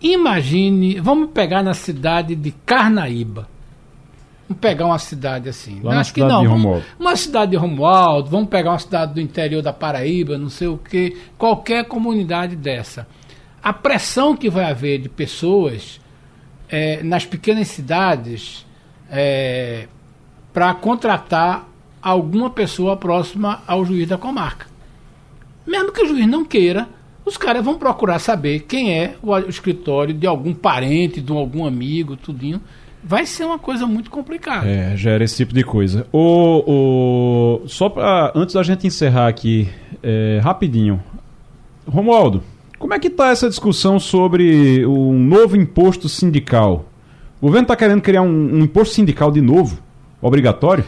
Imagine, 0.00 1.00
vamos 1.00 1.30
pegar 1.30 1.62
na 1.62 1.74
cidade 1.74 2.34
de 2.34 2.50
Carnaíba. 2.50 3.48
Vamos 4.48 4.60
pegar 4.60 4.86
uma 4.86 4.98
cidade 4.98 5.48
assim. 5.48 5.80
Lá 5.82 5.98
Acho 5.98 6.14
que 6.14 6.22
não. 6.22 6.44
Vamos, 6.46 6.84
uma 6.98 7.16
cidade 7.16 7.52
de 7.52 7.56
Romualdo, 7.56 8.30
vamos 8.30 8.48
pegar 8.48 8.70
uma 8.70 8.78
cidade 8.78 9.14
do 9.14 9.20
interior 9.20 9.62
da 9.62 9.72
Paraíba, 9.72 10.38
não 10.38 10.48
sei 10.48 10.68
o 10.68 10.78
que, 10.78 11.16
qualquer 11.36 11.84
comunidade 11.86 12.54
dessa. 12.54 13.08
A 13.62 13.72
pressão 13.72 14.36
que 14.36 14.48
vai 14.48 14.70
haver 14.70 15.00
de 15.00 15.08
pessoas 15.08 16.00
é, 16.68 17.02
nas 17.02 17.26
pequenas 17.26 17.68
cidades 17.68 18.64
é, 19.10 19.88
para 20.52 20.72
contratar 20.74 21.68
alguma 22.00 22.50
pessoa 22.50 22.96
próxima 22.96 23.62
ao 23.66 23.84
juiz 23.84 24.06
da 24.08 24.16
comarca. 24.16 24.66
Mesmo 25.66 25.90
que 25.90 26.02
o 26.02 26.06
juiz 26.06 26.26
não 26.28 26.44
queira, 26.44 26.88
os 27.26 27.36
caras 27.36 27.64
vão 27.64 27.76
procurar 27.76 28.20
saber 28.20 28.60
quem 28.60 28.96
é 28.96 29.16
o, 29.20 29.36
escritório 29.36 30.14
de 30.14 30.28
algum 30.28 30.54
parente, 30.54 31.20
de 31.20 31.32
algum 31.32 31.66
amigo, 31.66 32.16
tudinho. 32.16 32.60
Vai 33.02 33.26
ser 33.26 33.44
uma 33.44 33.58
coisa 33.58 33.84
muito 33.86 34.10
complicada. 34.10 34.66
É, 34.66 34.96
gera 34.96 35.24
esse 35.24 35.36
tipo 35.36 35.52
de 35.52 35.64
coisa. 35.64 36.06
O, 36.12 37.60
o, 37.64 37.68
só 37.68 37.88
para 37.88 38.32
antes 38.34 38.54
da 38.54 38.62
gente 38.62 38.86
encerrar 38.86 39.26
aqui, 39.26 39.68
é, 40.02 40.40
rapidinho. 40.42 41.02
Romualdo, 41.86 42.42
como 42.78 42.94
é 42.94 42.98
que 42.98 43.08
está 43.08 43.30
essa 43.30 43.48
discussão 43.48 43.98
sobre 43.98 44.86
um 44.86 45.18
novo 45.18 45.56
imposto 45.56 46.08
sindical? 46.08 46.84
O 47.40 47.46
governo 47.46 47.64
está 47.64 47.76
querendo 47.76 48.02
criar 48.02 48.22
um, 48.22 48.54
um 48.54 48.60
imposto 48.60 48.94
sindical 48.94 49.30
de 49.30 49.40
novo, 49.40 49.80
obrigatório? 50.22 50.84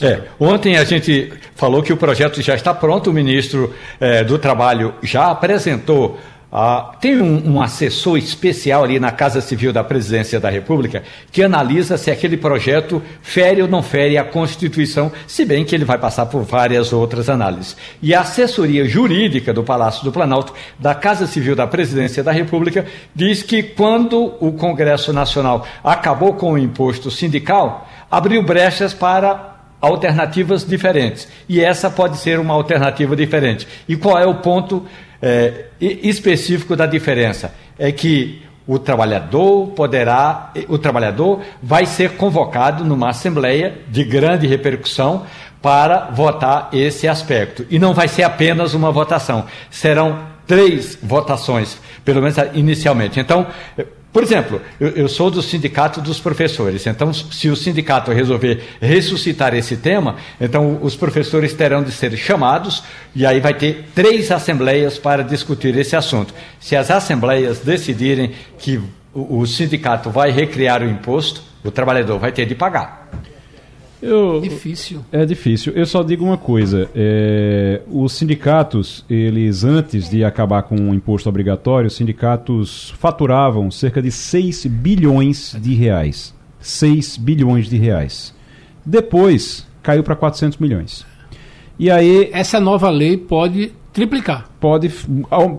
É, 0.00 0.22
ontem 0.38 0.76
a 0.76 0.84
gente 0.84 1.32
falou 1.54 1.82
que 1.82 1.92
o 1.92 1.96
projeto 1.96 2.40
já 2.42 2.54
está 2.54 2.72
pronto, 2.74 3.10
o 3.10 3.12
ministro 3.12 3.74
é, 3.98 4.24
do 4.24 4.38
Trabalho 4.38 4.94
já 5.02 5.30
apresentou. 5.30 6.18
Ah, 6.52 6.96
tem 7.00 7.22
um, 7.22 7.52
um, 7.52 7.62
assessor 7.62 8.18
especial 8.18 8.82
ali 8.82 8.98
na 8.98 9.12
Casa 9.12 9.40
Civil 9.40 9.72
da 9.72 9.84
Presidência 9.84 10.40
da 10.40 10.50
República 10.50 11.04
que 11.30 11.44
analisa 11.44 11.96
se 11.96 12.10
aquele 12.10 12.36
projeto 12.36 13.00
fere 13.22 13.62
ou 13.62 13.68
não 13.68 13.84
fere 13.84 14.18
a 14.18 14.24
Constituição, 14.24 15.12
se 15.28 15.44
bem 15.44 15.64
que 15.64 15.76
ele 15.76 15.84
vai 15.84 15.96
passar 15.96 16.26
por 16.26 16.42
várias 16.42 16.92
outras 16.92 17.28
análises. 17.28 17.76
E 18.02 18.12
a 18.12 18.22
assessoria 18.22 18.84
jurídica 18.84 19.52
do 19.52 19.62
Palácio 19.62 20.02
do 20.02 20.10
Planalto, 20.10 20.52
da 20.76 20.92
Casa 20.92 21.24
Civil 21.24 21.54
da 21.54 21.68
Presidência 21.68 22.20
da 22.20 22.32
República, 22.32 22.84
diz 23.14 23.44
que 23.44 23.62
quando 23.62 24.34
o 24.40 24.50
Congresso 24.50 25.12
Nacional 25.12 25.64
acabou 25.84 26.34
com 26.34 26.54
o 26.54 26.58
imposto 26.58 27.12
sindical, 27.12 27.88
abriu 28.10 28.42
brechas 28.42 28.92
para 28.92 29.49
alternativas 29.80 30.64
diferentes. 30.64 31.26
E 31.48 31.60
essa 31.60 31.90
pode 31.90 32.18
ser 32.18 32.38
uma 32.38 32.54
alternativa 32.54 33.16
diferente. 33.16 33.66
E 33.88 33.96
qual 33.96 34.18
é 34.18 34.26
o 34.26 34.36
ponto 34.36 34.86
é, 35.20 35.66
específico 35.80 36.76
da 36.76 36.86
diferença? 36.86 37.54
É 37.78 37.90
que 37.90 38.42
o 38.66 38.78
trabalhador 38.78 39.68
poderá, 39.68 40.52
o 40.68 40.78
trabalhador 40.78 41.40
vai 41.62 41.86
ser 41.86 42.12
convocado 42.12 42.84
numa 42.84 43.08
assembleia 43.08 43.78
de 43.88 44.04
grande 44.04 44.46
repercussão 44.46 45.24
para 45.60 46.10
votar 46.12 46.68
esse 46.72 47.08
aspecto. 47.08 47.66
E 47.70 47.78
não 47.78 47.92
vai 47.92 48.08
ser 48.08 48.22
apenas 48.22 48.74
uma 48.74 48.92
votação, 48.92 49.44
serão 49.70 50.20
três 50.46 50.98
votações, 51.02 51.78
pelo 52.04 52.20
menos 52.20 52.36
inicialmente. 52.54 53.20
Então, 53.20 53.46
por 54.12 54.24
exemplo, 54.24 54.60
eu, 54.80 54.88
eu, 54.88 55.08
sou 55.08 55.30
do 55.30 55.40
sindicato 55.40 56.00
dos 56.00 56.18
professores, 56.18 56.84
então, 56.86 57.12
se 57.12 57.48
o 57.48 57.54
sindicato 57.54 58.10
resolver 58.10 58.60
ressuscitar 58.80 59.54
esse 59.54 59.76
tema, 59.76 60.16
então 60.40 60.80
os 60.82 60.96
professores 60.96 61.54
terão 61.54 61.82
de 61.82 61.92
ser 61.92 62.16
chamados 62.16 62.82
e 63.14 63.24
aí 63.24 63.38
vai 63.38 63.54
ter 63.54 63.86
três 63.94 64.32
assembleias 64.32 64.98
para 64.98 65.22
discutir 65.22 65.76
esse 65.76 65.94
assunto. 65.94 66.34
Se 66.58 66.74
as 66.74 66.90
assembleias 66.90 67.60
decidirem 67.60 68.32
que 68.58 68.78
o, 69.14 69.40
o 69.40 69.46
sindicato 69.46 70.10
vai 70.10 70.32
recriar 70.32 70.82
o 70.82 70.90
imposto, 70.90 71.42
o 71.62 71.70
trabalhador 71.70 72.18
vai 72.18 72.32
ter 72.32 72.46
de 72.46 72.56
pagar. 72.56 73.08
Eu, 74.02 74.40
difícil. 74.40 75.04
É 75.12 75.24
difícil. 75.26 75.72
Eu 75.74 75.84
só 75.84 76.02
digo 76.02 76.24
uma 76.24 76.38
coisa: 76.38 76.88
é, 76.94 77.82
os 77.90 78.12
sindicatos, 78.12 79.04
eles 79.08 79.64
antes 79.64 80.08
de 80.08 80.24
acabar 80.24 80.62
com 80.62 80.76
o 80.76 80.94
imposto 80.94 81.28
obrigatório, 81.28 81.88
os 81.88 81.94
sindicatos 81.94 82.94
faturavam 82.98 83.70
cerca 83.70 84.00
de 84.00 84.10
6 84.10 84.66
bilhões 84.66 85.56
de 85.60 85.74
reais. 85.74 86.34
6 86.60 87.16
bilhões 87.16 87.68
de 87.68 87.76
reais. 87.76 88.34
Depois 88.84 89.66
caiu 89.82 90.02
para 90.02 90.16
400 90.16 90.58
milhões. 90.58 91.06
E 91.78 91.90
aí 91.90 92.28
essa 92.32 92.60
nova 92.60 92.90
lei 92.90 93.16
pode 93.16 93.72
triplicar. 93.92 94.48
Pode 94.60 94.90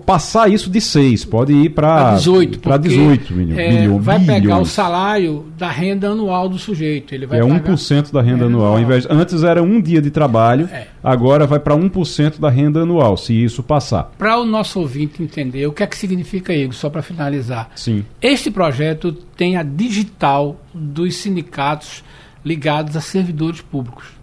passar 0.06 0.50
isso 0.50 0.70
de 0.70 0.80
6, 0.80 1.24
pode 1.24 1.52
ir 1.52 1.70
para 1.70 2.14
18. 2.14 2.58
Para 2.60 2.76
18 2.76 3.32
milhões. 3.34 3.58
É, 3.58 3.88
vai 3.98 4.20
pegar 4.24 4.58
o 4.58 4.64
salário 4.64 5.46
da 5.58 5.68
renda 5.68 6.08
anual 6.08 6.48
do 6.48 6.58
sujeito. 6.58 7.14
Ele 7.14 7.26
vai 7.26 7.40
é 7.40 7.42
pagar... 7.42 7.60
1% 7.60 8.12
da 8.12 8.22
renda 8.22 8.46
anual. 8.46 8.74
Ao 8.74 8.80
invés, 8.80 9.06
antes 9.10 9.42
era 9.42 9.62
um 9.62 9.80
dia 9.80 10.00
de 10.00 10.10
trabalho, 10.10 10.68
é. 10.72 10.86
agora 11.02 11.46
vai 11.46 11.58
para 11.58 11.76
1% 11.76 12.38
da 12.38 12.48
renda 12.48 12.80
anual, 12.80 13.16
se 13.16 13.32
isso 13.32 13.62
passar. 13.62 14.12
Para 14.16 14.38
o 14.38 14.44
nosso 14.44 14.80
ouvinte 14.80 15.22
entender 15.22 15.66
o 15.66 15.72
que 15.72 15.82
é 15.82 15.86
que 15.86 15.96
significa 15.96 16.54
isso, 16.54 16.74
só 16.74 16.88
para 16.88 17.02
finalizar. 17.02 17.70
Sim. 17.74 18.04
Este 18.20 18.50
projeto 18.50 19.12
tem 19.36 19.56
a 19.56 19.62
digital 19.62 20.60
dos 20.72 21.16
sindicatos 21.16 22.02
ligados 22.44 22.96
a 22.96 23.00
servidores 23.00 23.60
públicos. 23.60 24.21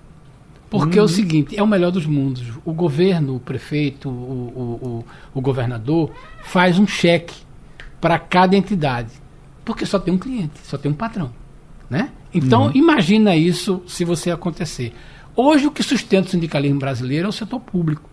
Porque 0.69 0.97
uhum. 0.97 0.99
é 0.99 1.07
o 1.07 1.09
uhum. 1.09 1.15
seguinte, 1.15 1.57
é 1.57 1.63
o 1.63 1.67
melhor 1.67 1.91
dos 1.91 2.05
mundos. 2.05 2.43
O 2.63 2.71
governo, 2.71 3.35
o 3.35 3.39
prefeito, 3.39 4.07
o, 4.07 4.11
o, 4.13 4.87
o, 4.87 5.05
o 5.33 5.41
governador 5.41 6.11
faz 6.43 6.77
um 6.77 6.85
cheque 6.85 7.35
para 7.99 8.19
cada 8.19 8.55
entidade. 8.55 9.11
Porque 9.65 9.85
só 9.85 9.99
tem 9.99 10.13
um 10.13 10.17
cliente, 10.17 10.59
só 10.63 10.77
tem 10.77 10.91
um 10.91 10.95
patrão. 10.95 11.31
Né? 11.89 12.11
Então, 12.33 12.67
uhum. 12.67 12.71
imagina 12.75 13.35
isso 13.35 13.81
se 13.87 14.05
você 14.05 14.29
acontecer. 14.29 14.93
Hoje, 15.35 15.65
o 15.65 15.71
que 15.71 15.81
sustenta 15.81 16.27
o 16.27 16.31
sindicalismo 16.31 16.79
brasileiro 16.79 17.25
é 17.25 17.29
o 17.29 17.33
setor 17.33 17.59
público. 17.59 18.07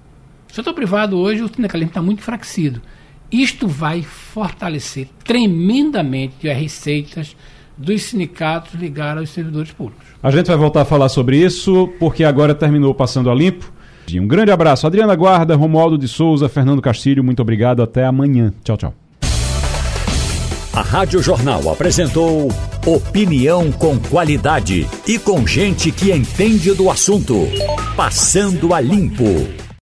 O 0.50 0.54
setor 0.54 0.72
privado, 0.72 1.18
hoje, 1.18 1.42
o 1.42 1.48
sindicalismo 1.48 1.90
está 1.90 2.00
muito 2.00 2.20
enfraquecido. 2.20 2.80
Isto 3.30 3.66
vai 3.66 4.02
fortalecer 4.02 5.08
tremendamente 5.24 6.48
as 6.48 6.56
receitas 6.56 7.36
dos 7.76 8.02
sindicatos 8.02 8.74
ligados 8.74 9.20
aos 9.20 9.30
servidores 9.30 9.72
públicos. 9.72 10.06
A 10.22 10.30
gente 10.30 10.46
vai 10.46 10.56
voltar 10.56 10.82
a 10.82 10.84
falar 10.84 11.08
sobre 11.08 11.36
isso, 11.36 11.88
porque 11.98 12.24
agora 12.24 12.54
terminou 12.54 12.94
Passando 12.94 13.30
a 13.30 13.34
Limpo. 13.34 13.72
Um 14.14 14.26
grande 14.26 14.52
abraço. 14.52 14.86
Adriana 14.86 15.16
Guarda, 15.16 15.56
Romualdo 15.56 15.98
de 15.98 16.06
Souza, 16.06 16.48
Fernando 16.48 16.80
Castilho, 16.80 17.24
muito 17.24 17.42
obrigado. 17.42 17.82
Até 17.82 18.04
amanhã. 18.04 18.52
Tchau, 18.62 18.76
tchau. 18.76 18.94
A 20.72 20.82
Rádio 20.82 21.22
Jornal 21.22 21.70
apresentou 21.70 22.48
opinião 22.86 23.72
com 23.72 23.98
qualidade 23.98 24.86
e 25.06 25.18
com 25.18 25.46
gente 25.46 25.90
que 25.90 26.12
entende 26.12 26.72
do 26.74 26.90
assunto. 26.90 27.48
Passando 27.96 28.74
a 28.74 28.80
Limpo. 28.80 29.65